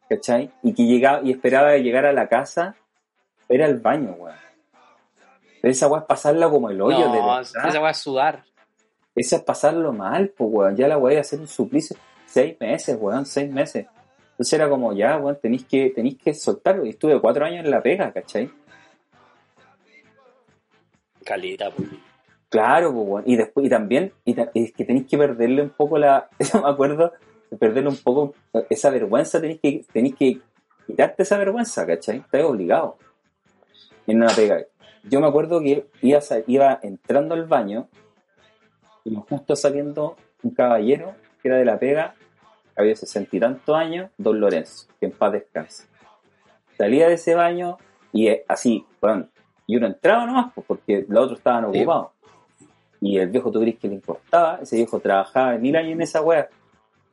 ¿cachai? 0.08 0.50
Y 0.62 0.72
que 0.72 0.84
llegaba, 0.84 1.20
y 1.22 1.30
esperaba 1.32 1.76
llegar 1.76 2.06
a 2.06 2.12
la 2.12 2.28
casa, 2.28 2.76
era 3.48 3.66
el 3.66 3.78
baño, 3.78 4.12
weón. 4.18 4.36
Pero 5.62 5.72
esa 5.72 5.88
weá 5.88 6.00
es 6.00 6.06
pasarla 6.06 6.48
como 6.50 6.70
el 6.70 6.80
hoyo, 6.80 6.98
de 6.98 7.04
no, 7.06 7.12
verdad. 7.26 7.40
esa 7.42 7.80
va 7.80 7.88
a 7.90 7.94
sudar. 7.94 8.44
Esa 9.14 9.36
es 9.36 9.42
pasarlo 9.42 9.92
mal, 9.92 10.28
pues, 10.36 10.50
weón. 10.52 10.76
Ya 10.76 10.88
la 10.88 10.98
weá 10.98 11.14
iba 11.14 11.20
a 11.20 11.22
hacer 11.22 11.40
un 11.40 11.48
suplicio. 11.48 11.96
Seis 12.26 12.56
meses, 12.60 12.96
weón, 13.00 13.24
seis 13.26 13.50
meses. 13.50 13.86
Entonces 14.32 14.52
era 14.52 14.68
como, 14.68 14.92
ya, 14.92 15.16
weón, 15.16 15.38
tenéis 15.40 15.64
que, 15.64 15.90
tenéis 15.90 16.18
que 16.22 16.34
soltarlo. 16.34 16.84
Y 16.84 16.90
estuve 16.90 17.20
cuatro 17.20 17.44
años 17.44 17.64
en 17.64 17.70
la 17.70 17.82
pega, 17.82 18.12
¿cachai? 18.12 18.50
Calita, 21.24 21.70
pues. 21.70 21.88
Claro, 22.48 22.92
pues, 22.92 23.06
weón. 23.08 23.22
Y 23.26 23.36
después, 23.36 23.66
y 23.66 23.68
también, 23.70 24.12
y 24.24 24.34
ta- 24.34 24.50
es 24.54 24.72
que 24.72 24.84
tenéis 24.84 25.06
que 25.06 25.18
perderle 25.18 25.62
un 25.62 25.70
poco 25.70 25.98
la, 25.98 26.28
yo 26.38 26.62
me 26.62 26.68
acuerdo, 26.68 27.12
de 27.50 27.56
perderle 27.56 27.88
un 27.88 27.96
poco 27.96 28.34
esa 28.70 28.90
vergüenza, 28.90 29.40
tenéis 29.40 29.60
que, 29.60 29.84
tenéis 29.92 30.14
que 30.16 30.40
quitarte 30.86 31.22
esa 31.24 31.38
vergüenza, 31.38 31.86
¿cachai? 31.86 32.18
Estás 32.18 32.42
obligado. 32.44 32.98
En 34.06 34.16
una 34.22 34.28
pega. 34.34 34.62
Yo 35.04 35.20
me 35.20 35.26
acuerdo 35.28 35.60
que 35.60 35.86
iba, 36.02 36.20
iba 36.46 36.80
entrando 36.82 37.34
al 37.34 37.44
baño, 37.46 37.88
y 39.04 39.14
justo 39.28 39.54
saliendo 39.54 40.16
un 40.42 40.50
caballero 40.52 41.14
que 41.42 41.48
era 41.48 41.58
de 41.58 41.64
la 41.64 41.78
pega, 41.78 42.14
había 42.76 42.94
sesenta 42.96 43.36
y 43.36 43.40
tantos 43.40 43.74
años, 43.76 44.10
don 44.18 44.40
Lorenzo, 44.40 44.88
que 45.00 45.06
en 45.06 45.12
paz 45.12 45.32
descanse. 45.32 45.86
Salía 46.76 47.08
de 47.08 47.14
ese 47.14 47.34
baño 47.34 47.78
y 48.12 48.28
eh, 48.28 48.44
así, 48.48 48.84
bueno, 49.00 49.28
y 49.66 49.76
uno 49.76 49.86
entraba 49.86 50.26
nomás, 50.26 50.52
pues, 50.54 50.66
porque 50.66 51.06
los 51.08 51.24
otros 51.24 51.38
estaban 51.38 51.72
Sí. 51.72 51.78
ocupados. 51.80 52.08
Y 53.00 53.18
el 53.18 53.28
viejo 53.28 53.50
tú 53.52 53.60
crees 53.60 53.78
que 53.78 53.88
le 53.88 53.94
importaba, 53.94 54.58
ese 54.62 54.76
viejo 54.76 54.98
trabajaba 55.00 55.56
mil 55.58 55.76
años 55.76 55.92
en 55.92 56.02
esa 56.02 56.20
wea. 56.22 56.48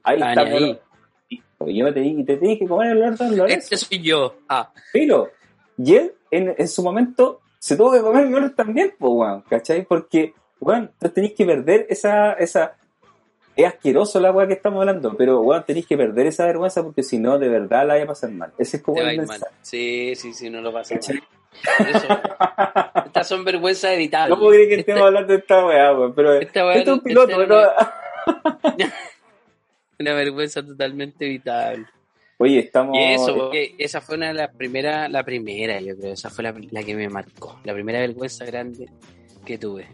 Ahí 0.03 0.19
Ah, 0.21 0.29
está, 0.31 0.41
ahí. 0.41 0.79
yo 1.59 1.93
tenía, 1.93 2.11
y 2.19 2.23
te 2.25 2.37
tenías 2.37 2.59
que 2.59 2.67
comer 2.67 2.91
el 2.91 2.97
olor 3.03 3.17
de 3.17 3.25
don 3.25 3.37
Lorenzo. 3.37 3.57
Este 3.75 3.77
soy 3.77 4.01
yo. 4.01 4.35
Ah, 4.49 4.71
Pero, 4.91 5.29
y 5.83 5.95
él, 5.95 6.13
en, 6.31 6.53
en 6.57 6.67
su 6.67 6.83
momento, 6.83 7.41
se 7.59 7.75
tuvo 7.77 7.91
que 7.93 8.01
comer 8.01 8.27
mierda 8.27 8.53
también, 8.55 8.93
pues, 8.97 9.11
weón, 9.13 9.41
¿cachai? 9.49 9.85
Porque, 9.85 10.33
weón, 10.59 10.83
entonces 10.93 11.13
tenéis 11.13 11.33
que 11.33 11.45
perder 11.45 11.85
esa, 11.89 12.33
esa, 12.33 12.75
es 13.55 13.65
asqueroso 13.65 14.19
la 14.19 14.31
weá 14.31 14.47
que 14.47 14.53
estamos 14.53 14.79
hablando, 14.81 15.15
pero, 15.17 15.41
weón, 15.41 15.63
tenéis 15.65 15.85
que 15.87 15.95
perder 15.97 16.27
esa 16.27 16.45
vergüenza 16.45 16.83
porque 16.83 17.03
si 17.03 17.19
no, 17.19 17.37
de 17.39 17.49
verdad 17.49 17.85
la 17.87 17.93
vaya 17.93 18.03
a 18.05 18.07
pasar 18.07 18.31
mal. 18.31 18.51
Ese 18.57 18.77
es 18.77 18.83
como 18.83 18.97
te 18.97 19.03
va 19.03 19.09
a 19.09 19.11
el 19.11 19.19
ir 19.21 19.27
mal. 19.27 19.39
mensaje. 19.39 19.55
Sí, 19.61 20.13
sí, 20.15 20.33
sí, 20.33 20.49
no 20.49 20.61
lo 20.61 20.71
pasa 20.73 20.95
mal. 20.95 21.23
Eso, 21.87 22.07
estas 23.05 23.27
son 23.27 23.45
vergüenzas 23.45 23.91
evitables. 23.93 24.37
¿Cómo 24.37 24.49
crees 24.49 24.67
que 24.69 24.75
estemos 24.79 25.03
hablando 25.03 25.33
de 25.33 25.39
esta 25.39 25.65
weá, 25.65 25.93
weón? 25.93 26.13
Pero, 26.15 26.33
Esta 26.33 26.65
weá 26.65 26.75
es 26.75 26.87
un 26.87 26.95
no- 26.97 27.03
piloto, 27.03 27.45
¿no? 27.45 27.61
no 27.61 27.71
Una 29.99 30.13
vergüenza 30.15 30.65
totalmente 30.65 31.25
evitable. 31.25 31.85
Oye, 32.37 32.59
estamos... 32.59 32.97
Y 32.97 33.01
eso, 33.13 33.35
porque 33.35 33.75
esa 33.77 34.01
fue 34.01 34.15
una 34.17 34.27
de 34.27 34.33
las 34.33 34.53
primeras, 34.55 35.09
la 35.11 35.23
primera, 35.23 35.79
yo 35.79 35.95
creo, 35.97 36.13
esa 36.13 36.29
fue 36.29 36.43
la, 36.43 36.53
la 36.71 36.83
que 36.83 36.95
me 36.95 37.07
marcó, 37.09 37.59
la 37.63 37.73
primera 37.73 37.99
vergüenza 37.99 38.43
grande 38.45 38.89
que 39.45 39.57
tuve. 39.57 39.87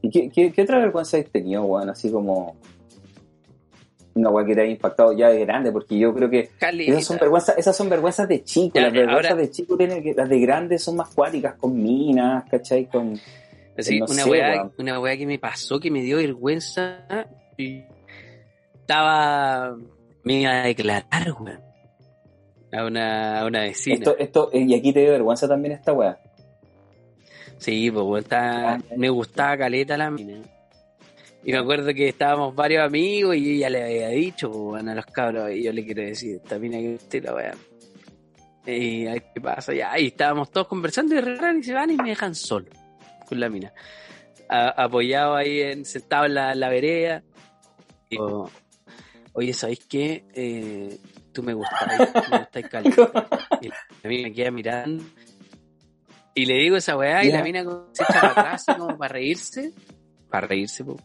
¿Y 0.00 0.10
qué, 0.10 0.30
qué, 0.30 0.52
qué 0.52 0.62
otra 0.62 0.78
vergüenza 0.78 1.16
has 1.18 1.26
tenido, 1.26 1.64
weón? 1.64 1.90
Así 1.90 2.10
como... 2.10 2.56
Una 4.14 4.30
weá 4.30 4.44
que 4.44 4.54
te 4.56 4.62
haya 4.62 4.70
impactado 4.72 5.12
ya 5.12 5.28
de 5.28 5.38
grande, 5.44 5.70
porque 5.70 5.96
yo 5.96 6.12
creo 6.12 6.28
que 6.28 6.48
Calita. 6.58 6.90
Esas 6.92 7.04
son 7.04 7.18
vergüenzas, 7.18 7.56
esas 7.56 7.76
son 7.76 7.88
vergüenzas 7.88 8.26
de 8.26 8.42
chico, 8.42 8.72
Ya, 8.74 8.82
las 8.82 8.92
vergüenzas 8.92 9.30
ahora- 9.30 9.42
de 9.42 9.50
chico 9.52 9.76
tienen 9.76 10.02
que, 10.02 10.12
las 10.12 10.28
de 10.28 10.40
grandes 10.40 10.82
son 10.82 10.96
más 10.96 11.14
cuáticas, 11.14 11.54
con 11.54 11.80
minas, 11.80 12.44
¿cachai? 12.50 12.86
Con, 12.86 13.16
Así, 13.76 14.00
no 14.00 14.06
una, 14.06 14.24
sé, 14.24 14.28
weá, 14.30 14.70
una 14.76 14.98
weá 14.98 15.16
que 15.16 15.24
me 15.26 15.38
pasó, 15.38 15.78
que 15.78 15.92
me 15.92 16.00
dio 16.02 16.16
vergüenza. 16.16 17.06
Y 17.56 17.84
estaba. 18.74 19.76
Me 20.24 20.40
iba 20.40 20.50
a 20.62 20.66
declarar, 20.66 21.32
weón. 21.40 21.60
A 22.72 22.84
una, 22.84 23.40
a 23.40 23.46
una 23.46 23.60
vecina. 23.62 23.96
esto, 23.96 24.18
esto, 24.18 24.50
eh, 24.52 24.60
y 24.68 24.74
aquí 24.74 24.92
te 24.92 25.00
dio 25.00 25.12
vergüenza 25.12 25.48
también 25.48 25.72
esta 25.74 25.92
weá. 25.92 26.18
Sí, 27.58 27.90
pues 27.90 28.04
weón, 28.04 28.18
estaba- 28.22 28.72
Ah, 28.74 28.78
me 28.96 29.08
gustaba 29.08 29.56
caleta 29.56 29.96
la 29.96 30.10
mina. 30.10 30.38
Y 31.44 31.52
me 31.52 31.58
acuerdo 31.58 31.94
que 31.94 32.08
estábamos 32.08 32.54
varios 32.54 32.84
amigos 32.84 33.36
y 33.36 33.56
ella 33.56 33.70
le 33.70 33.82
había 33.84 34.08
dicho, 34.08 34.48
pues, 34.50 34.60
bueno, 34.62 34.90
a 34.90 34.94
los 34.96 35.06
cabros, 35.06 35.50
y 35.52 35.62
yo 35.62 35.72
le 35.72 35.84
quiero 35.84 36.02
decir, 36.02 36.36
esta 36.36 36.58
mina 36.58 36.78
que 36.78 36.94
usted 36.94 37.24
la 37.24 37.34
weá. 37.34 37.54
Y 38.66 39.06
a 39.06 39.12
ver 39.12 39.22
qué 39.34 39.40
pasa, 39.40 39.72
ya, 39.72 39.98
y 39.98 40.08
estábamos 40.08 40.50
todos 40.50 40.66
conversando 40.68 41.14
y 41.14 41.18
y 41.18 41.62
se 41.62 41.72
van 41.72 41.90
y 41.90 41.96
me 41.96 42.10
dejan 42.10 42.34
solo 42.34 42.66
con 43.26 43.40
la 43.40 43.48
mina. 43.48 43.72
A- 44.50 44.84
apoyado 44.84 45.36
ahí, 45.36 45.60
en, 45.62 45.84
sentado 45.86 46.26
en 46.26 46.34
la, 46.34 46.54
la 46.54 46.68
vereda. 46.68 47.22
Y 48.10 48.16
oye, 49.38 49.52
¿sabéis 49.54 49.84
qué? 49.88 50.24
Eh, 50.34 50.98
tú 51.32 51.42
me 51.42 51.54
gustáis, 51.54 52.00
me 52.30 52.38
gustáis 52.40 52.68
caleta. 52.68 53.28
Y 53.60 53.68
la 53.68 53.76
mina 54.08 54.28
me 54.28 54.34
queda 54.34 54.50
mirando. 54.50 55.04
Y 56.34 56.44
le 56.46 56.54
digo 56.54 56.76
esa 56.76 56.96
weá 56.96 57.24
y 57.24 57.30
la 57.32 57.42
mina 57.42 57.64
se 57.92 58.02
echa 58.04 58.20
para 58.20 58.30
atrás 58.30 58.64
como 58.76 58.96
para 58.98 59.12
reírse. 59.14 59.72
Para 60.30 60.46
reírse, 60.46 60.84
po. 60.84 60.96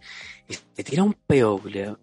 Y 0.47 0.53
se 0.53 0.83
tira 0.83 1.03
un 1.03 1.13
peo, 1.25 1.57
culiao. 1.59 1.97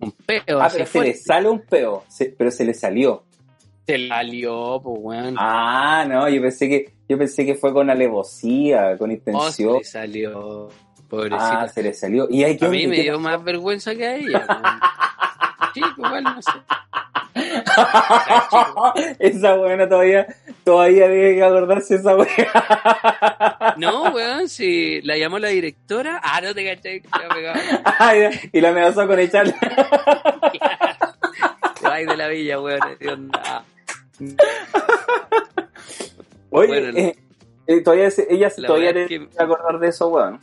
Un 0.00 0.12
peo, 0.12 0.60
Ah, 0.60 0.68
pero 0.72 0.84
se 0.86 1.00
le 1.00 1.14
sale 1.14 1.48
un 1.48 1.60
peo, 1.60 2.04
se- 2.08 2.34
pero 2.36 2.50
se 2.50 2.64
le 2.64 2.74
salió. 2.74 3.24
Se 3.86 3.96
la 3.98 4.22
lió, 4.22 4.80
pues, 4.82 4.96
weón. 5.00 5.34
Ah, 5.38 6.04
no, 6.08 6.28
yo 6.28 6.40
pensé 6.42 6.68
que, 6.68 6.92
yo 7.08 7.16
pensé 7.18 7.44
que 7.46 7.54
fue 7.54 7.72
con 7.72 7.88
alevosía, 7.90 8.96
con 8.98 9.10
Oh, 9.10 9.12
se 9.12 9.18
intención. 9.62 9.78
le 9.78 9.84
salió. 9.84 10.68
Pobrecita. 11.08 11.62
Ah, 11.62 11.68
se 11.68 11.82
le 11.82 11.92
salió. 11.94 12.26
¿Y 12.30 12.42
ahí 12.44 12.56
qué 12.56 12.64
a 12.66 12.68
mí 12.70 12.86
me 12.86 12.96
¿Qué 12.96 13.02
dio 13.02 13.12
pasó? 13.12 13.22
más 13.22 13.44
vergüenza 13.44 13.94
que 13.94 14.06
a 14.06 14.16
ella. 14.16 14.46
Sí, 15.74 15.80
pues, 15.80 15.92
igual 15.98 16.22
no 16.24 16.40
sé. 16.40 16.52
esa 19.18 19.54
buena 19.56 19.88
todavía, 19.88 20.24
todavía 20.64 21.08
debe 21.08 21.42
acordarse 21.44 21.96
esa 21.96 22.14
weá. 22.16 23.74
No, 23.76 24.04
weón, 24.12 24.48
si 24.48 25.02
la 25.02 25.16
llamó 25.16 25.40
la 25.40 25.48
directora. 25.48 26.20
Ah, 26.22 26.40
no 26.40 26.54
te 26.54 26.64
caché 26.64 27.00
que 27.02 27.08
y 28.52 28.60
la 28.60 28.68
amenazó 28.68 29.04
con 29.08 29.18
echarle. 29.18 29.52
Ay, 31.90 32.06
de 32.06 32.16
la 32.16 32.28
villa, 32.28 32.60
weón. 32.60 32.80
de 33.00 33.08
onda. 33.12 33.64
Oye, 36.50 36.66
Bueno, 36.68 36.96
eh, 36.98 37.16
eh, 37.66 37.80
todavía 37.82 38.08
ella 38.28 38.48
la 38.56 38.66
todavía 38.68 38.90
es 38.90 39.08
que- 39.08 39.28
que 39.28 39.42
acordar 39.42 39.78
de 39.80 39.88
eso, 39.88 40.06
weón. 40.08 40.38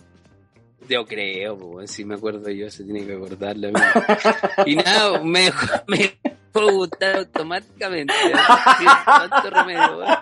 Yo 0.92 1.06
creo, 1.06 1.58
pues, 1.58 1.90
si 1.92 2.04
me 2.04 2.16
acuerdo 2.16 2.50
yo, 2.50 2.70
se 2.70 2.84
tiene 2.84 3.06
que 3.06 3.14
acordar 3.14 3.56
la 3.56 3.70
mía. 3.70 3.94
Y 4.66 4.76
nada, 4.76 5.22
me 5.24 5.44
dejó, 5.44 5.66
me 5.88 5.98
dejó 6.54 6.72
gustar 6.74 7.16
automáticamente. 7.18 8.14
Sin 8.78 8.88
tanto 9.06 9.50
remedio, 9.50 9.98
weón. 10.00 10.18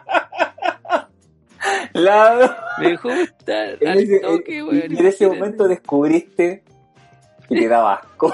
La- 1.93 2.75
Me 2.79 2.89
dejó 2.89 3.09
gustar 3.09 3.77
en 3.81 3.87
al 3.87 3.97
ese, 3.99 4.19
toque, 4.19 4.57
en- 4.59 4.67
weón. 4.67 4.91
y 4.93 4.99
en 4.99 5.05
ese 5.07 5.27
momento 5.27 5.67
descubriste 5.67 6.63
que 7.47 7.55
te 7.55 7.67
daba 7.67 7.95
asco. 7.95 8.31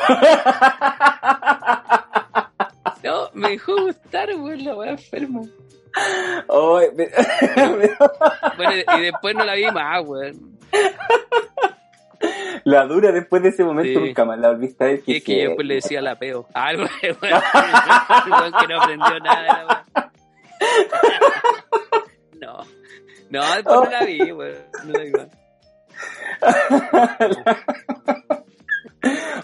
No, 3.03 3.29
me 3.33 3.49
dejó 3.51 3.77
gustar, 3.81 4.29
weón, 4.35 4.63
la 4.65 4.75
weá 4.75 4.91
enferma. 4.91 5.41
Me- 6.95 7.09
Bueno, 8.57 8.73
y 8.97 9.01
después 9.01 9.35
no 9.35 9.45
la 9.45 9.53
vi 9.53 9.71
más, 9.71 10.03
weón. 10.05 10.57
la 12.63 12.85
dura 12.85 13.11
después 13.11 13.41
de 13.43 13.49
ese 13.49 13.63
momento 13.63 13.99
Sí. 13.99 14.05
nunca 14.07 14.25
más 14.25 14.39
la 14.39 14.49
volviste 14.51 14.83
a 14.83 14.87
ver. 14.87 15.03
Y 15.05 15.17
es 15.17 15.23
que 15.23 15.41
yo 15.41 15.47
después 15.49 15.67
le 15.67 15.75
decía 15.75 16.01
la 16.01 16.17
peo. 16.17 16.47
Algo, 16.53 16.83
weón 17.03 17.41
que 18.59 18.67
no 18.67 18.81
aprendió 18.81 19.19
nada. 19.19 19.85
No. 22.39 22.57
No, 23.29 23.41
después 23.55 23.75
no 23.75 23.89
la 23.89 24.03
vi, 24.05 24.31
weón. 24.31 24.55
No 24.85 24.91
la 24.93 25.03
vi 25.03 25.11
más. 25.11 25.27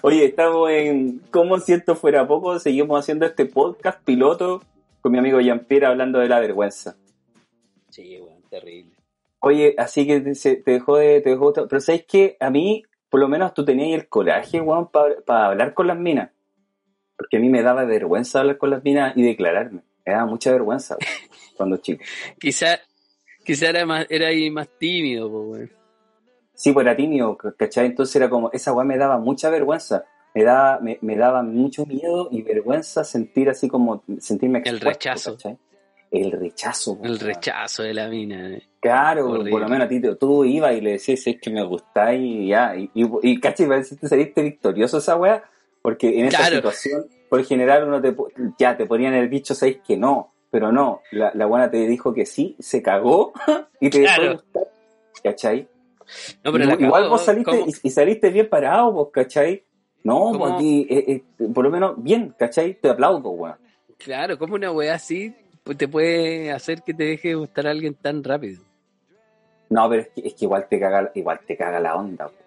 Oye, 0.01 0.25
estamos 0.25 0.69
en 0.71 1.19
Como 1.31 1.59
siento 1.59 1.95
fuera 1.95 2.27
poco, 2.27 2.57
seguimos 2.59 2.99
haciendo 2.99 3.25
este 3.25 3.45
podcast 3.45 4.03
piloto 4.03 4.63
con 5.01 5.11
mi 5.11 5.19
amigo 5.19 5.39
Jean-Pierre 5.39 5.85
hablando 5.87 6.19
de 6.19 6.27
la 6.29 6.39
vergüenza. 6.39 6.95
Sí, 7.89 8.19
weón, 8.19 8.41
terrible. 8.49 8.90
Oye, 9.41 9.75
así 9.77 10.07
que 10.07 10.21
te, 10.21 10.63
dejó 10.65 10.97
de, 10.97 11.21
te 11.21 11.31
dejó. 11.31 11.51
Pero 11.53 11.81
sabes 11.81 12.05
que 12.05 12.37
a 12.39 12.49
mí, 12.49 12.83
por 13.09 13.19
lo 13.19 13.27
menos 13.27 13.53
tú 13.53 13.65
tenías 13.65 13.99
el 13.99 14.07
coraje, 14.07 14.61
weón, 14.61 14.89
para 14.89 15.47
hablar 15.47 15.73
con 15.73 15.87
las 15.87 15.97
minas. 15.97 16.31
Porque 17.17 17.37
a 17.37 17.39
mí 17.39 17.49
me 17.49 17.61
daba 17.61 17.83
vergüenza 17.85 18.39
hablar 18.39 18.57
con 18.57 18.69
las 18.69 18.83
minas 18.83 19.13
y 19.17 19.23
declararme. 19.23 19.81
Me 20.05 20.13
daba 20.13 20.25
mucha 20.25 20.51
vergüenza, 20.51 20.95
weón, 20.95 21.29
cuando 21.57 21.77
chico. 21.77 22.03
Quizá, 22.39 22.79
Quizá 23.43 23.69
era 23.69 23.85
más, 23.85 24.05
era 24.09 24.27
ahí 24.27 24.49
más 24.51 24.69
tímido, 24.77 25.27
weón. 25.27 25.71
Sí, 26.53 26.71
pues 26.73 26.85
era 26.85 26.95
tímido, 26.95 27.35
¿cachai? 27.57 27.87
Entonces 27.87 28.15
era 28.15 28.29
como, 28.29 28.51
esa 28.51 28.71
weá 28.71 28.85
me 28.85 28.97
daba 28.97 29.17
mucha 29.17 29.49
vergüenza. 29.49 30.05
Me 30.35 30.43
daba, 30.43 30.79
me, 30.79 30.99
me 31.01 31.15
daba 31.17 31.41
mucho 31.41 31.85
miedo 31.87 32.29
y 32.31 32.43
vergüenza 32.43 33.03
sentir 33.03 33.49
así 33.49 33.67
como, 33.67 34.03
sentirme 34.19 34.59
El 34.59 34.75
expuesto, 34.75 35.09
rechazo. 35.09 35.31
¿cachai? 35.31 35.57
El 36.11 36.31
rechazo. 36.31 36.99
El 37.03 37.19
rechazo 37.19 37.83
de 37.83 37.93
la 37.93 38.07
mina. 38.09 38.49
eh. 38.55 38.63
Claro, 38.81 39.29
Horrible. 39.29 39.51
por 39.51 39.61
lo 39.61 39.69
menos 39.69 39.85
a 39.85 39.89
ti 39.89 40.01
te- 40.01 40.15
tú 40.15 40.43
ibas 40.43 40.73
y 40.75 40.81
le 40.81 40.91
decías, 40.93 41.25
es 41.25 41.39
que 41.39 41.49
me 41.49 41.63
gustáis 41.63 42.21
y 42.21 42.47
ya. 42.49 42.75
Y, 42.75 42.89
y, 42.93 43.07
y 43.23 43.39
cachai, 43.39 43.67
parece 43.67 43.95
que 43.95 44.01
te 44.01 44.07
saliste 44.09 44.41
victorioso 44.41 44.97
esa 44.97 45.15
weá, 45.15 45.43
porque 45.81 46.19
en 46.19 46.25
esa 46.25 46.39
Claro. 46.39 46.55
situación, 46.57 47.05
por 47.29 47.43
general, 47.45 47.87
uno 47.87 48.01
te, 48.01 48.13
ya 48.59 48.75
te 48.75 48.85
ponían 48.85 49.13
el 49.13 49.29
bicho, 49.29 49.55
sabéis 49.55 49.77
que 49.87 49.95
no, 49.95 50.33
pero 50.49 50.71
no, 50.73 51.01
la, 51.11 51.31
la 51.33 51.45
buena 51.45 51.71
te 51.71 51.77
dijo 51.87 52.13
que 52.13 52.25
sí, 52.25 52.57
se 52.59 52.81
cagó 52.81 53.31
y 53.79 53.89
te 53.89 53.99
dejó 53.99 54.13
Claro. 54.15 54.23
de 54.29 54.33
gustar, 54.35 54.63
¿cachai? 55.23 55.67
No, 56.43 56.51
pero 56.51 56.65
la 56.65 56.73
Igual 56.73 57.07
vos 57.07 57.23
saliste 57.23 57.51
¿cómo? 57.51 57.65
y, 57.83 57.89
saliste 57.89 58.29
bien 58.31 58.49
parado, 58.49 58.91
vos, 58.91 59.09
¿cachai? 59.13 59.63
No, 60.03 60.45
aquí, 60.47 60.85
eh, 60.89 61.05
eh, 61.39 61.47
por 61.53 61.63
lo 61.63 61.69
menos 61.71 61.93
bien, 62.03 62.35
¿cachai? 62.37 62.73
Te 62.73 62.89
aplaudo, 62.89 63.29
weón. 63.29 63.55
Claro, 63.97 64.37
como 64.37 64.55
una 64.55 64.71
weá 64.71 64.95
así 64.95 65.33
te 65.77 65.87
puede 65.87 66.51
hacer 66.51 66.81
que 66.83 66.93
te 66.93 67.03
deje 67.03 67.29
de 67.29 67.35
gustar 67.35 67.67
a 67.67 67.71
alguien 67.71 67.93
tan 67.95 68.23
rápido? 68.23 68.61
No, 69.69 69.89
pero 69.89 70.01
es 70.01 70.07
que, 70.09 70.27
es 70.27 70.33
que 70.33 70.45
igual 70.45 70.67
te 70.69 70.79
caga, 70.79 71.11
igual 71.15 71.39
te 71.47 71.55
caga 71.55 71.79
la 71.79 71.95
onda, 71.95 72.25
weón. 72.27 72.37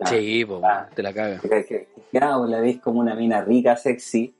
Ah, 0.00 0.06
sí, 0.06 0.44
pues, 0.44 0.60
ah. 0.64 0.88
te 0.94 1.02
la 1.02 1.12
caga. 1.12 1.40
que, 1.40 1.88
ya, 2.12 2.36
vos 2.36 2.48
la 2.48 2.60
ves 2.60 2.80
como 2.80 3.00
una 3.00 3.14
mina 3.14 3.42
rica, 3.42 3.76
sexy, 3.76 4.34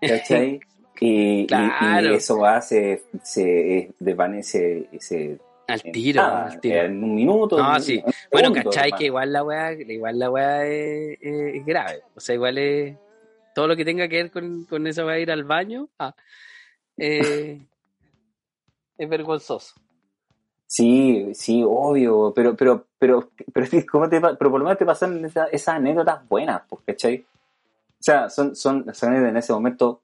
¿cachai? 0.00 0.60
Y, 1.00 1.46
Claro. 1.46 2.10
y 2.12 2.16
eso 2.16 2.38
va, 2.40 2.60
se, 2.60 3.04
se 3.22 3.92
desvanece, 4.00 4.88
se, 4.98 5.38
Al 5.68 5.80
tiro, 5.80 6.20
al 6.24 6.60
tiro. 6.60 6.82
en 6.82 7.04
un 7.04 7.14
minuto. 7.14 7.56
No, 7.56 7.76
en- 7.76 7.80
sí. 7.82 7.98
en 7.98 8.04
un 8.06 8.12
Bueno, 8.32 8.48
segundo, 8.48 8.70
¿cachai? 8.70 8.86
hermano. 8.88 8.98
Que 8.98 9.04
igual 9.06 9.32
la 9.32 9.44
weá, 9.44 9.72
igual 9.74 10.18
la 10.18 10.28
weá 10.32 10.66
es, 10.66 11.18
es- 11.20 11.64
grave. 11.64 12.00
O 12.16 12.20
sea, 12.20 12.34
igual 12.34 12.58
es. 12.58 12.96
Todo 13.54 13.68
lo 13.68 13.76
que 13.76 13.84
tenga 13.84 14.08
que 14.08 14.16
ver 14.16 14.30
con, 14.32 14.64
con 14.64 14.88
esa 14.88 15.06
weá 15.06 15.20
ir 15.20 15.30
al 15.30 15.44
baño, 15.44 15.88
ah, 16.00 16.16
eh, 16.98 17.60
es 18.96 19.08
vergonzoso. 19.08 19.74
Sí, 20.66 21.30
sí, 21.34 21.62
obvio, 21.66 22.32
pero, 22.34 22.54
pero, 22.54 22.84
pero, 22.98 23.30
pero, 23.54 23.66
¿cómo 23.90 24.08
te, 24.08 24.20
pero 24.20 24.50
por 24.50 24.58
lo 24.58 24.64
menos 24.64 24.76
te 24.78 24.84
pasan 24.84 25.24
esa- 25.24 25.46
esas 25.46 25.76
anécdotas 25.76 26.28
buenas, 26.28 26.62
pues, 26.68 26.82
¿cachai? 26.86 27.24
O 28.00 28.02
sea, 28.02 28.28
son, 28.28 28.54
son, 28.54 28.84
son 28.94 29.14
en 29.14 29.36
ese 29.36 29.52
momento, 29.52 30.00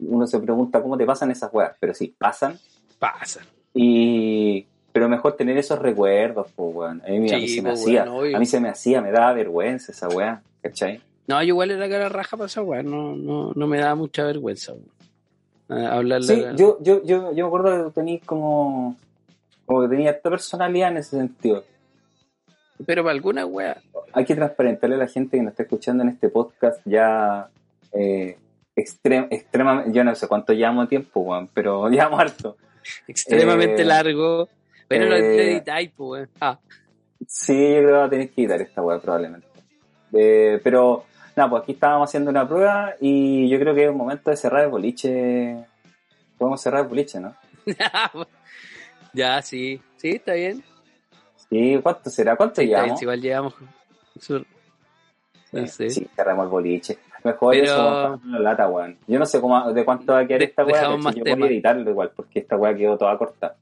uno 0.00 0.26
se 0.26 0.38
pregunta 0.40 0.82
cómo 0.82 0.96
te 0.98 1.06
pasan 1.06 1.30
esas 1.30 1.52
weas, 1.52 1.76
pero 1.78 1.94
sí, 1.94 2.14
pasan, 2.18 2.58
Pasa. 2.98 3.40
y, 3.72 4.66
pero 4.92 5.08
mejor 5.08 5.36
tener 5.36 5.56
esos 5.56 5.78
recuerdos, 5.78 6.48
pues, 6.56 6.74
weón. 6.74 7.00
A 7.06 7.10
mí, 7.10 7.30
a 7.32 7.38
mí 7.38 7.46
se 7.48 7.62
me 7.62 7.70
pues, 7.70 7.80
hacía, 7.82 8.02
a 8.02 8.38
mí 8.40 8.46
se 8.46 8.60
me 8.60 8.68
hacía, 8.70 9.00
me 9.00 9.12
daba 9.12 9.32
vergüenza 9.34 9.92
esa 9.92 10.08
wea, 10.08 10.42
¿cachai? 10.62 11.00
No, 11.28 11.40
yo 11.42 11.48
igual 11.48 11.70
era 11.70 11.88
cara 11.88 12.08
raja 12.08 12.36
para 12.36 12.46
esa 12.46 12.62
weá. 12.62 12.82
No, 12.82 13.14
no, 13.14 13.52
no 13.54 13.66
me 13.68 13.78
daba 13.78 13.94
mucha 13.94 14.24
vergüenza, 14.24 14.72
weón. 14.72 14.88
Ah, 15.68 15.96
Hablarle 15.96 16.26
Sí, 16.26 16.44
a- 16.44 16.54
yo, 16.54 16.78
yo, 16.80 17.02
yo, 17.04 17.32
yo 17.32 17.44
me 17.44 17.56
acuerdo 17.56 17.86
que 17.86 17.92
tenías 18.00 18.24
como, 18.24 18.96
como 19.66 19.82
que 19.82 19.88
tenía 19.88 20.10
esta 20.12 20.30
personalidad 20.30 20.90
en 20.90 20.96
ese 20.98 21.16
sentido. 21.16 21.64
Pero 22.86 23.02
para 23.02 23.12
alguna 23.12 23.44
weá. 23.44 23.76
hay 24.12 24.24
que 24.24 24.34
transparentarle 24.36 24.94
a 24.96 24.98
la 24.98 25.08
gente 25.08 25.36
que 25.36 25.42
nos 25.42 25.50
está 25.52 25.64
escuchando 25.64 26.02
en 26.04 26.10
este 26.10 26.28
podcast 26.28 26.80
ya 26.84 27.48
eh, 27.92 28.38
extrem- 28.76 29.26
extremadamente, 29.30 29.92
yo 29.96 30.04
no 30.04 30.14
sé 30.14 30.28
cuánto 30.28 30.52
llevamos 30.52 30.88
tiempo, 30.88 31.20
weón, 31.20 31.48
pero 31.52 31.88
llevamos 31.90 32.20
harto. 32.20 32.56
Extremadamente 33.06 33.82
Eh, 33.82 33.84
largo. 33.84 34.48
Pero 34.86 35.04
lo 35.06 35.16
eh, 35.16 35.52
editáis, 35.52 35.90
pues, 35.96 36.08
weón. 36.22 36.30
Ah, 36.40 36.58
Sí, 37.26 37.52
yo 37.52 37.78
creo 37.80 37.86
que 37.88 37.92
va 37.92 38.04
a 38.04 38.10
tener 38.10 38.28
que 38.28 38.34
quitar 38.36 38.60
esta 38.62 38.80
weá 38.80 39.00
probablemente. 39.00 39.48
Eh, 40.12 40.60
pero, 40.62 41.04
nada, 41.38 41.50
pues 41.50 41.62
aquí 41.62 41.72
estábamos 41.72 42.10
haciendo 42.10 42.30
una 42.30 42.46
prueba 42.46 42.94
y 43.00 43.48
yo 43.48 43.58
creo 43.58 43.74
que 43.74 43.86
es 43.86 43.92
momento 43.94 44.30
de 44.30 44.36
cerrar 44.36 44.64
el 44.64 44.70
boliche. 44.70 45.64
Podemos 46.36 46.60
cerrar 46.60 46.82
el 46.82 46.88
boliche, 46.88 47.18
¿no? 47.20 47.34
ya, 49.12 49.40
sí. 49.42 49.80
Sí, 49.96 50.10
está 50.10 50.34
bien. 50.34 50.62
Sí, 51.50 51.80
¿cuánto 51.82 52.10
será? 52.10 52.36
¿Cuánto 52.36 52.60
Sí, 52.60 52.66
llevamos? 52.68 53.00
igual 53.02 53.20
llevamos. 53.20 53.54
sur- 54.20 54.46
No 55.52 55.66
sé. 55.66 55.90
Sí, 55.90 56.06
cerramos 56.14 56.44
el 56.44 56.50
boliche. 56.50 56.98
Mejor 57.24 57.54
Pero- 57.54 57.64
eso, 57.64 58.20
la 58.26 58.38
lata, 58.38 58.68
weón. 58.68 58.96
Yo 59.06 59.18
no 59.18 59.26
sé 59.26 59.40
cómo, 59.40 59.72
de 59.72 59.84
cuánto 59.84 60.12
va 60.12 60.20
a 60.20 60.26
quedar 60.26 60.42
esta 60.42 60.64
weá, 60.64 60.82
yo 60.82 60.98
voy 60.98 61.14
temas. 61.22 61.48
a 61.48 61.52
editarlo 61.52 61.90
igual, 61.90 62.12
porque 62.14 62.38
esta 62.40 62.56
weá 62.56 62.74
quedó 62.76 62.96
toda 62.96 63.16
corta. 63.18 63.56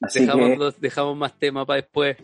Así 0.00 0.20
Dejamos, 0.20 0.46
que, 0.48 0.56
dos- 0.56 0.80
dejamos 0.80 1.16
más 1.16 1.32
temas 1.38 1.64
para 1.66 1.80
después. 1.80 2.16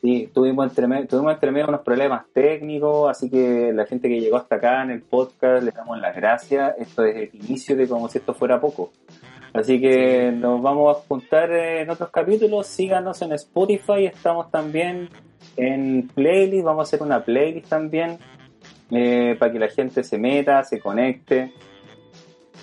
Sí, 0.00 0.30
tuvimos 0.32 0.68
entre, 0.68 0.86
medio, 0.86 1.06
tuvimos 1.06 1.34
entre 1.34 1.50
medio 1.50 1.68
unos 1.68 1.80
problemas 1.80 2.24
técnicos, 2.32 3.10
así 3.10 3.30
que 3.30 3.72
la 3.72 3.86
gente 3.86 4.08
que 4.08 4.20
llegó 4.20 4.36
hasta 4.36 4.56
acá 4.56 4.82
en 4.82 4.90
el 4.90 5.02
podcast, 5.02 5.62
les 5.62 5.74
damos 5.74 5.98
las 6.00 6.14
gracias. 6.14 6.74
Esto 6.78 7.04
es 7.04 7.16
el 7.16 7.30
inicio 7.44 7.76
de 7.76 7.88
como 7.88 8.08
si 8.08 8.18
esto 8.18 8.34
fuera 8.34 8.60
poco. 8.60 8.92
Así 9.52 9.80
que 9.80 10.30
nos 10.32 10.62
vamos 10.62 10.96
a 10.96 11.00
juntar 11.00 11.50
en 11.50 11.90
otros 11.90 12.10
capítulos. 12.10 12.66
Síganos 12.66 13.20
en 13.22 13.32
Spotify. 13.32 14.06
Estamos 14.06 14.50
también 14.50 15.08
en 15.56 16.08
playlist. 16.14 16.64
Vamos 16.64 16.80
a 16.80 16.88
hacer 16.88 17.02
una 17.02 17.24
playlist 17.24 17.68
también 17.68 18.18
eh, 18.90 19.36
para 19.38 19.50
que 19.50 19.58
la 19.58 19.68
gente 19.68 20.04
se 20.04 20.18
meta, 20.18 20.62
se 20.62 20.78
conecte 20.78 21.52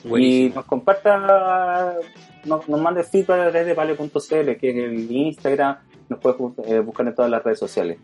y 0.05 0.51
nos 0.53 0.65
comparta, 0.65 1.97
nos, 2.45 2.69
nos 2.69 2.81
mande 2.81 3.03
feedback 3.03 3.39
a 3.39 3.49
través 3.49 3.65
de 3.65 3.75
pale.cl, 3.75 4.55
que 4.57 4.69
es 4.69 4.75
el 4.75 5.11
Instagram. 5.11 5.77
Nos 6.09 6.19
puedes 6.19 6.37
eh, 6.67 6.79
buscar 6.79 7.07
en 7.07 7.15
todas 7.15 7.31
las 7.31 7.43
redes 7.43 7.59
sociales. 7.59 7.97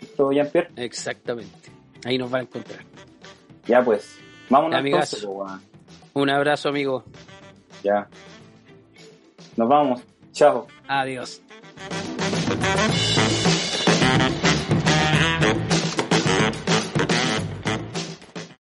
¿Listo, 0.00 0.32
Jean-Pierre? 0.32 0.70
Exactamente. 0.76 1.70
Ahí 2.04 2.16
nos 2.16 2.32
va 2.32 2.38
a 2.38 2.42
encontrar. 2.42 2.80
Ya 3.66 3.82
pues. 3.84 4.18
Vámonos 4.48 4.84
entonces, 4.84 5.24
weón. 5.24 5.60
Un 6.14 6.30
abrazo, 6.30 6.70
amigo. 6.70 7.04
Ya. 7.84 8.08
Nos 9.56 9.68
vamos. 9.68 10.02
Chao. 10.32 10.66
Adiós. 10.88 11.42